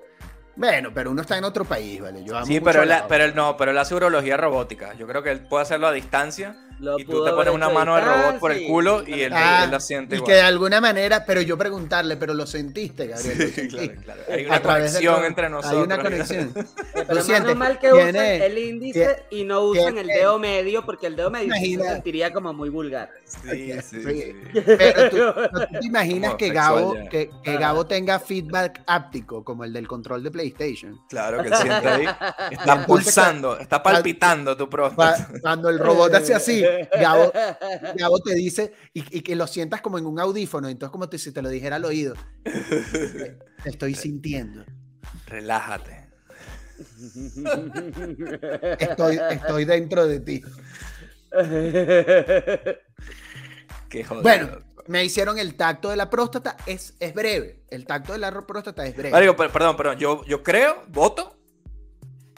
Bueno, 0.54 0.88
pero 0.94 1.10
uno 1.10 1.20
está 1.20 1.36
en 1.36 1.44
otro 1.44 1.66
país, 1.66 2.00
¿vale? 2.00 2.24
Yo 2.24 2.34
amo 2.34 2.46
Sí, 2.46 2.54
mucho 2.54 2.64
pero, 2.64 2.80
a 2.80 2.82
él, 2.84 2.88
la- 2.88 3.06
pero 3.06 3.24
él 3.24 3.34
no, 3.34 3.54
pero 3.58 3.72
él 3.72 3.76
hace 3.78 3.94
urología 3.94 4.38
robótica. 4.38 4.94
Yo 4.94 5.06
creo 5.06 5.22
que 5.22 5.32
él 5.32 5.40
puede 5.46 5.64
hacerlo 5.64 5.88
a 5.88 5.92
distancia 5.92 6.56
Lo 6.78 6.98
y 6.98 7.04
tú 7.04 7.24
te 7.24 7.30
pones 7.32 7.54
una 7.54 7.68
mano 7.70 7.94
de 7.96 8.02
robot 8.02 8.38
por 8.38 8.52
el 8.52 8.66
culo 8.66 9.02
y 9.06 9.22
él, 9.22 9.32
Ah, 9.34 9.62
él 9.64 9.70
la 9.70 9.80
siente 9.80 10.14
y 10.14 10.18
igual. 10.18 10.28
que 10.28 10.34
de 10.34 10.42
alguna 10.42 10.80
manera, 10.80 11.24
pero 11.24 11.40
yo 11.40 11.56
preguntarle, 11.56 12.16
pero 12.16 12.34
lo 12.34 12.46
sentiste, 12.46 13.06
Gabriel. 13.06 13.52
Sí, 13.54 13.68
claro, 13.68 13.92
claro. 14.04 14.22
Hay 14.30 14.44
una 14.46 14.60
conexión 14.62 15.24
entre 15.24 15.48
nosotros. 15.48 15.72
Hay 15.78 15.84
una 15.86 15.98
conexión. 16.02 16.52
Pero 16.92 17.06
Lo 17.14 17.22
siente, 17.22 17.42
menos 17.42 17.56
mal 17.56 17.78
que 17.78 17.90
tiene- 17.90 18.10
usan 18.10 18.42
el 18.42 18.58
índice 18.58 19.24
y 19.30 19.44
no 19.44 19.60
usan 19.62 19.96
el 19.98 20.06
dedo 20.06 20.38
medio, 20.38 20.84
porque 20.84 21.06
el 21.06 21.16
dedo 21.16 21.30
medio 21.30 21.54
se 21.54 21.76
sentiría 21.76 22.32
como 22.32 22.52
muy 22.52 22.68
vulgar. 22.68 23.10
Sí, 23.24 23.72
sí, 23.82 24.02
Sí. 24.02 24.02
sí. 24.02 24.34
Pero 24.76 25.10
tú, 25.10 25.16
¿no 25.52 25.66
tú 25.66 25.78
te 25.80 25.86
imaginas 25.86 26.30
Como 26.32 26.38
que 26.38 26.46
sexual 26.46 26.74
Gabo, 26.74 26.94
que, 27.10 27.30
que 27.42 27.50
Ah. 27.50 27.58
Gabo 27.58 27.86
tenga 27.86 28.18
feedback 28.20 28.82
áptico, 28.86 29.42
como 29.44 29.64
el 29.64 29.72
del 29.72 29.88
control 29.88 30.22
de 30.22 30.30
PlayStation? 30.30 31.00
Claro 31.08 31.42
que 31.42 31.48
él 31.48 31.54
siente 31.54 31.88
ahí. 31.88 32.06
Está 32.50 32.84
pulsando, 32.86 33.58
está 33.58 33.82
palpitando 33.82 34.56
tu 34.56 34.68
próstata. 34.68 35.28
Cuando 35.40 35.68
el 35.70 35.78
robot 35.78 36.14
hace 36.14 36.34
así, 36.34 36.64
Gabo, 37.00 37.32
Gabo 37.96 38.18
te 38.20 38.34
dice, 38.34 38.72
y, 38.94 39.18
y 39.18 39.20
que 39.22 39.34
lo 39.36 39.46
sientas 39.46 39.80
como 39.80 39.98
en 39.98 40.06
un 40.06 40.18
audífono, 40.20 40.68
entonces 40.68 40.92
como 40.92 41.08
te- 41.08 41.18
si 41.18 41.32
te 41.32 41.42
lo 41.42 41.48
dijera 41.48 41.76
al 41.76 41.84
oído. 41.84 42.14
Te 42.42 43.38
estoy 43.70 43.94
sintiendo. 43.94 44.64
Relájate. 45.26 46.06
Estoy, 48.78 49.18
estoy 49.30 49.64
dentro 49.64 50.06
de 50.06 50.20
ti. 50.20 50.42
Qué 53.88 54.04
joder. 54.04 54.22
Bueno, 54.22 54.58
me 54.88 55.04
hicieron 55.04 55.38
el 55.38 55.54
tacto 55.56 55.90
de 55.90 55.96
la 55.96 56.10
próstata, 56.10 56.56
es, 56.66 56.94
es 57.00 57.14
breve. 57.14 57.62
El 57.70 57.86
tacto 57.86 58.12
de 58.12 58.18
la 58.18 58.46
próstata 58.46 58.86
es 58.86 58.96
breve. 58.96 59.16
Perdón, 59.52 59.76
perdón. 59.76 59.98
Yo, 59.98 60.24
yo 60.26 60.42
creo, 60.42 60.84
voto, 60.88 61.35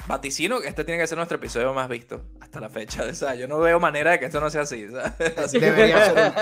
vaticino 0.08 0.60
que 0.60 0.68
este 0.68 0.82
tiene 0.84 1.00
que 1.00 1.06
ser 1.06 1.16
nuestro 1.18 1.36
episodio 1.36 1.72
más 1.74 1.88
visto 1.88 2.22
hasta 2.40 2.58
la 2.60 2.68
fecha. 2.68 3.04
O 3.04 3.14
sea, 3.14 3.34
yo 3.34 3.46
no 3.46 3.58
veo 3.58 3.78
manera 3.78 4.12
de 4.12 4.18
que 4.18 4.24
esto 4.26 4.40
no 4.40 4.50
sea 4.50 4.62
así. 4.62 4.86
Debería 5.52 6.04
ser 6.12 6.32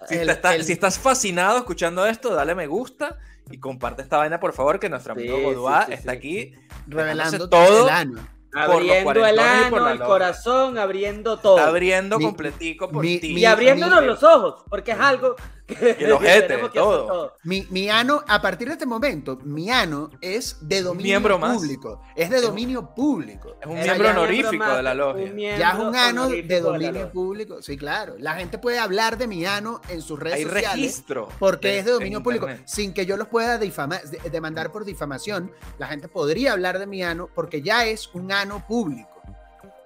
un- 0.00 0.06
si, 0.08 0.14
el- 0.16 0.26
te 0.26 0.32
está- 0.32 0.54
el- 0.54 0.64
si 0.64 0.72
estás 0.72 0.98
fascinado 0.98 1.58
escuchando 1.58 2.04
esto, 2.06 2.34
dale 2.34 2.54
me 2.54 2.66
gusta 2.66 3.16
y 3.50 3.58
comparte 3.58 4.02
esta 4.02 4.18
vaina, 4.18 4.40
por 4.40 4.52
favor, 4.52 4.78
que 4.80 4.88
nuestro 4.88 5.12
amigo 5.12 5.36
Sí, 5.36 5.42
Godoy 5.44 5.74
sí, 5.80 5.84
sí, 5.86 5.92
está 5.94 6.12
sí. 6.12 6.18
aquí. 6.18 6.52
revelando 6.86 7.48
todo. 7.48 7.84
el 7.88 7.94
ano. 7.94 8.28
los 8.52 8.62
abriendo 8.70 9.10
el 9.10 9.34
por 9.34 9.40
ano, 9.40 9.88
el 9.90 9.98
corazón, 10.00 10.78
abriendo 10.78 11.38
todo. 11.38 11.56
Está 11.58 11.68
abriendo 11.68 12.18
Mi- 12.18 12.24
completico 12.24 12.88
por 12.90 13.02
mi- 13.04 13.18
ti. 13.18 13.32
y 13.38 13.44
abriéndonos 13.44 14.00
mi- 14.00 14.06
los 14.06 14.22
ojos, 14.22 14.64
porque 14.70 14.92
es 14.92 15.00
algo 15.00 15.34
Y 15.98 16.04
el 16.04 16.12
ojete, 16.12 16.54
hacer 16.54 16.72
todo. 16.72 17.36
Mi, 17.42 17.66
mi 17.70 17.88
ano, 17.88 18.22
a 18.28 18.42
partir 18.42 18.68
de 18.68 18.74
este 18.74 18.84
momento, 18.84 19.38
mi 19.44 19.70
ano 19.70 20.10
es 20.20 20.58
de 20.60 20.82
dominio 20.82 21.12
miembro 21.12 21.38
más. 21.38 21.56
público. 21.56 22.02
Es 22.14 22.28
de 22.28 22.42
dominio 22.42 22.94
público. 22.94 23.56
Es 23.62 23.66
un 23.66 23.74
miembro 23.80 24.10
honorífico 24.10 24.56
más- 24.56 24.76
de 24.76 24.82
la 24.82 24.92
logia. 24.94 25.56
Ya 25.58 25.70
es 25.70 25.78
un 25.78 25.96
ano 25.96 26.28
de 26.28 26.60
dominio 26.60 27.10
público. 27.10 27.62
Sí, 27.62 27.78
claro. 27.78 28.14
La 28.18 28.34
gente 28.34 28.58
puede 28.58 28.78
hablar 28.78 29.16
de 29.16 29.26
mi 29.26 29.46
ano 29.46 29.80
en 29.88 30.02
sus 30.02 30.18
redes 30.18 30.36
Hay 30.38 30.44
sociales. 30.44 30.74
registro. 30.76 31.28
Porque 31.38 31.78
es 31.78 31.86
de 31.86 31.92
dominio 31.92 32.22
público. 32.22 32.44
internet. 32.46 32.68
Sin 32.68 32.92
que 32.92 33.06
yo 33.06 33.16
los 33.16 33.28
pueda 33.28 33.56
difamar, 33.56 34.02
demandar 34.30 34.70
por 34.70 34.84
difamación, 34.84 35.50
la 35.78 35.86
gente 35.86 36.08
podría 36.08 36.52
hablar 36.52 36.78
de 36.78 36.86
mi 36.86 37.02
ano 37.02 37.30
porque 37.34 37.62
ya 37.62 37.86
es 37.86 38.10
un 38.12 38.30
ano 38.32 38.62
público. 38.68 39.08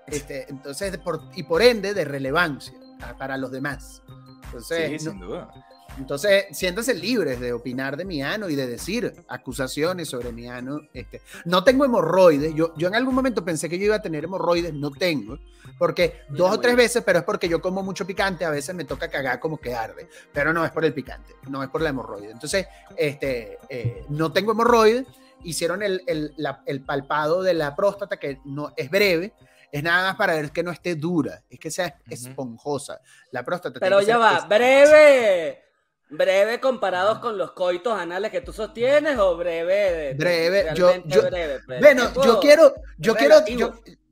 Este, 0.08 0.46
entonces, 0.50 0.96
por- 0.98 1.20
y 1.36 1.42
por 1.44 1.62
ende, 1.62 1.94
de 1.94 2.04
relevancia 2.04 2.74
a- 3.00 3.16
para 3.16 3.36
los 3.36 3.52
demás. 3.52 4.02
Entonces, 4.46 5.02
Sí, 5.02 5.04
no, 5.06 5.10
sin 5.12 5.20
duda. 5.20 5.50
Entonces, 5.98 6.46
siéntanse 6.52 6.94
libres 6.94 7.40
de 7.40 7.52
opinar 7.52 7.96
de 7.96 8.04
mi 8.04 8.22
ano 8.22 8.48
y 8.48 8.54
de 8.54 8.66
decir 8.66 9.12
acusaciones 9.28 10.08
sobre 10.08 10.32
mi 10.32 10.46
ano. 10.48 10.80
Este, 10.94 11.20
no 11.44 11.64
tengo 11.64 11.84
hemorroides. 11.84 12.54
Yo, 12.54 12.74
yo 12.76 12.88
en 12.88 12.94
algún 12.94 13.14
momento 13.14 13.44
pensé 13.44 13.68
que 13.68 13.78
yo 13.78 13.86
iba 13.86 13.96
a 13.96 14.02
tener 14.02 14.24
hemorroides. 14.24 14.72
No 14.72 14.90
tengo. 14.90 15.38
Porque 15.78 16.22
dos 16.30 16.52
o 16.52 16.60
tres 16.60 16.76
veces, 16.76 17.02
pero 17.04 17.18
es 17.18 17.24
porque 17.24 17.48
yo 17.48 17.60
como 17.60 17.82
mucho 17.82 18.06
picante. 18.06 18.44
A 18.44 18.50
veces 18.50 18.74
me 18.74 18.84
toca 18.84 19.08
cagar 19.08 19.40
como 19.40 19.58
que 19.58 19.74
arde. 19.74 20.08
Pero 20.32 20.52
no 20.52 20.64
es 20.64 20.70
por 20.70 20.84
el 20.84 20.94
picante. 20.94 21.34
No 21.48 21.62
es 21.62 21.68
por 21.68 21.82
la 21.82 21.90
hemorroide. 21.90 22.30
Entonces, 22.30 22.66
este, 22.96 23.58
eh, 23.68 24.04
no 24.08 24.32
tengo 24.32 24.52
hemorroides. 24.52 25.06
Hicieron 25.42 25.82
el, 25.82 26.02
el, 26.06 26.34
el 26.66 26.80
palpado 26.82 27.42
de 27.42 27.54
la 27.54 27.76
próstata 27.76 28.16
que 28.16 28.40
no 28.44 28.72
es 28.76 28.90
breve 28.90 29.34
es 29.70 29.82
nada 29.82 30.08
más 30.08 30.16
para 30.16 30.34
ver 30.34 30.50
que 30.50 30.62
no 30.62 30.70
esté 30.70 30.94
dura, 30.94 31.42
es 31.48 31.58
que 31.58 31.70
sea 31.70 31.98
esponjosa. 32.08 33.00
La 33.30 33.44
próstata. 33.44 33.78
Pero 33.78 34.00
ya 34.00 34.16
va, 34.16 34.46
breve. 34.46 35.67
¿Breve 36.10 36.58
comparados 36.60 37.18
con 37.18 37.36
los 37.36 37.52
coitos 37.52 37.92
anales 37.92 38.30
que 38.30 38.40
tú 38.40 38.52
sostienes 38.52 39.18
o 39.18 39.36
breve? 39.36 40.14
breve, 40.14 40.66
yo, 40.74 40.92
breve, 41.30 41.60
pues? 41.66 41.80
bueno, 41.80 42.10
yo 42.24 42.40
quiero, 42.40 42.74
yo 42.96 43.14
quiero, 43.14 43.44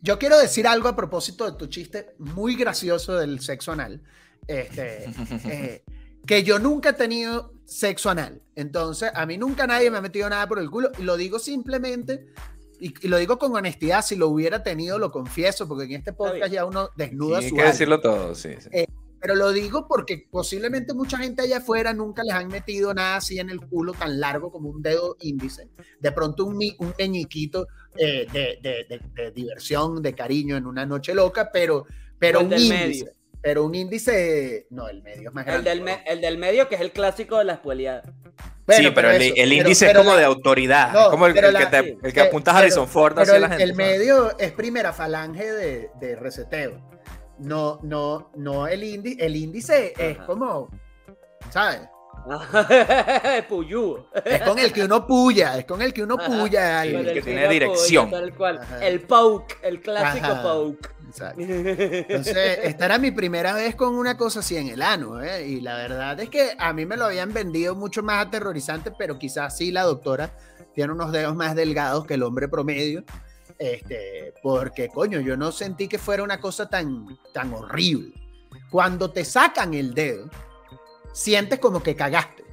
yo, 0.02 0.18
quiero 0.18 0.38
decir 0.38 0.66
algo 0.66 0.88
a 0.88 0.96
propósito 0.96 1.50
de 1.50 1.56
tu 1.56 1.66
chiste 1.68 2.14
muy 2.18 2.54
gracioso 2.54 3.16
del 3.16 3.40
sexo 3.40 3.72
anal. 3.72 4.02
Este, 4.46 5.04
eh, 5.46 5.84
que 6.26 6.42
yo 6.42 6.58
nunca 6.58 6.90
he 6.90 6.94
tenido 6.94 7.54
sexo 7.64 8.10
anal. 8.10 8.42
Entonces, 8.54 9.10
a 9.14 9.24
mí 9.24 9.38
nunca 9.38 9.66
nadie 9.66 9.90
me 9.90 9.98
ha 9.98 10.02
metido 10.02 10.28
nada 10.28 10.46
por 10.46 10.58
el 10.58 10.70
culo. 10.70 10.90
Y 10.98 11.02
lo 11.02 11.16
digo 11.16 11.38
simplemente 11.38 12.26
y, 12.78 13.08
lo 13.08 13.16
digo 13.16 13.38
con 13.38 13.54
honestidad, 13.54 14.02
si 14.04 14.16
lo 14.16 14.28
hubiera 14.28 14.62
tenido, 14.62 14.98
lo 14.98 15.10
confieso, 15.10 15.66
porque 15.66 15.84
en 15.84 15.92
este 15.92 16.12
podcast 16.12 16.52
ya 16.52 16.64
uno 16.64 16.90
desnuda 16.96 17.40
su. 17.40 17.46
Hay 17.46 17.52
que 17.52 17.62
decirlo 17.62 18.00
todo, 18.00 18.34
sí. 18.34 18.50
Eh, 18.70 18.86
pero 19.20 19.34
lo 19.34 19.52
digo 19.52 19.86
porque 19.88 20.26
posiblemente 20.30 20.94
mucha 20.94 21.18
gente 21.18 21.42
allá 21.42 21.58
afuera 21.58 21.92
nunca 21.92 22.22
les 22.24 22.34
han 22.34 22.48
metido 22.48 22.92
nada 22.94 23.16
así 23.16 23.38
en 23.38 23.50
el 23.50 23.60
culo 23.60 23.92
tan 23.92 24.20
largo 24.20 24.50
como 24.50 24.68
un 24.68 24.82
dedo 24.82 25.16
índice. 25.20 25.68
De 26.00 26.12
pronto 26.12 26.44
un, 26.44 26.58
un 26.78 26.92
peñiquito 26.92 27.66
eh, 27.96 28.26
de, 28.32 28.58
de, 28.62 29.00
de, 29.14 29.30
diversión, 29.30 30.02
de 30.02 30.14
cariño 30.14 30.56
en 30.56 30.66
una 30.66 30.86
noche 30.86 31.14
loca, 31.14 31.50
pero, 31.52 31.86
pero 32.18 32.40
un 32.40 32.52
índice. 32.52 33.12
Pero 33.42 33.64
un 33.64 33.74
índice, 33.76 34.66
no, 34.70 34.88
el 34.88 35.02
medio 35.02 35.28
es 35.28 35.34
más 35.34 35.46
grande. 35.46 35.70
El 35.70 35.84
del, 35.84 35.96
el 36.04 36.20
del 36.20 36.38
medio, 36.38 36.68
que 36.68 36.74
es 36.74 36.80
el 36.80 36.90
clásico 36.90 37.38
de 37.38 37.44
la 37.44 37.52
espueliada 37.54 38.02
sí, 38.74 38.90
pero, 38.94 39.10
el, 39.10 39.52
índice 39.52 39.86
es 39.86 39.96
como 39.96 40.16
de 40.16 40.24
autoridad, 40.24 41.10
como 41.10 41.26
el, 41.26 41.34
que, 41.34 41.40
te, 41.66 41.98
el 42.02 42.12
que 42.12 42.20
apuntas 42.20 42.54
a 42.54 42.58
Harrison 42.58 42.88
Ford 42.88 43.18
hacia 43.18 43.38
la 43.38 43.48
gente. 43.48 43.62
El 43.62 43.74
medio 43.74 44.36
es 44.38 44.52
primera 44.52 44.92
falange 44.92 45.44
de, 45.44 45.90
de, 46.00 46.16
reseteo. 46.16 46.80
No, 47.38 47.80
no, 47.82 48.30
no 48.36 48.66
el 48.66 48.82
índice. 48.82 49.24
El 49.24 49.36
índice 49.36 49.92
es 49.96 50.18
como, 50.18 50.68
¿sabes? 51.50 51.80
Puyú. 53.48 54.04
Es 54.24 54.42
con 54.42 54.58
el 54.58 54.72
que 54.72 54.84
uno 54.84 55.06
puya, 55.06 55.58
es 55.58 55.64
con 55.64 55.80
el 55.80 55.92
que 55.92 56.02
uno 56.02 56.16
puya. 56.16 56.84
El, 56.84 57.12
que, 57.12 57.22
tiene 57.22 57.48
dirección. 57.48 58.10
El 58.80 59.02
poke, 59.02 59.58
el 59.62 59.80
clásico 59.80 60.42
poke. 60.42 60.96
Entonces, 61.38 62.58
esta 62.64 62.84
era 62.84 62.98
mi 62.98 63.10
primera 63.10 63.54
vez 63.54 63.74
con 63.74 63.94
una 63.94 64.16
cosa 64.16 64.40
así 64.40 64.56
en 64.56 64.68
el 64.68 64.82
ano, 64.82 65.22
¿eh? 65.22 65.46
y 65.46 65.60
la 65.60 65.76
verdad 65.76 66.18
es 66.20 66.28
que 66.28 66.54
a 66.58 66.72
mí 66.72 66.84
me 66.84 66.96
lo 66.96 67.06
habían 67.06 67.32
vendido 67.32 67.74
mucho 67.74 68.02
más 68.02 68.26
aterrorizante, 68.26 68.90
pero 68.90 69.18
quizás 69.18 69.56
sí 69.56 69.70
la 69.70 69.82
doctora 69.82 70.36
tiene 70.74 70.92
unos 70.92 71.12
dedos 71.12 71.34
más 71.34 71.54
delgados 71.54 72.06
que 72.06 72.14
el 72.14 72.22
hombre 72.22 72.48
promedio, 72.48 73.04
este, 73.58 74.34
porque 74.42 74.88
coño, 74.88 75.20
yo 75.20 75.36
no 75.36 75.52
sentí 75.52 75.88
que 75.88 75.98
fuera 75.98 76.22
una 76.22 76.40
cosa 76.40 76.68
tan, 76.68 77.18
tan 77.32 77.52
horrible. 77.54 78.12
Cuando 78.70 79.10
te 79.10 79.24
sacan 79.24 79.74
el 79.74 79.94
dedo, 79.94 80.28
sientes 81.12 81.58
como 81.58 81.82
que 81.82 81.96
cagaste, 81.96 82.44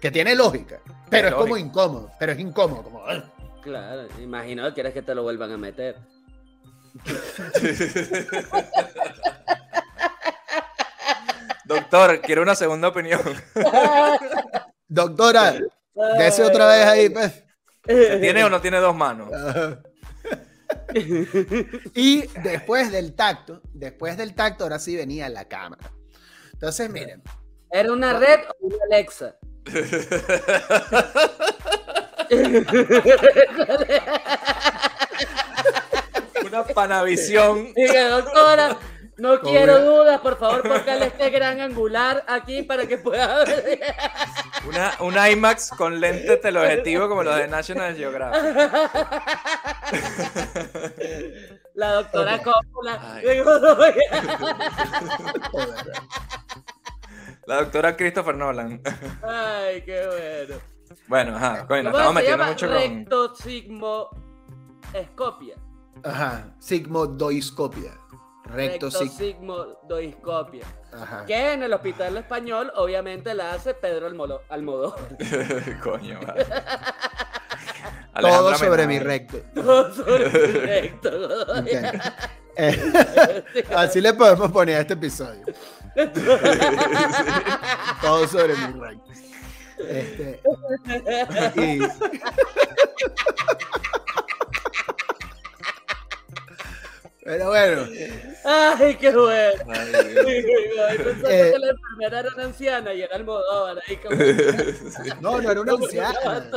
que 0.00 0.10
tiene 0.10 0.34
lógica, 0.34 0.80
pero 1.08 1.28
es, 1.28 1.34
como 1.34 1.56
incómodo, 1.56 2.10
pero 2.18 2.32
es 2.32 2.38
incómodo, 2.38 2.82
como... 2.82 3.04
Claro, 3.62 4.08
imagino 4.20 4.66
que 4.68 4.74
quieres 4.74 4.92
que 4.92 5.02
te 5.02 5.14
lo 5.14 5.22
vuelvan 5.22 5.52
a 5.52 5.56
meter. 5.56 5.96
Doctor, 11.64 12.20
quiero 12.20 12.42
una 12.42 12.54
segunda 12.56 12.88
opinión. 12.88 13.22
Doctora, 14.88 15.54
ese 16.18 16.44
otra 16.44 16.66
vez 16.66 16.84
ahí, 16.86 17.08
pues. 17.08 17.44
¿Tiene 17.84 18.44
o 18.44 18.50
no 18.50 18.60
tiene 18.60 18.78
dos 18.78 18.94
manos? 18.94 19.30
y 21.94 22.26
después 22.42 22.90
del 22.92 23.14
tacto, 23.14 23.62
después 23.72 24.16
del 24.16 24.34
tacto, 24.34 24.64
ahora 24.64 24.78
sí 24.78 24.96
venía 24.96 25.28
la 25.28 25.46
cámara. 25.46 25.92
Entonces, 26.52 26.90
miren. 26.90 27.22
¿Era 27.70 27.92
una 27.92 28.18
red 28.18 28.40
o 28.48 28.66
una 28.66 28.76
Alexa? 28.90 29.36
Una 36.44 36.64
panavisión. 36.64 37.72
doctora, 37.74 38.78
no 39.16 39.40
quiero 39.40 39.82
dudas, 39.84 40.20
por 40.20 40.38
favor, 40.38 40.62
póngale 40.62 41.06
este 41.06 41.30
gran 41.30 41.60
angular 41.60 42.24
aquí 42.26 42.62
para 42.62 42.86
que 42.86 42.98
pueda 42.98 43.44
ver. 43.44 43.80
Una, 44.68 44.92
un 45.00 45.14
IMAX 45.14 45.70
con 45.70 45.98
lente 46.00 46.36
teleobjetivo 46.36 47.08
como 47.08 47.24
los 47.24 47.36
de 47.36 47.48
National 47.48 47.96
Geographic. 47.96 48.42
La 51.74 51.94
doctora 51.94 52.38
Coppola. 52.42 53.20
La 57.46 57.56
doctora 57.56 57.96
Christopher 57.96 58.36
Nolan. 58.36 58.80
Ay, 59.22 59.82
qué 59.82 60.06
bueno. 60.06 60.60
Bueno, 61.08 61.36
ajá, 61.36 61.66
coño, 61.66 61.84
nos 61.84 61.92
estamos 61.94 62.14
metiendo 62.14 62.44
mucho 62.44 62.68
con. 62.68 62.76
Recto 62.76 63.34
sigmo 63.34 64.10
escopia. 64.92 65.56
Ajá, 66.04 66.54
sigmodoiscopia. 66.58 67.92
Recto, 68.52 68.90
Recto 68.90 69.08
sigmodoiscopia. 69.08 70.66
Ajá. 70.92 71.24
Que 71.24 71.54
en 71.54 71.62
el 71.62 71.72
hospital 71.72 72.18
español, 72.18 72.70
obviamente, 72.76 73.34
la 73.34 73.54
hace 73.54 73.72
Pedro 73.72 74.06
Almodóvar. 74.48 74.98
Coño, 75.82 76.20
Todo 78.20 78.54
sobre 78.56 78.86
mi 78.86 78.98
recto. 78.98 79.38
Todo 79.54 79.94
sobre 79.94 80.28
mi 80.28 80.58
recto. 80.58 81.10
Eh, 82.56 83.44
así 83.74 84.02
le 84.02 84.12
podemos 84.12 84.52
poner 84.52 84.76
a 84.76 84.80
este 84.80 84.92
episodio. 84.92 85.46
Todo 88.02 88.28
sobre 88.28 88.54
mi 88.54 88.80
recto. 88.80 89.12
Este, 89.88 90.40
y... 91.56 91.80
Pero 97.24 97.48
bueno. 97.48 97.84
Ay, 98.44 98.96
qué 98.96 99.10
bueno. 99.14 99.64
Ay, 99.68 100.98
Pensando 100.98 101.28
eh, 101.28 101.52
que 101.52 101.58
la 101.58 101.70
enfermera 101.70 102.18
era 102.18 102.28
una 102.34 102.44
anciana 102.44 102.94
y 102.94 103.02
era 103.02 103.14
Almodóvar 103.14 103.78
ahí 103.86 103.96
como... 103.96 104.16
No, 105.20 105.40
no 105.40 105.50
era 105.50 105.60
una 105.60 105.72
anciana. 105.82 106.50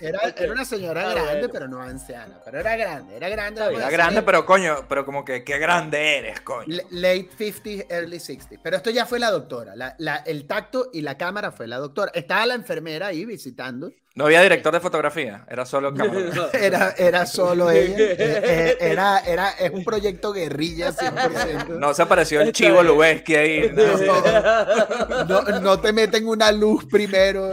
Era, 0.00 0.20
era 0.36 0.52
una 0.52 0.64
señora 0.64 1.10
ah, 1.10 1.14
grande, 1.14 1.48
pero 1.50 1.68
no 1.68 1.82
anciana. 1.82 2.40
Pero 2.44 2.60
era 2.60 2.76
grande, 2.76 3.16
era 3.16 3.28
grande. 3.28 3.60
Era 3.74 3.90
grande, 3.90 4.22
pero 4.22 4.46
coño, 4.46 4.86
pero 4.88 5.04
como 5.04 5.22
que 5.24 5.44
qué 5.44 5.58
grande 5.58 6.18
eres, 6.18 6.40
coño. 6.40 6.66
Late 6.90 7.30
50s, 7.38 7.86
early 7.90 8.16
60s. 8.16 8.58
Pero 8.62 8.76
esto 8.76 8.90
ya 8.90 9.04
fue 9.04 9.18
la 9.18 9.30
doctora. 9.30 9.76
La, 9.76 9.96
la, 9.98 10.16
el 10.16 10.46
tacto 10.46 10.88
y 10.94 11.02
la 11.02 11.18
cámara 11.18 11.52
fue 11.52 11.66
la 11.66 11.76
doctora. 11.76 12.10
Estaba 12.14 12.46
la 12.46 12.54
enfermera 12.54 13.08
ahí 13.08 13.26
visitando. 13.26 13.92
No 14.16 14.24
había 14.24 14.40
director 14.40 14.72
de 14.72 14.80
fotografía, 14.80 15.44
era 15.46 15.66
solo. 15.66 15.92
Era, 16.54 16.94
era 16.96 17.26
solo 17.26 17.70
ella. 17.70 17.98
Eh, 17.98 18.16
eh, 18.18 18.76
era, 18.80 19.18
era, 19.18 19.50
es 19.50 19.70
un 19.70 19.84
proyecto 19.84 20.32
guerrilla 20.32 20.90
100%. 20.90 21.78
No 21.78 21.92
se 21.92 22.00
apareció 22.00 22.40
el 22.40 22.50
chivo 22.50 22.82
Lubeski 22.82 23.34
ahí. 23.34 23.72
No, 25.28 25.42
no, 25.60 25.80
te 25.80 25.92
meten 25.92 26.26
una 26.26 26.50
luz 26.50 26.86
primero. 26.86 27.50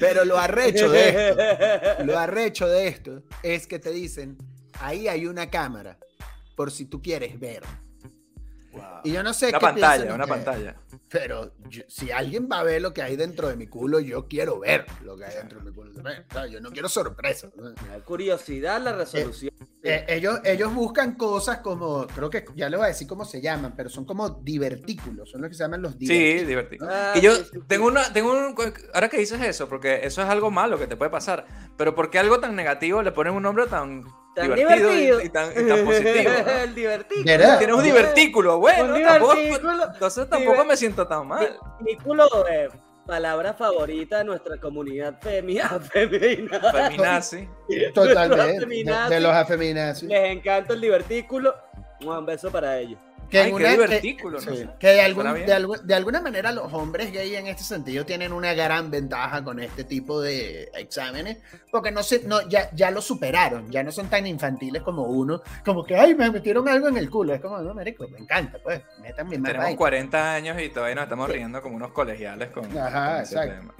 Pero 0.00 0.24
lo 0.24 0.38
arrecho 0.38 0.90
de 0.90 1.08
esto, 1.10 2.04
lo 2.04 2.18
arrecho 2.18 2.68
de 2.68 2.88
esto 2.88 3.22
es 3.42 3.66
que 3.66 3.78
te 3.78 3.90
dicen, 3.90 4.38
ahí 4.80 5.08
hay 5.08 5.26
una 5.26 5.50
cámara, 5.50 5.98
por 6.54 6.70
si 6.70 6.86
tú 6.86 7.02
quieres 7.02 7.38
ver. 7.38 7.62
Y 9.04 9.12
yo 9.12 9.22
no 9.22 9.32
sé 9.32 9.48
una 9.48 9.60
pantalla, 9.60 10.14
una 10.14 10.26
pantalla. 10.26 10.76
Pero 11.08 11.52
si 11.88 12.10
alguien 12.10 12.48
va 12.50 12.60
a 12.60 12.62
ver 12.64 12.82
lo 12.82 12.92
que 12.92 13.02
hay 13.02 13.16
dentro 13.16 13.48
de 13.48 13.56
mi 13.56 13.66
culo, 13.66 14.00
yo 14.00 14.26
quiero 14.26 14.58
ver 14.58 14.86
lo 15.04 15.16
que 15.16 15.24
hay 15.24 15.36
dentro 15.36 15.60
de 15.60 15.70
mi 15.70 15.74
culo. 15.74 15.92
yo 16.50 16.60
no 16.60 16.70
quiero 16.70 16.88
sorpresa. 16.88 17.48
La 17.56 18.00
curiosidad, 18.04 18.80
la 18.80 18.92
resolución. 18.92 19.52
Eh, 19.82 20.04
eh, 20.08 20.16
ellos, 20.16 20.40
ellos 20.44 20.74
buscan 20.74 21.14
cosas 21.14 21.58
como, 21.58 22.06
creo 22.08 22.28
que 22.28 22.44
ya 22.56 22.68
les 22.68 22.76
voy 22.76 22.86
a 22.86 22.88
decir 22.88 23.06
cómo 23.06 23.24
se 23.24 23.40
llaman, 23.40 23.74
pero 23.76 23.88
son 23.88 24.04
como 24.04 24.30
divertículos, 24.30 25.30
son 25.30 25.42
los 25.42 25.50
que 25.50 25.54
se 25.54 25.62
llaman 25.62 25.82
los 25.82 25.96
divertículos. 25.96 26.40
Sí, 26.40 26.46
divertículos. 26.46 26.94
Ah, 26.94 27.12
y 27.14 27.20
yo 27.20 27.32
tengo 27.68 27.86
una, 27.86 28.12
tengo 28.12 28.32
un, 28.32 28.54
ahora 28.92 29.08
que 29.08 29.18
dices 29.18 29.40
eso, 29.40 29.68
porque 29.68 30.00
eso 30.02 30.22
es 30.22 30.28
algo 30.28 30.50
malo 30.50 30.76
que 30.76 30.88
te 30.88 30.96
puede 30.96 31.10
pasar, 31.10 31.46
pero 31.76 31.94
¿por 31.94 32.10
qué 32.10 32.18
algo 32.18 32.40
tan 32.40 32.56
negativo 32.56 33.02
le 33.02 33.12
ponen 33.12 33.34
un 33.34 33.44
nombre 33.44 33.66
tan 33.66 34.02
Tan 34.36 34.54
divertido, 34.54 35.20
Y, 35.22 35.30
tan, 35.30 35.48
positivo. 35.48 36.30
el 36.62 36.74
divertido. 36.74 37.24
Tienes 37.24 37.74
un 37.74 37.82
divertículo, 37.82 38.58
bueno. 38.58 38.94
entonces 38.94 40.28
tampoco 40.28 40.64
me 40.64 40.76
siento 40.76 41.06
tan 41.08 41.26
mal. 41.26 41.58
Divertículo, 41.80 42.28
eh, 42.46 42.68
palabra 43.06 43.54
favorita 43.54 44.18
de 44.18 44.24
nuestra 44.24 44.58
comunidad 44.60 45.18
femina, 45.22 45.80
femenina. 45.92 46.60
Feminazi. 46.70 47.48
Totalmente. 47.94 48.66
De, 49.08 49.20
los 49.20 49.32
afeminazi. 49.32 50.06
Les 50.06 50.36
encanta 50.36 50.74
el 50.74 50.82
divertículo. 50.82 51.54
Un 52.04 52.26
beso 52.26 52.50
para 52.50 52.78
ellos. 52.78 53.00
Que, 53.30 53.40
Ay, 53.40 53.52
divertículo, 53.52 54.38
que 54.78 54.86
de, 54.86 55.78
de, 55.84 55.94
alguna 55.94 56.20
manera 56.20 56.52
los 56.52 56.72
hombres 56.72 57.12
gay 57.12 57.34
en 57.34 57.48
este 57.48 57.64
sentido 57.64 58.06
tienen 58.06 58.32
una 58.32 58.54
gran 58.54 58.90
ventaja 58.90 59.42
con 59.42 59.58
este 59.58 59.84
tipo 59.84 60.20
de 60.20 60.70
exámenes, 60.74 61.38
porque 61.72 61.90
no 61.90 62.02
se, 62.02 62.22
no, 62.24 62.46
ya, 62.48 62.70
ya 62.72 62.90
lo 62.90 63.00
superaron, 63.00 63.70
ya 63.70 63.82
no 63.82 63.90
son 63.90 64.08
tan 64.08 64.26
infantiles 64.26 64.82
como 64.82 65.04
uno, 65.04 65.42
como 65.64 65.84
que, 65.84 65.96
ay, 65.96 66.14
me 66.14 66.30
metieron 66.30 66.68
algo 66.68 66.88
en 66.88 66.98
el 66.98 67.10
culo, 67.10 67.34
es 67.34 67.40
como, 67.40 67.58
no, 67.58 67.74
marico, 67.74 68.06
me 68.08 68.18
encanta, 68.18 68.58
pues, 68.62 68.82
metan 69.02 69.28
mi 69.28 69.38
Tenemos 69.38 69.74
40 69.74 70.34
años 70.34 70.62
y 70.62 70.68
todavía 70.68 70.94
nos 70.94 71.04
estamos 71.04 71.28
riendo 71.28 71.60
como 71.62 71.76
unos 71.76 71.90
colegiales 71.92 72.50
con, 72.50 72.76
Ajá, 72.78 73.20
exacto. 73.20 73.74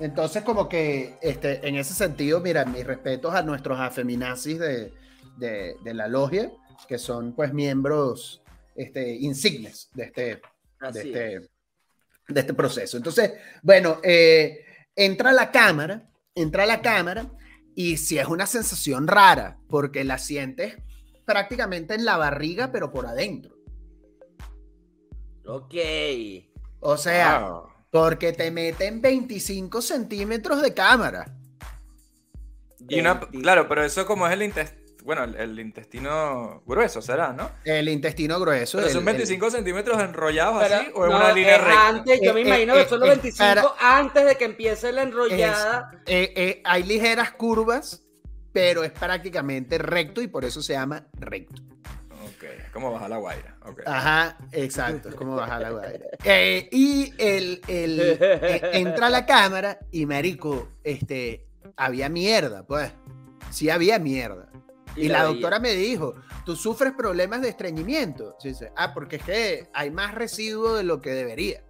Entonces, 0.00 0.42
como 0.42 0.68
que, 0.68 1.16
este, 1.22 1.66
en 1.66 1.76
ese 1.76 1.94
sentido, 1.94 2.40
mira, 2.40 2.64
mis 2.64 2.84
respetos 2.84 3.34
a 3.34 3.42
nuestros 3.42 3.78
afeminazis 3.78 4.58
de, 4.58 4.92
de, 5.36 5.76
de 5.82 5.94
la 5.94 6.08
logia, 6.08 6.50
que 6.88 6.98
son, 6.98 7.34
pues, 7.34 7.54
miembros 7.54 8.41
este, 8.74 9.14
insignes 9.14 9.90
de 9.94 10.04
este, 10.04 10.22
de 10.92 11.00
este, 11.00 11.50
de 12.28 12.40
este, 12.40 12.54
proceso. 12.54 12.96
Entonces, 12.96 13.32
bueno, 13.62 13.98
eh, 14.02 14.64
entra 14.96 15.32
la 15.32 15.50
cámara, 15.50 16.10
entra 16.34 16.66
la 16.66 16.80
cámara 16.80 17.30
y 17.74 17.96
si 17.96 18.18
es 18.18 18.26
una 18.26 18.46
sensación 18.46 19.06
rara, 19.08 19.58
porque 19.68 20.04
la 20.04 20.18
sientes 20.18 20.76
prácticamente 21.24 21.94
en 21.94 22.04
la 22.04 22.16
barriga, 22.16 22.72
pero 22.72 22.92
por 22.92 23.06
adentro. 23.06 23.56
Ok. 25.46 25.74
O 26.80 26.96
sea, 26.96 27.48
porque 27.90 28.32
te 28.32 28.50
meten 28.50 29.00
25 29.00 29.82
centímetros 29.82 30.62
de 30.62 30.74
cámara. 30.74 31.36
Y 32.88 33.00
una, 33.00 33.20
claro, 33.20 33.68
pero 33.68 33.84
eso 33.84 34.06
como 34.06 34.26
es 34.26 34.32
el 34.32 34.42
intestino 34.42 34.81
bueno, 35.04 35.24
el, 35.24 35.58
intestino 35.58 36.62
grueso 36.66 37.02
será, 37.02 37.32
¿no? 37.32 37.50
El 37.64 37.88
intestino 37.88 38.38
grueso. 38.38 38.78
¿Pero 38.78 38.90
son 38.90 39.04
25 39.04 39.50
centímetros 39.50 40.00
enrollados 40.00 40.62
así 40.62 40.90
o 40.94 41.06
en 41.06 41.12
una 41.12 41.32
línea 41.32 41.58
recta? 41.58 41.88
Antes, 41.88 42.20
yo 42.22 42.32
me 42.34 42.40
eh, 42.40 42.46
imagino 42.46 42.74
que 42.74 42.82
eh, 42.82 42.88
son 42.88 43.00
los 43.00 43.08
25 43.08 43.44
eh, 43.44 43.62
antes 43.80 44.24
de 44.24 44.36
que 44.36 44.44
empiece 44.44 44.92
la 44.92 45.02
enrollada. 45.02 45.90
hay 46.06 46.82
ligeras 46.84 47.32
curvas, 47.32 48.02
pero 48.52 48.84
es 48.84 48.92
prácticamente 48.92 49.78
recto 49.78 50.22
y 50.22 50.28
por 50.28 50.44
eso 50.44 50.62
se 50.62 50.74
llama 50.74 51.06
recto. 51.14 51.62
Ok, 52.24 52.44
es 52.64 52.70
como 52.72 52.92
bajar 52.92 53.10
la 53.10 53.16
guaira. 53.16 53.56
Okay. 53.64 53.84
Ajá, 53.86 54.36
exacto, 54.52 55.08
es 55.08 55.14
como 55.14 55.36
bajar 55.36 55.62
la 55.62 55.70
guaira. 55.70 56.06
y 56.70 57.12
el, 57.18 57.60
el 57.66 58.18
entra 58.72 59.08
a 59.08 59.10
la 59.10 59.26
cámara 59.26 59.78
y 59.90 60.06
marico, 60.06 60.68
este, 60.84 61.46
había 61.76 62.08
mierda, 62.08 62.64
pues. 62.64 62.92
Sí 63.50 63.68
había 63.68 63.98
mierda. 63.98 64.48
Y, 64.96 65.08
la, 65.08 65.24
doctora 65.24 65.58
me 65.58 65.72
dijo, 65.72 66.14
tú 66.44 66.56
sufres 66.56 66.92
problemas 66.92 67.40
de 67.40 67.48
estreñimiento. 67.48 68.36
Dice, 68.42 68.72
ah, 68.76 68.92
porque 68.92 69.16
es 69.16 69.22
que 69.22 69.68
hay 69.72 69.90
más 69.90 70.14
residuo 70.14 70.74
de 70.74 70.84
lo 70.84 71.00
que 71.00 71.10
debería. 71.10 71.62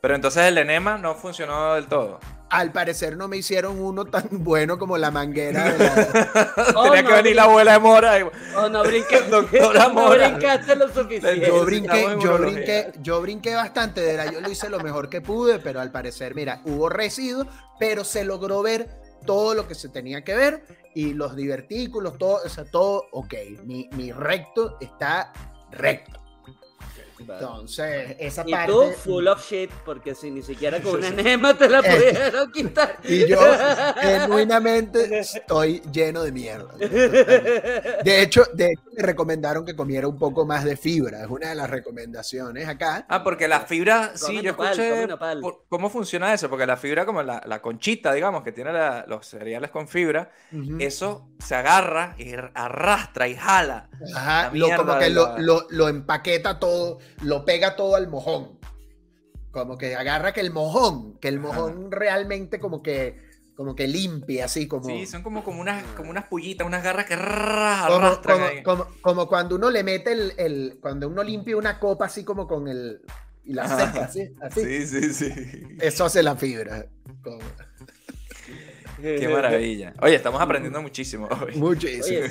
Pero 0.00 0.14
entonces 0.14 0.44
el 0.44 0.58
enema 0.58 0.98
no 0.98 1.16
funcionó 1.16 1.74
del 1.74 1.86
todo. 1.86 2.20
Al 2.48 2.70
parecer 2.70 3.16
no 3.16 3.26
me 3.26 3.38
hicieron 3.38 3.80
uno 3.80 4.04
tan 4.04 4.28
bueno 4.30 4.78
como 4.78 4.96
la 4.98 5.10
manguera. 5.10 5.74
Oh, 6.74 6.84
Tenía 6.84 7.04
que 7.04 7.12
venir 7.12 7.36
la 7.36 7.44
abuela 7.44 7.72
de 7.72 7.78
Mora. 7.78 8.20
Y... 8.20 8.22
Oh, 8.56 8.68
no 8.68 8.82
brinqué. 8.84 9.20
Doctora 9.30 9.88
Mora. 9.88 10.28
No 10.28 10.36
brincaste 10.36 10.76
lo 10.76 10.88
suficiente. 10.88 11.46
Yo 11.46 11.64
brinqué, 11.64 12.16
yo 12.22 12.38
brinqué, 12.38 12.92
yo 13.00 13.20
brinqué 13.20 13.54
bastante. 13.54 14.00
De 14.00 14.16
la, 14.16 14.30
yo 14.30 14.40
lo 14.40 14.50
hice 14.50 14.68
lo 14.68 14.78
mejor 14.80 15.08
que 15.08 15.20
pude, 15.20 15.58
pero 15.58 15.80
al 15.80 15.90
parecer, 15.90 16.34
mira, 16.34 16.60
hubo 16.64 16.88
residuo, 16.88 17.46
pero 17.78 18.04
se 18.04 18.24
logró 18.24 18.62
ver 18.62 19.05
todo 19.26 19.54
lo 19.54 19.68
que 19.68 19.74
se 19.74 19.88
tenía 19.88 20.24
que 20.24 20.34
ver 20.34 20.64
y 20.94 21.12
los 21.12 21.36
divertículos, 21.36 22.16
todo, 22.16 22.40
o 22.44 22.48
sea, 22.48 22.64
todo 22.64 23.04
ok. 23.12 23.34
Mi, 23.64 23.88
mi 23.92 24.12
recto 24.12 24.78
está 24.80 25.32
recto. 25.70 26.25
Entonces, 27.18 28.16
esa 28.18 28.44
y 28.46 28.52
tú, 28.66 28.92
full 29.02 29.26
of 29.26 29.44
shit, 29.48 29.70
porque 29.84 30.14
si 30.14 30.30
ni 30.30 30.42
siquiera 30.42 30.80
con 30.80 30.96
un 30.96 31.04
enema 31.18 31.56
te 31.56 31.68
la 31.68 31.82
pudieron 31.82 32.52
quitar. 32.52 32.98
Y 33.04 33.26
yo, 33.26 33.38
genuinamente, 34.00 35.18
estoy 35.20 35.80
lleno 35.92 36.22
de 36.22 36.32
mierda. 36.32 36.74
De 36.76 38.22
hecho, 38.22 38.44
de 38.52 38.72
hecho, 38.72 38.82
me 38.96 39.02
recomendaron 39.02 39.64
que 39.64 39.74
comiera 39.74 40.08
un 40.08 40.18
poco 40.18 40.44
más 40.44 40.64
de 40.64 40.76
fibra. 40.76 41.22
Es 41.22 41.30
una 41.30 41.50
de 41.50 41.54
las 41.54 41.70
recomendaciones 41.70 42.68
acá. 42.68 43.06
Ah, 43.08 43.22
porque 43.22 43.48
la 43.48 43.60
fibra, 43.60 44.12
sí, 44.14 44.42
yo 44.42 44.50
escuché. 44.50 45.08
¿Cómo 45.68 45.90
funciona 45.90 46.34
eso? 46.34 46.48
Porque 46.48 46.66
la 46.66 46.76
fibra, 46.76 47.06
como 47.06 47.22
la, 47.22 47.42
la 47.46 47.62
conchita, 47.62 48.12
digamos, 48.12 48.42
que 48.42 48.52
tiene 48.52 48.72
los 49.06 49.26
cereales 49.26 49.70
con 49.70 49.88
fibra, 49.88 50.30
eso 50.78 51.28
se 51.38 51.54
agarra 51.54 52.14
y 52.18 52.34
arrastra 52.54 53.28
y 53.28 53.36
jala. 53.36 53.88
Ajá, 54.14 54.50
lo, 54.52 54.74
como 54.76 54.98
que 54.98 55.10
lo, 55.10 55.38
lo, 55.38 55.66
lo 55.70 55.88
empaqueta 55.88 56.58
todo 56.58 56.98
lo 57.22 57.44
pega 57.44 57.76
todo 57.76 57.96
al 57.96 58.08
mojón. 58.08 58.58
Como 59.50 59.78
que 59.78 59.96
agarra 59.96 60.32
que 60.32 60.40
el 60.40 60.52
mojón, 60.52 61.18
que 61.18 61.28
el 61.28 61.40
mojón 61.40 61.90
realmente 61.90 62.60
como 62.60 62.82
que 62.82 63.26
como 63.56 63.74
que 63.74 63.88
limpia, 63.88 64.44
así 64.44 64.68
como. 64.68 64.84
Sí, 64.84 65.06
son 65.06 65.22
como, 65.22 65.42
como, 65.42 65.62
unas, 65.62 65.82
como 65.94 66.10
unas 66.10 66.26
pullitas, 66.26 66.66
unas 66.66 66.84
garras 66.84 67.06
que 67.06 68.62
como, 68.62 68.86
como, 69.00 69.26
cuando 69.26 69.56
uno 69.56 69.70
le 69.70 69.82
mete 69.82 70.12
el, 70.12 70.32
el, 70.36 70.78
Cuando 70.78 71.08
uno 71.08 71.24
limpia 71.24 71.56
una 71.56 71.80
copa 71.80 72.04
así 72.04 72.22
como 72.22 72.46
con 72.46 72.68
el. 72.68 73.00
Y 73.44 73.54
la 73.54 73.66
seca, 73.66 74.04
así, 74.04 74.28
Sí, 74.54 74.86
sí, 74.86 75.14
sí. 75.14 75.32
Eso 75.80 76.04
hace 76.04 76.22
la 76.22 76.36
fibra. 76.36 76.86
Qué 79.00 79.28
maravilla. 79.28 79.94
Oye, 80.02 80.16
estamos 80.16 80.40
aprendiendo 80.40 80.82
muchísimo 80.82 81.26
hoy. 81.26 81.54
Muchísimo. 81.56 82.26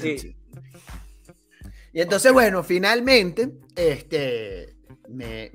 Y 1.93 2.01
entonces, 2.01 2.33
bueno, 2.33 2.63
finalmente, 2.63 3.49
este 3.75 4.75
me, 5.09 5.51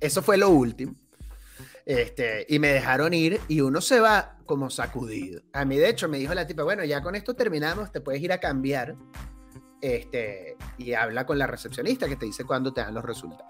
eso 0.00 0.22
fue 0.22 0.36
lo 0.36 0.50
último. 0.50 0.94
Este, 1.84 2.44
y 2.48 2.58
me 2.58 2.68
dejaron 2.68 3.14
ir 3.14 3.40
y 3.46 3.60
uno 3.60 3.80
se 3.80 4.00
va 4.00 4.38
como 4.44 4.70
sacudido. 4.70 5.42
A 5.52 5.64
mí, 5.64 5.76
de 5.76 5.88
hecho, 5.88 6.08
me 6.08 6.18
dijo 6.18 6.34
la 6.34 6.46
tipa, 6.46 6.64
bueno, 6.64 6.84
ya 6.84 7.00
con 7.00 7.14
esto 7.14 7.34
terminamos, 7.34 7.92
te 7.92 8.00
puedes 8.00 8.20
ir 8.20 8.32
a 8.32 8.40
cambiar. 8.40 8.96
Este, 9.80 10.56
y 10.78 10.94
habla 10.94 11.26
con 11.26 11.38
la 11.38 11.46
recepcionista 11.46 12.08
que 12.08 12.16
te 12.16 12.26
dice 12.26 12.44
cuándo 12.44 12.72
te 12.72 12.80
dan 12.80 12.94
los 12.94 13.04
resultados. 13.04 13.46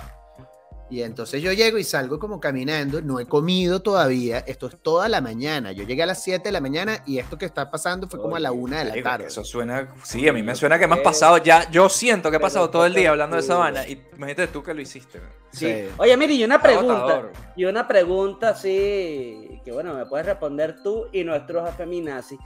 Y 0.89 1.03
entonces 1.03 1.43
yo 1.43 1.53
llego 1.53 1.79
y 1.79 1.85
salgo 1.85 2.21
como 2.21 2.39
caminando, 2.39 3.03
no 3.03 3.19
he 3.19 3.27
comido 3.27 3.83
todavía, 3.83 4.39
esto 4.39 4.69
es 4.69 4.77
toda 4.81 5.09
la 5.09 5.21
mañana, 5.21 5.73
yo 5.73 5.83
llegué 5.83 6.05
a 6.05 6.07
las 6.07 6.23
7 6.23 6.45
de 6.45 6.53
la 6.53 6.61
mañana 6.61 7.03
y 7.05 7.19
esto 7.19 7.37
que 7.37 7.45
está 7.45 7.73
pasando 7.73 8.09
fue 8.09 8.21
como 8.21 8.37
a 8.37 8.41
la 8.41 8.53
1 8.53 8.77
de 8.77 8.85
la 8.85 9.03
tarde. 9.03 9.27
Eso 9.27 9.43
suena, 9.43 9.93
sí, 10.05 10.29
a 10.29 10.33
mí 10.33 10.45
me 10.45 10.55
suena 10.55 10.79
que 10.79 10.87
me 10.87 10.95
has 10.95 11.01
pasado 11.01 11.39
ya, 11.39 11.69
yo 11.73 11.89
siento 11.89 12.31
que 12.31 12.37
he 12.37 12.41
pasado 12.41 12.71
todo 12.71 12.87
el 12.87 12.95
día 12.95 13.11
hablando 13.11 13.35
de 13.35 13.43
esa 13.43 13.57
vaina 13.57 13.85
y 13.87 14.01
imagínate 14.15 14.47
tú 14.47 14.63
que 14.63 14.75
lo 14.75 14.81
hiciste. 14.81 15.21
Sí. 15.51 15.89
Oye, 15.97 16.17
mire, 16.17 16.35
y 16.35 16.45
una 16.45 16.63
pregunta, 16.63 17.31
y 17.57 17.65
una 17.65 17.89
pregunta 17.89 18.51
así, 18.51 19.61
que 19.65 19.73
bueno, 19.73 19.93
me 19.93 20.07
puedes 20.07 20.27
responder 20.27 20.83
tú 20.85 21.07
y 21.13 21.25
nuestros 21.25 21.69
afeminazis. 21.69 22.39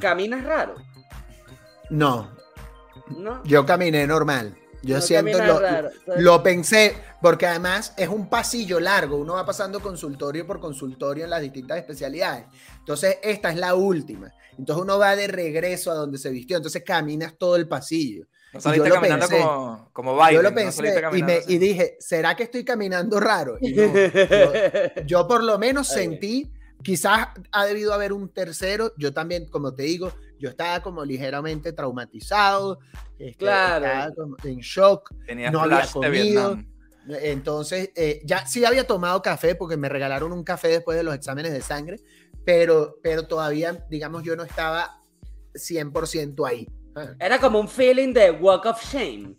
¿caminas 0.00 0.44
raro? 0.44 0.74
No. 1.90 2.30
no. 3.16 3.42
Yo 3.44 3.64
caminé 3.64 4.06
normal. 4.06 4.58
Yo 4.82 5.00
siento, 5.00 5.42
lo, 5.42 5.62
lo, 6.18 6.42
pensé, 6.42 6.94
porque 7.22 7.46
además 7.46 7.94
es 7.96 8.08
un 8.08 8.28
pasillo 8.28 8.78
largo, 8.80 9.16
uno 9.16 9.32
va 9.32 9.46
pasando 9.46 9.80
consultorio 9.80 10.46
por 10.46 10.60
consultorio 10.60 11.24
en 11.24 11.30
las 11.30 11.40
distintas 11.40 11.78
especialidades. 11.78 12.44
Entonces, 12.80 13.16
esta 13.22 13.48
es 13.48 13.56
la 13.56 13.74
última. 13.74 14.30
Entonces 14.58 14.82
uno 14.82 14.98
va 14.98 15.16
de 15.16 15.26
regreso 15.26 15.90
a 15.90 15.94
donde 15.94 16.18
se 16.18 16.30
vistió, 16.30 16.56
entonces 16.56 16.82
caminas 16.84 17.34
todo 17.38 17.56
el 17.56 17.66
pasillo. 17.66 18.26
No 18.54 18.60
saliste 18.60 18.88
caminando 18.88 19.28
como, 19.28 19.88
como 19.92 20.16
baile, 20.16 20.36
Yo 20.36 20.42
lo 20.42 20.54
pensé 20.54 21.44
y, 21.48 21.58
dije, 21.58 21.96
¿será 21.98 22.36
que 22.36 22.44
estoy 22.44 22.64
caminando 22.64 23.18
raro? 23.18 23.58
yo, 25.06 25.26
por 25.26 25.42
lo 25.42 25.58
menos 25.58 25.88
sentí, 25.88 26.52
quizás 26.82 27.28
ha 27.50 27.66
debido 27.66 27.92
haber 27.92 28.12
un 28.12 28.28
tercero, 28.28 28.92
yo 28.96 29.12
también, 29.12 29.48
como 29.48 29.74
te 29.74 29.82
digo, 29.82 30.12
yo 30.38 30.50
estaba 30.50 30.80
como 30.82 31.04
ligeramente 31.04 31.72
traumatizado, 31.72 32.78
este, 33.18 33.36
claro. 33.38 33.86
estaba 33.86 34.14
como 34.14 34.36
en 34.44 34.60
shock, 34.60 35.10
no 35.50 35.60
había 35.60 35.86
comido. 35.86 36.58
Entonces, 37.06 37.90
eh, 37.96 38.22
ya 38.24 38.46
sí 38.46 38.64
había 38.64 38.86
tomado 38.86 39.20
café 39.20 39.54
porque 39.54 39.76
me 39.76 39.88
regalaron 39.88 40.32
un 40.32 40.42
café 40.42 40.68
después 40.68 40.96
de 40.96 41.02
los 41.02 41.14
exámenes 41.14 41.52
de 41.52 41.60
sangre, 41.60 41.98
pero, 42.44 42.98
pero 43.02 43.26
todavía, 43.26 43.84
digamos, 43.90 44.22
yo 44.22 44.36
no 44.36 44.44
estaba 44.44 45.00
100% 45.54 46.48
ahí. 46.48 46.68
Era 47.18 47.38
como 47.40 47.58
un 47.60 47.68
feeling 47.68 48.12
de 48.12 48.30
walk 48.30 48.66
of 48.66 48.82
shame. 48.82 49.34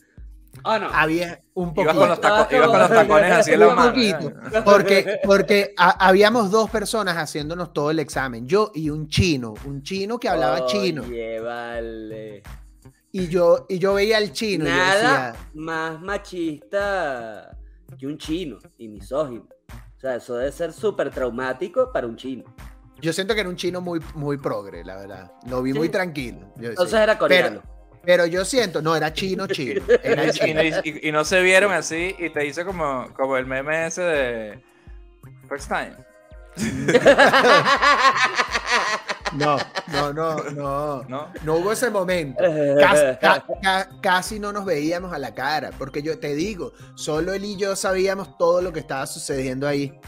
No. 0.64 0.72
Había 0.94 1.42
un 1.54 1.74
poquito. 1.74 1.82
Ibas 1.84 1.96
con 1.98 2.10
los, 2.10 2.22
taco- 2.22 2.56
ibas 2.56 2.70
con 2.70 2.80
los 2.80 2.90
tacones 2.90 3.32
así 3.34 3.52
en 3.52 3.60
la 3.60 3.68
Un 3.68 3.76
mano. 3.76 3.90
poquito, 3.92 4.32
porque, 4.64 5.20
porque 5.24 5.74
ha- 5.78 6.08
habíamos 6.08 6.50
dos 6.50 6.70
personas 6.70 7.18
haciéndonos 7.18 7.74
todo 7.74 7.92
el 7.92 8.00
examen, 8.00 8.48
yo 8.48 8.72
y 8.74 8.90
un 8.90 9.08
chino, 9.10 9.54
un 9.66 9.84
chino 9.84 10.18
que 10.18 10.30
hablaba 10.30 10.66
chino. 10.66 11.04
Oye, 11.04 11.40
vale. 11.42 12.42
Y 13.12 13.28
yo, 13.28 13.66
y 13.70 13.80
yo 13.80 13.94
veía 13.96 14.18
al 14.18 14.32
chino 14.32 14.66
y 14.66 14.70
Nada 14.70 14.94
decía, 15.32 15.36
más 15.54 16.02
machista 16.02 17.58
que 17.98 18.08
un 18.08 18.18
chino 18.18 18.58
y 18.78 18.88
misógino. 18.88 19.48
O 19.98 20.00
sea, 20.00 20.16
eso 20.16 20.36
debe 20.36 20.52
ser 20.52 20.74
súper 20.74 21.10
traumático 21.12 21.92
para 21.92 22.08
un 22.08 22.16
chino. 22.16 22.44
Yo 23.02 23.14
siento 23.14 23.34
que 23.34 23.42
era 23.42 23.50
un 23.50 23.56
chino 23.56 23.82
muy, 23.82 24.00
muy 24.14 24.38
progre, 24.38 24.84
la 24.84 24.96
verdad. 24.96 25.32
Lo 25.48 25.62
vi 25.62 25.72
Sí. 25.74 25.78
muy 25.78 25.90
tranquilo. 25.90 26.52
Yo- 26.58 26.70
Entonces 26.70 26.98
sí. 26.98 27.04
era 27.04 27.18
coreano. 27.18 27.62
Pero 28.04 28.26
yo 28.28 28.46
siento, 28.46 28.82
no, 28.84 28.96
era 28.96 29.12
chino, 29.14 29.48
chino. 29.48 29.82
Era 30.04 30.26
Y, 30.28 30.32
chino. 30.32 30.62
y- 30.64 30.74
y- 30.84 31.10
y 31.10 31.12
no 31.12 31.26
se 31.26 31.42
vieron 31.42 31.74
así 31.74 32.16
y 32.20 32.30
te 32.30 32.42
dice 32.42 32.64
como, 32.64 33.12
como 33.16 33.36
el 33.38 33.48
meme 33.48 33.88
ese 33.88 34.02
de 34.04 34.64
First 35.50 35.70
Time. 35.70 35.96
No, 39.34 39.58
no, 39.92 40.14
no, 40.14 40.36
no. 40.52 41.04
¿No? 41.10 41.28
No 41.44 41.56
hubo 41.56 41.72
ese 41.74 41.90
momento. 41.90 42.42
Casi, 42.80 43.18
ca- 43.20 43.46
ca- 43.62 43.90
casi 44.02 44.40
no 44.40 44.54
nos 44.54 44.64
veíamos 44.66 45.12
a 45.12 45.18
la 45.20 45.34
cara, 45.34 45.72
porque 45.78 46.02
yo 46.02 46.20
te 46.20 46.36
digo, 46.36 46.72
solo 46.96 47.34
él 47.34 47.44
y 47.44 47.58
yo 47.58 47.76
sabíamos 47.76 48.38
todo 48.38 48.62
lo 48.62 48.72
que 48.72 48.80
estaba 48.80 49.06
sucediendo 49.08 49.68
ahí. 49.68 50.00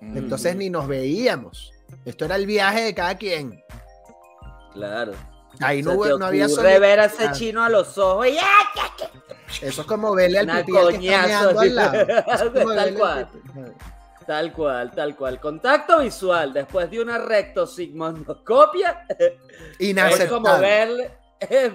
Mm. 0.00 0.16
Entonces 0.16 0.56
ni 0.56 0.68
nos 0.70 0.88
veíamos. 0.88 1.72
Esto 2.04 2.24
era 2.24 2.36
el 2.36 2.46
viaje 2.46 2.82
de 2.84 2.94
cada 2.94 3.16
quien. 3.16 3.62
Claro. 4.72 5.12
Ahí 5.60 5.82
no, 5.82 5.92
Se 5.92 5.96
hubo- 5.96 6.04
te 6.04 6.18
no 6.18 6.26
había 6.26 6.48
soli- 6.48 6.78
ver 6.80 7.00
a 7.00 7.04
ese 7.06 7.24
Ah, 7.28 7.32
chino 7.32 7.62
a 7.64 7.68
los 7.70 7.96
ojos 7.98 8.26
y. 8.28 8.36
Eso 9.64 9.80
es 9.80 9.86
como 9.86 10.14
verle 10.14 10.40
al 10.40 10.64
pipí 10.64 10.76
al 10.76 10.98
que 10.98 11.06
está 11.08 11.26
lado. 11.26 11.60
Es 11.62 12.52
Tal 12.74 12.94
cual. 12.94 13.28
Tal 14.26 14.52
cual, 14.52 14.90
tal 14.90 15.16
cual. 15.16 15.40
Contacto 15.40 16.00
visual 16.00 16.52
después 16.52 16.90
de 16.90 17.00
una 17.00 17.16
rectosigmoidoscopia 17.18 19.06
es 19.18 19.32
Inaceptable. 19.78 20.28
como 20.28 20.58
verle, 20.60 21.10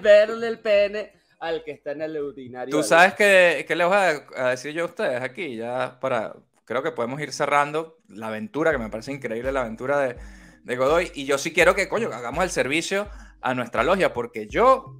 verle 0.00 0.48
el 0.48 0.58
pene 0.58 1.12
al 1.40 1.64
que 1.64 1.72
está 1.72 1.92
en 1.92 2.02
el 2.02 2.18
urinario. 2.22 2.76
Tú 2.76 2.82
sabes 2.82 3.14
que, 3.14 3.64
que 3.66 3.74
les 3.74 3.86
voy 3.86 3.96
a 4.36 4.48
decir 4.50 4.72
yo 4.74 4.82
a 4.84 4.86
ustedes 4.86 5.20
aquí, 5.22 5.56
ya 5.56 5.98
para, 5.98 6.34
creo 6.72 6.82
que 6.82 6.92
podemos 6.92 7.20
ir 7.20 7.32
cerrando 7.32 7.98
la 8.08 8.28
aventura, 8.28 8.72
que 8.72 8.78
me 8.78 8.88
parece 8.88 9.12
increíble 9.12 9.52
la 9.52 9.60
aventura 9.60 10.00
de, 10.00 10.16
de 10.64 10.76
Godoy, 10.76 11.12
y 11.14 11.26
yo 11.26 11.36
sí 11.36 11.52
quiero 11.52 11.74
que, 11.74 11.86
coño, 11.86 12.08
hagamos 12.10 12.42
el 12.44 12.50
servicio 12.50 13.08
a 13.42 13.54
nuestra 13.54 13.84
logia, 13.84 14.14
porque 14.14 14.46
yo 14.46 14.96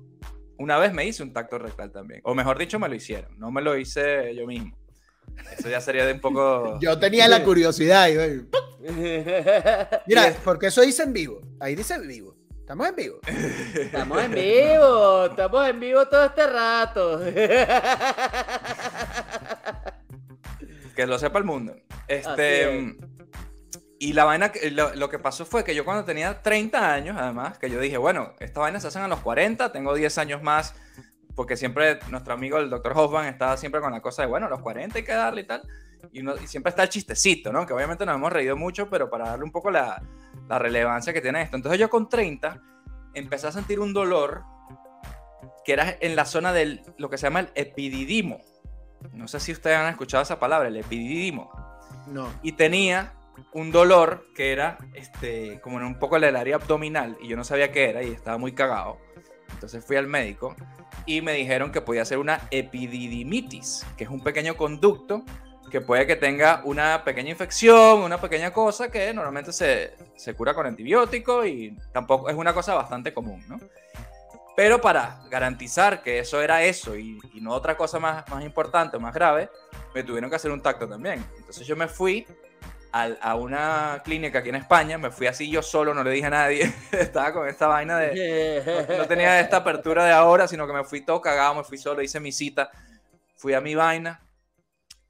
una 0.59 0.77
vez 0.77 0.93
me 0.93 1.07
hice 1.07 1.23
un 1.23 1.33
tacto 1.33 1.59
rectal 1.59 1.91
también, 1.91 2.21
o 2.25 2.35
mejor 2.35 2.59
dicho, 2.59 2.79
me 2.79 2.91
lo 2.91 2.95
hicieron, 2.95 3.39
no 3.39 3.51
me 3.51 3.63
lo 3.63 3.77
hice 3.79 4.35
yo 4.35 4.47
mismo. 4.47 4.77
Eso 5.59 5.71
ya 5.71 5.81
sería 5.81 6.05
de 6.05 6.13
un 6.13 6.21
poco... 6.21 6.79
Yo 6.83 6.99
tenía 6.99 7.27
la 7.27 7.43
curiosidad. 7.43 8.09
y 8.09 8.43
Mira, 10.07 10.37
porque 10.45 10.67
eso 10.67 10.83
dice 10.83 11.05
en 11.05 11.15
vivo. 11.15 11.41
Ahí 11.59 11.75
dice 11.75 11.95
en 11.95 12.07
vivo. 12.07 12.37
Estamos 12.63 12.89
en 12.89 12.97
vivo. 12.97 13.19
Estamos 13.75 14.23
en 14.23 14.33
vivo, 14.33 15.27
estamos 15.27 15.69
en 15.69 15.81
vivo 15.81 16.07
todo 16.07 16.25
este 16.25 16.47
rato. 16.47 17.21
Que 20.97 21.07
lo 21.07 21.19
sepa 21.19 21.39
el 21.39 21.45
mundo. 21.45 21.75
Este, 22.09 22.79
es. 22.79 22.95
y 23.99 24.13
la 24.13 24.25
vaina, 24.25 24.51
que- 24.53 24.71
lo, 24.71 24.95
lo 24.95 25.09
que 25.09 25.19
pasó 25.19 25.45
fue 25.47 25.65
que 25.65 25.75
yo 25.75 25.85
cuando 25.85 26.05
tenía 26.05 26.43
30 26.43 26.93
años, 26.93 27.17
además, 27.19 27.59
que 27.59 27.71
yo 27.71 27.79
dije, 27.81 27.97
bueno, 27.97 28.35
esta 28.41 28.61
vaina 28.61 28.81
se 28.81 28.89
hacen 28.89 29.03
a 29.03 29.09
los 29.09 29.21
40, 29.21 29.71
tengo 29.73 29.95
10 29.95 30.19
años 30.19 30.43
más, 30.43 30.75
porque 31.35 31.57
siempre 31.57 31.99
nuestro 32.11 32.35
amigo 32.35 32.59
el 32.59 32.69
doctor 32.69 32.93
Hoffman 32.97 33.27
estaba 33.27 33.57
siempre 33.57 33.81
con 33.81 33.93
la 33.93 34.03
cosa 34.03 34.23
de, 34.23 34.29
bueno, 34.29 34.47
a 34.47 34.51
los 34.51 34.61
40 34.61 34.99
hay 34.99 35.05
que 35.05 35.13
darle 35.13 35.43
y 35.43 35.47
tal. 35.47 35.63
Y, 36.13 36.21
uno- 36.21 36.35
y 36.37 36.47
siempre 36.49 36.71
está 36.71 36.83
el 36.83 36.89
chistecito, 36.89 37.53
¿no? 37.53 37.65
Que 37.65 37.73
obviamente 37.73 38.05
nos 38.05 38.17
hemos 38.17 38.33
reído 38.33 38.57
mucho, 38.57 38.91
pero 38.91 39.09
para 39.09 39.29
darle 39.29 39.45
un 39.45 39.53
poco 39.53 39.71
la, 39.71 40.03
la 40.49 40.59
relevancia 40.59 41.13
que 41.13 41.21
tiene 41.21 41.41
esto. 41.43 41.57
Entonces 41.57 41.79
yo 41.81 41.89
con 41.89 42.09
30 42.09 42.61
empecé 43.15 43.47
a 43.47 43.53
sentir 43.53 43.79
un 43.79 43.93
dolor 43.95 44.43
que 45.65 45.73
era 45.75 45.97
en 46.01 46.17
la 46.17 46.25
zona 46.25 46.53
del 46.53 46.83
lo 46.99 47.09
que 47.09 47.19
se 47.19 47.27
llama 47.27 47.41
el 47.41 47.51
epididimo. 47.55 48.41
No 49.13 49.29
sé 49.29 49.41
si 49.41 49.53
ustedes 49.53 49.77
han 49.77 49.89
escuchado 49.89 50.23
esa 50.23 50.39
palabra, 50.39 50.69
el 50.69 50.77
epididimo. 50.77 51.51
No. 52.07 52.29
Y 52.43 52.53
tenía 52.53 53.13
un 53.53 53.73
dolor 53.73 54.27
que 54.35 54.53
era 54.53 54.79
este, 54.95 55.61
como 55.61 55.79
en 55.79 55.87
un 55.87 55.99
poco 55.99 56.17
el 56.17 56.37
área 56.37 56.57
abdominal 56.57 57.17
y 57.21 57.29
yo 57.29 57.37
no 57.37 57.45
sabía 57.45 57.73
qué 57.73 57.91
era 57.91 58.03
y 58.03 58.11
estaba 58.11 58.39
muy 58.39 58.53
cagado. 58.53 58.99
Entonces 59.53 59.85
fui 59.85 59.97
al 59.97 60.07
médico 60.07 60.55
y 61.07 61.21
me 61.21 61.33
dijeron 61.33 61.73
que 61.73 61.81
podía 61.81 62.05
ser 62.05 62.19
una 62.19 62.41
epididimitis, 62.51 63.87
que 63.97 64.05
es 64.05 64.11
un 64.11 64.23
pequeño 64.23 64.57
conducto 64.57 65.25
que 65.71 65.81
puede 65.81 66.07
que 66.07 66.17
tenga 66.17 66.61
una 66.65 67.03
pequeña 67.03 67.31
infección, 67.31 68.01
una 68.01 68.21
pequeña 68.21 68.53
cosa 68.53 68.91
que 68.91 69.15
normalmente 69.15 69.53
se, 69.53 69.95
se 70.17 70.35
cura 70.35 70.53
con 70.53 70.67
antibiótico 70.67 71.47
y 71.47 71.75
tampoco 71.93 72.29
es 72.29 72.37
una 72.37 72.53
cosa 72.53 72.75
bastante 72.75 73.15
común, 73.15 73.43
¿no? 73.49 73.59
Pero 74.55 74.81
para 74.81 75.23
garantizar 75.31 76.03
que 76.03 76.19
eso 76.19 76.43
era 76.43 76.63
eso 76.63 76.97
y, 76.97 77.19
y 77.33 77.41
no 77.41 77.53
otra 77.53 77.77
cosa 77.77 77.99
más, 77.99 78.29
más 78.29 78.45
importante, 78.45 78.99
más 78.99 79.15
grave, 79.15 79.51
me 79.95 80.03
tuvieron 80.05 80.29
que 80.29 80.37
hacer 80.37 80.51
un 80.51 80.61
tacto 80.63 80.89
también. 80.89 81.25
Entonces 81.39 81.67
yo 81.67 81.75
me 81.77 81.89
fui 81.89 82.27
al- 82.93 83.19
a 83.23 83.35
una 83.37 84.03
clínica 84.05 84.41
aquí 84.41 84.51
en 84.51 84.57
España, 84.57 84.99
me 84.99 85.11
fui 85.11 85.27
así 85.27 85.51
yo 85.51 85.63
solo, 85.63 85.95
no 85.95 86.05
le 86.05 86.11
dije 86.11 86.27
a 86.27 86.31
nadie, 86.31 86.75
estaba 86.93 87.33
con 87.33 87.49
esta 87.49 87.67
vaina 87.67 87.99
de... 87.99 88.21
No 88.95 89.07
tenía 89.07 89.41
esta 89.41 89.59
apertura 89.59 90.05
de 90.05 90.13
ahora, 90.13 90.49
sino 90.49 90.67
que 90.67 90.73
me 90.75 90.85
fui 90.85 91.03
todo 91.05 91.21
cagado, 91.21 91.55
me 91.57 91.65
fui 91.65 91.79
solo, 91.79 92.03
hice 92.03 92.21
mi 92.21 92.33
cita, 92.33 92.71
fui 93.37 93.55
a 93.55 93.61
mi 93.61 93.75
vaina 93.75 94.23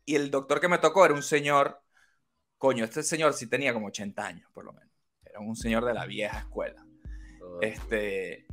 y 0.04 0.16
el 0.16 0.30
doctor 0.30 0.60
que 0.60 0.68
me 0.68 0.78
tocó 0.78 1.04
era 1.04 1.14
un 1.14 1.22
señor, 1.22 1.80
coño, 2.58 2.84
este 2.84 3.02
señor 3.02 3.34
sí 3.34 3.48
tenía 3.48 3.72
como 3.74 3.88
80 3.88 4.26
años 4.26 4.50
por 4.52 4.64
lo 4.64 4.72
menos, 4.72 4.90
era 5.24 5.40
un 5.40 5.56
señor 5.56 5.84
de 5.84 5.94
la 5.94 6.06
vieja 6.06 6.40
escuela. 6.40 6.86
Este, 7.60 8.46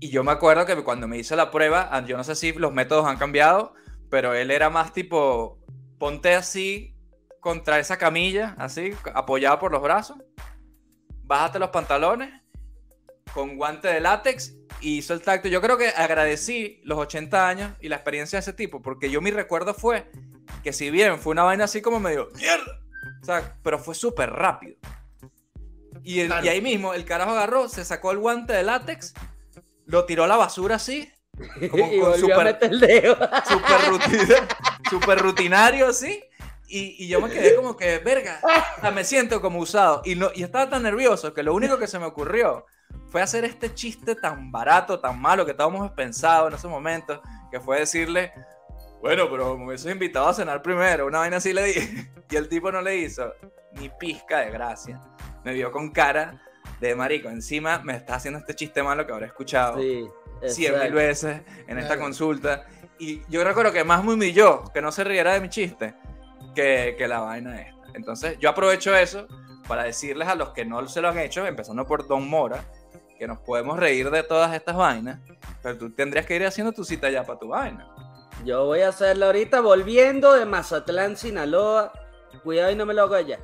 y 0.00 0.10
yo 0.10 0.22
me 0.24 0.32
acuerdo 0.32 0.66
que 0.66 0.76
cuando 0.84 1.08
me 1.08 1.18
hice 1.18 1.36
la 1.36 1.50
prueba, 1.50 1.88
ah, 1.90 2.04
yo 2.04 2.16
no 2.16 2.24
sé 2.24 2.34
si 2.34 2.52
los 2.52 2.72
métodos 2.72 3.06
han 3.06 3.16
cambiado, 3.16 3.74
pero 4.10 4.34
él 4.34 4.50
era 4.50 4.70
más 4.70 4.92
tipo, 4.92 5.58
ponte 5.98 6.34
así 6.34 6.94
contra 7.40 7.78
esa 7.78 7.96
camilla, 7.96 8.54
así, 8.58 8.92
apoyado 9.14 9.58
por 9.58 9.72
los 9.72 9.82
brazos, 9.82 10.16
bájate 11.22 11.58
los 11.58 11.70
pantalones 11.70 12.30
con 13.32 13.56
guante 13.56 13.88
de 13.88 14.00
látex 14.00 14.54
y 14.80 14.98
hizo 14.98 15.14
el 15.14 15.22
tacto. 15.22 15.48
Yo 15.48 15.60
creo 15.60 15.76
que 15.78 15.88
agradecí 15.88 16.80
los 16.84 16.98
80 16.98 17.48
años 17.48 17.72
y 17.80 17.88
la 17.88 17.96
experiencia 17.96 18.36
de 18.38 18.40
ese 18.40 18.52
tipo, 18.52 18.82
porque 18.82 19.10
yo 19.10 19.20
mi 19.20 19.30
recuerdo 19.30 19.74
fue 19.74 20.10
que 20.62 20.72
si 20.72 20.90
bien 20.90 21.18
fue 21.18 21.32
una 21.32 21.42
vaina 21.44 21.64
así 21.64 21.80
como 21.82 22.00
medio, 22.00 22.28
mierda, 22.36 22.80
o 23.22 23.24
sea, 23.24 23.56
pero 23.62 23.78
fue 23.78 23.94
súper 23.94 24.30
rápido. 24.30 24.76
Y, 26.02 26.20
el- 26.20 26.28
Claro. 26.28 26.46
y 26.46 26.48
ahí 26.48 26.60
mismo 26.60 26.94
el 26.94 27.04
carajo 27.04 27.32
agarró, 27.32 27.68
se 27.68 27.84
sacó 27.84 28.12
el 28.12 28.18
guante 28.18 28.52
de 28.52 28.62
látex, 28.62 29.12
lo 29.86 30.04
tiró 30.04 30.24
a 30.24 30.26
la 30.26 30.36
basura 30.36 30.76
así, 30.76 31.10
como 31.70 31.86
y 31.92 32.00
con 32.00 32.18
super- 32.18 32.58
el 32.60 32.80
dedo. 32.80 33.16
rutina- 33.88 34.48
súper 34.90 35.18
rutinario 35.20 35.88
así. 35.88 36.22
Y, 36.68 37.04
y 37.04 37.08
yo 37.08 37.20
me 37.20 37.30
quedé 37.30 37.54
como 37.54 37.76
que, 37.76 37.98
verga, 37.98 38.40
o 38.78 38.80
sea, 38.80 38.90
me 38.90 39.04
siento 39.04 39.40
como 39.40 39.60
usado. 39.60 40.02
Y, 40.04 40.16
no, 40.16 40.30
y 40.34 40.42
estaba 40.42 40.68
tan 40.68 40.82
nervioso 40.82 41.32
que 41.32 41.44
lo 41.44 41.54
único 41.54 41.78
que 41.78 41.86
se 41.86 41.98
me 42.00 42.06
ocurrió 42.06 42.66
fue 43.08 43.22
hacer 43.22 43.44
este 43.44 43.72
chiste 43.72 44.16
tan 44.16 44.50
barato, 44.50 44.98
tan 44.98 45.20
malo 45.20 45.44
que 45.44 45.52
estábamos 45.52 45.88
pensado 45.92 46.48
en 46.48 46.54
ese 46.54 46.66
momento, 46.66 47.22
que 47.52 47.60
fue 47.60 47.78
decirle, 47.78 48.32
bueno, 49.00 49.30
pero 49.30 49.56
me 49.56 49.66
hubieses 49.66 49.92
invitado 49.92 50.26
a 50.28 50.34
cenar 50.34 50.60
primero. 50.60 51.06
Una 51.06 51.20
vaina 51.20 51.36
así 51.36 51.52
le 51.52 51.64
dije. 51.64 52.10
Y 52.28 52.34
el 52.34 52.48
tipo 52.48 52.72
no 52.72 52.82
le 52.82 52.96
hizo 52.96 53.32
ni 53.74 53.88
pizca 53.88 54.40
de 54.40 54.50
gracia. 54.50 55.00
Me 55.44 55.52
vio 55.52 55.70
con 55.70 55.92
cara 55.92 56.42
de 56.80 56.94
marico. 56.94 57.28
Encima 57.28 57.80
me 57.80 57.96
está 57.96 58.16
haciendo 58.16 58.38
este 58.38 58.54
chiste 58.54 58.82
malo 58.82 59.06
que 59.06 59.12
habré 59.12 59.26
escuchado 59.26 59.78
Sí, 59.80 60.06
cien 60.46 60.78
mil 60.80 60.92
veces 60.92 61.42
en 61.66 61.78
esta 61.78 61.98
consulta. 61.98 62.66
Y 62.98 63.22
yo 63.28 63.44
recuerdo 63.44 63.72
que 63.72 63.84
más 63.84 64.04
me 64.04 64.14
humilló 64.14 64.64
que 64.72 64.80
no 64.80 64.90
se 64.90 65.04
riera 65.04 65.34
de 65.34 65.40
mi 65.40 65.48
chiste 65.48 65.94
que, 66.54 66.94
que 66.96 67.08
la 67.08 67.20
vaina 67.20 67.60
esta. 67.60 67.76
Entonces 67.94 68.38
yo 68.38 68.50
aprovecho 68.50 68.94
eso 68.94 69.26
para 69.66 69.84
decirles 69.84 70.28
a 70.28 70.34
los 70.34 70.50
que 70.50 70.64
no 70.64 70.86
se 70.88 71.00
lo 71.00 71.08
han 71.08 71.18
hecho, 71.18 71.46
empezando 71.46 71.86
por 71.86 72.06
Don 72.06 72.28
Mora, 72.28 72.64
que 73.18 73.26
nos 73.26 73.38
podemos 73.40 73.78
reír 73.78 74.10
de 74.10 74.22
todas 74.22 74.54
estas 74.54 74.76
vainas, 74.76 75.20
pero 75.62 75.76
tú 75.76 75.90
tendrías 75.90 76.26
que 76.26 76.36
ir 76.36 76.46
haciendo 76.46 76.72
tu 76.72 76.84
cita 76.84 77.10
ya 77.10 77.24
para 77.24 77.38
tu 77.38 77.48
vaina. 77.48 77.88
Yo 78.44 78.66
voy 78.66 78.80
a 78.80 78.88
hacerlo 78.90 79.26
ahorita 79.26 79.60
volviendo 79.60 80.34
de 80.34 80.44
Mazatlán, 80.44 81.16
Sinaloa. 81.16 81.92
Cuidado 82.44 82.70
y 82.70 82.76
no 82.76 82.86
me 82.86 82.94
lo 82.94 83.02
hago 83.02 83.14
allá. 83.14 83.40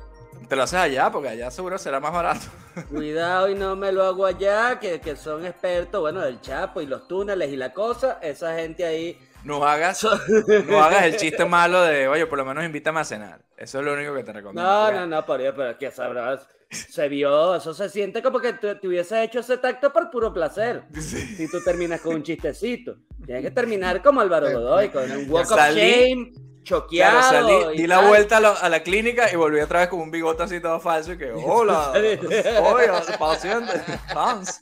Te 0.47 0.55
lo 0.55 0.63
haces 0.63 0.79
allá 0.79 1.11
porque 1.11 1.29
allá 1.29 1.51
seguro 1.51 1.77
será 1.77 1.99
más 1.99 2.13
barato. 2.13 2.45
Cuidado 2.89 3.49
y 3.49 3.55
no 3.55 3.75
me 3.75 3.91
lo 3.91 4.03
hago 4.03 4.25
allá, 4.25 4.79
que, 4.79 4.99
que 4.99 5.15
son 5.15 5.45
expertos, 5.45 6.01
bueno, 6.01 6.21
del 6.21 6.41
Chapo 6.41 6.81
y 6.81 6.85
los 6.85 7.07
túneles 7.07 7.51
y 7.51 7.55
la 7.55 7.73
cosa. 7.73 8.19
Esa 8.21 8.55
gente 8.55 8.85
ahí. 8.85 9.17
No 9.43 9.65
hagas, 9.65 10.03
no 10.67 10.83
hagas 10.83 11.03
el 11.03 11.17
chiste 11.17 11.45
malo 11.45 11.81
de, 11.81 12.07
oye, 12.07 12.25
por 12.25 12.37
lo 12.37 12.45
menos 12.45 12.63
invítame 12.63 13.01
a 13.01 13.03
cenar. 13.03 13.41
Eso 13.57 13.79
es 13.79 13.85
lo 13.85 13.93
único 13.93 14.13
que 14.13 14.23
te 14.23 14.33
recomiendo. 14.33 14.63
No, 14.63 14.91
no, 14.91 15.07
no, 15.07 15.25
por 15.25 15.39
Dios, 15.39 15.53
pero 15.55 15.77
que 15.77 15.91
sabrás. 15.91 16.47
se 16.69 17.09
vio, 17.09 17.55
eso 17.55 17.73
se 17.73 17.89
siente 17.89 18.21
como 18.21 18.39
que 18.39 18.53
te, 18.53 18.87
hubiese 18.87 19.21
hecho 19.23 19.39
ese 19.39 19.57
tacto 19.57 19.91
por 19.91 20.09
puro 20.09 20.33
placer. 20.33 20.83
Si 20.93 21.47
tú 21.49 21.61
terminas 21.63 22.01
con 22.01 22.15
un 22.15 22.23
chistecito. 22.23 22.97
Tienes 23.25 23.43
que 23.43 23.51
terminar 23.51 24.01
como 24.01 24.21
Álvaro 24.21 24.51
Godoy, 24.51 24.89
con 24.89 25.09
un 25.09 25.29
walk 25.29 25.51
of 25.51 25.59
shame, 25.73 26.33
choqueado. 26.63 27.71
di 27.71 27.87
la 27.87 28.07
vuelta 28.07 28.37
a, 28.37 28.69
la 28.69 28.83
clínica 28.83 29.31
y 29.31 29.35
volví 29.35 29.59
otra 29.59 29.81
vez 29.81 29.89
con 29.89 29.99
un 29.99 30.11
bigote 30.11 30.43
así 30.43 30.59
todo 30.59 30.79
falso 30.79 31.13
y 31.13 31.17
que, 31.17 31.31
hola, 31.33 31.93
hola, 32.61 33.03
paciente, 33.19 33.73
fans. 34.13 34.61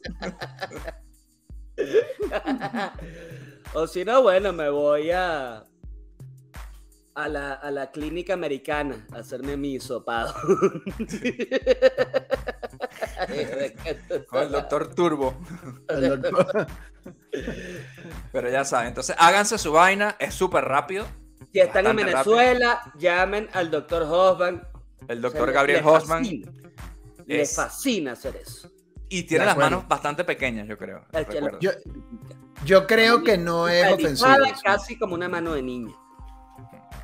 o 3.73 3.87
si 3.87 4.03
no, 4.05 4.21
bueno, 4.21 4.53
me 4.53 4.69
voy 4.69 5.11
a 5.11 5.65
a 7.13 7.27
la, 7.27 7.53
a 7.53 7.71
la 7.71 7.91
clínica 7.91 8.33
americana 8.33 9.05
a 9.13 9.17
hacerme 9.17 9.57
mi 9.57 9.73
hisopado. 9.73 10.33
Con 14.27 14.43
el 14.43 14.51
doctor 14.51 14.95
Turbo. 14.95 15.35
Pero 18.31 18.49
ya 18.49 18.63
saben, 18.63 18.87
entonces 18.87 19.15
háganse 19.19 19.57
su 19.57 19.71
vaina, 19.73 20.15
es 20.19 20.33
súper 20.33 20.63
rápido. 20.65 21.05
Si 21.51 21.59
están 21.59 21.87
en 21.87 21.95
Venezuela, 21.95 22.81
llamen 22.97 23.49
al 23.53 23.69
doctor 23.69 24.03
Hosman. 24.03 24.67
El 25.07 25.21
doctor 25.21 25.51
Gabriel 25.51 25.83
Hosman. 25.85 26.23
Le 27.25 27.45
fascina 27.45 28.13
hacer 28.13 28.35
eso. 28.37 28.69
Y 29.09 29.23
tiene 29.23 29.45
las 29.45 29.57
manos 29.57 29.87
bastante 29.87 30.23
pequeñas, 30.23 30.67
yo 30.67 30.77
creo. 30.77 31.05
Yo, 31.59 31.71
yo, 32.63 32.87
creo 32.87 33.23
que 33.23 33.37
no 33.37 33.67
es 33.67 33.91
ofensivo. 33.91 34.31
Casi 34.63 34.97
como 34.97 35.15
una 35.15 35.27
mano 35.27 35.53
de 35.53 35.61
niña. 35.61 35.93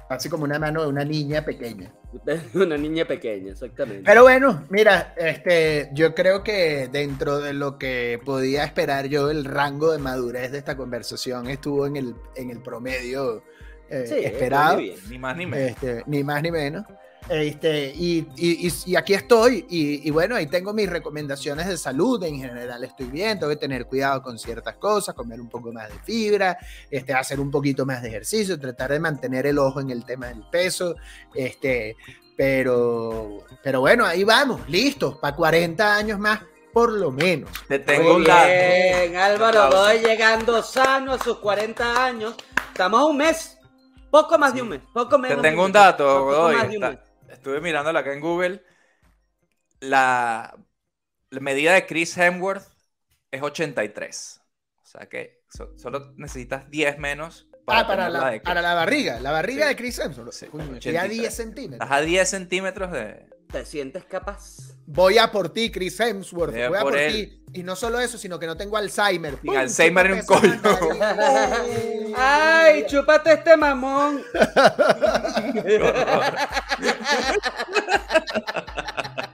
Así 0.09 0.29
como 0.29 0.45
una 0.45 0.57
mano 0.57 0.83
de 0.83 0.87
una 0.87 1.03
niña 1.03 1.43
pequeña. 1.43 1.91
Una 2.53 2.77
niña 2.77 3.05
pequeña, 3.05 3.51
exactamente. 3.51 4.03
Pero 4.05 4.23
bueno, 4.23 4.65
mira, 4.69 5.13
este, 5.17 5.89
yo 5.93 6.15
creo 6.15 6.41
que 6.41 6.87
dentro 6.89 7.39
de 7.39 7.53
lo 7.53 7.77
que 7.77 8.19
podía 8.23 8.63
esperar 8.63 9.07
yo, 9.07 9.29
el 9.29 9.43
rango 9.43 9.91
de 9.91 9.97
madurez 9.97 10.51
de 10.51 10.57
esta 10.57 10.77
conversación 10.77 11.47
estuvo 11.47 11.85
en 11.85 11.97
el, 11.97 12.15
en 12.35 12.49
el 12.49 12.61
promedio 12.61 13.43
eh, 13.89 14.21
esperado. 14.25 14.79
Ni 15.09 15.17
más 15.17 15.37
ni 15.37 15.45
menos. 15.45 15.69
Este, 15.69 16.03
ni 16.05 16.23
más 16.23 16.41
ni 16.41 16.51
menos. 16.51 16.85
Este, 17.29 17.91
y, 17.93 18.25
y, 18.37 18.95
aquí 18.95 19.13
estoy, 19.13 19.65
y, 19.69 20.09
bueno, 20.11 20.35
ahí 20.35 20.47
tengo 20.47 20.73
mis 20.73 20.89
recomendaciones 20.89 21.67
de 21.67 21.77
salud 21.77 22.23
en 22.23 22.39
general. 22.39 22.81
Estoy 22.85 23.07
bien, 23.07 23.37
tengo 23.37 23.49
que 23.49 23.57
tener 23.57 23.85
cuidado 23.85 24.21
con 24.21 24.39
ciertas 24.39 24.77
cosas, 24.77 25.13
comer 25.13 25.41
un 25.41 25.49
poco 25.49 25.73
más 25.73 25.89
de 25.89 25.99
fibra, 25.99 26.57
este, 26.89 27.13
hacer 27.13 27.41
un 27.41 27.51
poquito 27.51 27.85
más 27.85 28.01
de 28.01 28.09
ejercicio, 28.09 28.57
tratar 28.57 28.91
de 28.91 28.99
mantener 28.99 29.45
el 29.45 29.59
ojo 29.59 29.81
en 29.81 29.89
el 29.89 30.05
tema 30.05 30.27
del 30.27 30.43
peso. 30.49 30.95
Este, 31.35 31.97
pero, 32.37 33.43
pero 33.61 33.81
bueno, 33.81 34.05
ahí 34.05 34.23
vamos, 34.23 34.61
listos, 34.69 35.17
para 35.17 35.35
40 35.35 35.95
años 35.95 36.19
más 36.19 36.39
por 36.71 36.93
lo 36.93 37.11
menos. 37.11 37.49
Te 37.67 37.79
tengo 37.79 38.17
un 38.17 38.23
dato. 38.23 38.47
Bien, 38.47 39.15
Álvaro, 39.17 39.69
voy 39.71 39.97
llegando 39.97 40.61
sano 40.61 41.13
a 41.13 41.19
sus 41.23 41.39
40 41.39 42.05
años. 42.05 42.35
Estamos 42.71 43.01
a 43.01 43.05
un 43.05 43.17
mes. 43.17 43.56
Poco 44.09 44.37
más 44.37 44.53
de 44.53 44.61
un 44.61 44.69
mes. 44.69 44.81
Poco 44.93 45.17
menos. 45.17 45.41
Te 45.41 45.49
tengo 45.49 45.65
un 45.65 45.71
dato, 45.71 46.25
Godoy 46.25 46.55
estuve 47.29 47.61
mirándola 47.61 47.99
acá 47.99 48.13
en 48.13 48.19
Google. 48.19 48.63
La, 49.79 50.55
medida 51.29 51.73
de 51.73 51.85
Chris 51.85 52.17
Hemsworth 52.17 52.63
es 53.31 53.41
83. 53.41 54.41
O 54.81 54.85
sea 54.85 55.07
que 55.07 55.43
solo 55.75 56.13
necesitas 56.15 56.69
10 56.69 56.99
menos 56.99 57.47
para, 57.65 57.81
ah, 57.81 57.87
para, 57.87 58.09
la, 58.09 58.41
para 58.41 58.61
la 58.61 58.73
barriga. 58.73 59.19
La 59.19 59.31
barriga 59.31 59.67
de 59.67 59.75
Chris 59.75 59.99
Hemsworth. 59.99 60.31
Sí, 60.31 60.95
a 60.95 61.03
10 61.03 61.33
centímetros. 61.33 61.81
Estás 61.81 61.91
a 61.91 62.01
10 62.01 62.29
centímetros 62.29 62.91
de. 62.91 63.29
¿Te 63.51 63.65
sientes 63.65 64.03
capaz? 64.05 64.73
Voy 64.85 65.17
a 65.17 65.31
por 65.31 65.49
ti, 65.49 65.71
Chris 65.71 65.99
Hemsworth. 65.99 66.53
Voy, 66.53 66.77
a 66.77 66.81
por, 66.81 66.95
ti. 66.95 67.43
Y 67.53 67.63
no 67.63 67.75
solo 67.75 67.99
eso, 67.99 68.17
sino 68.17 68.37
que 68.39 68.45
no 68.45 68.57
tengo 68.57 68.77
Alzheimer. 68.77 69.37
Y 69.41 69.55
Alzheimer 69.55 70.05
en 70.07 70.13
un 70.13 70.25
coño. 70.25 70.61
¡Ay, 72.17 72.85
chúpate 72.87 73.33
este 73.33 73.55
mamón! 73.55 74.21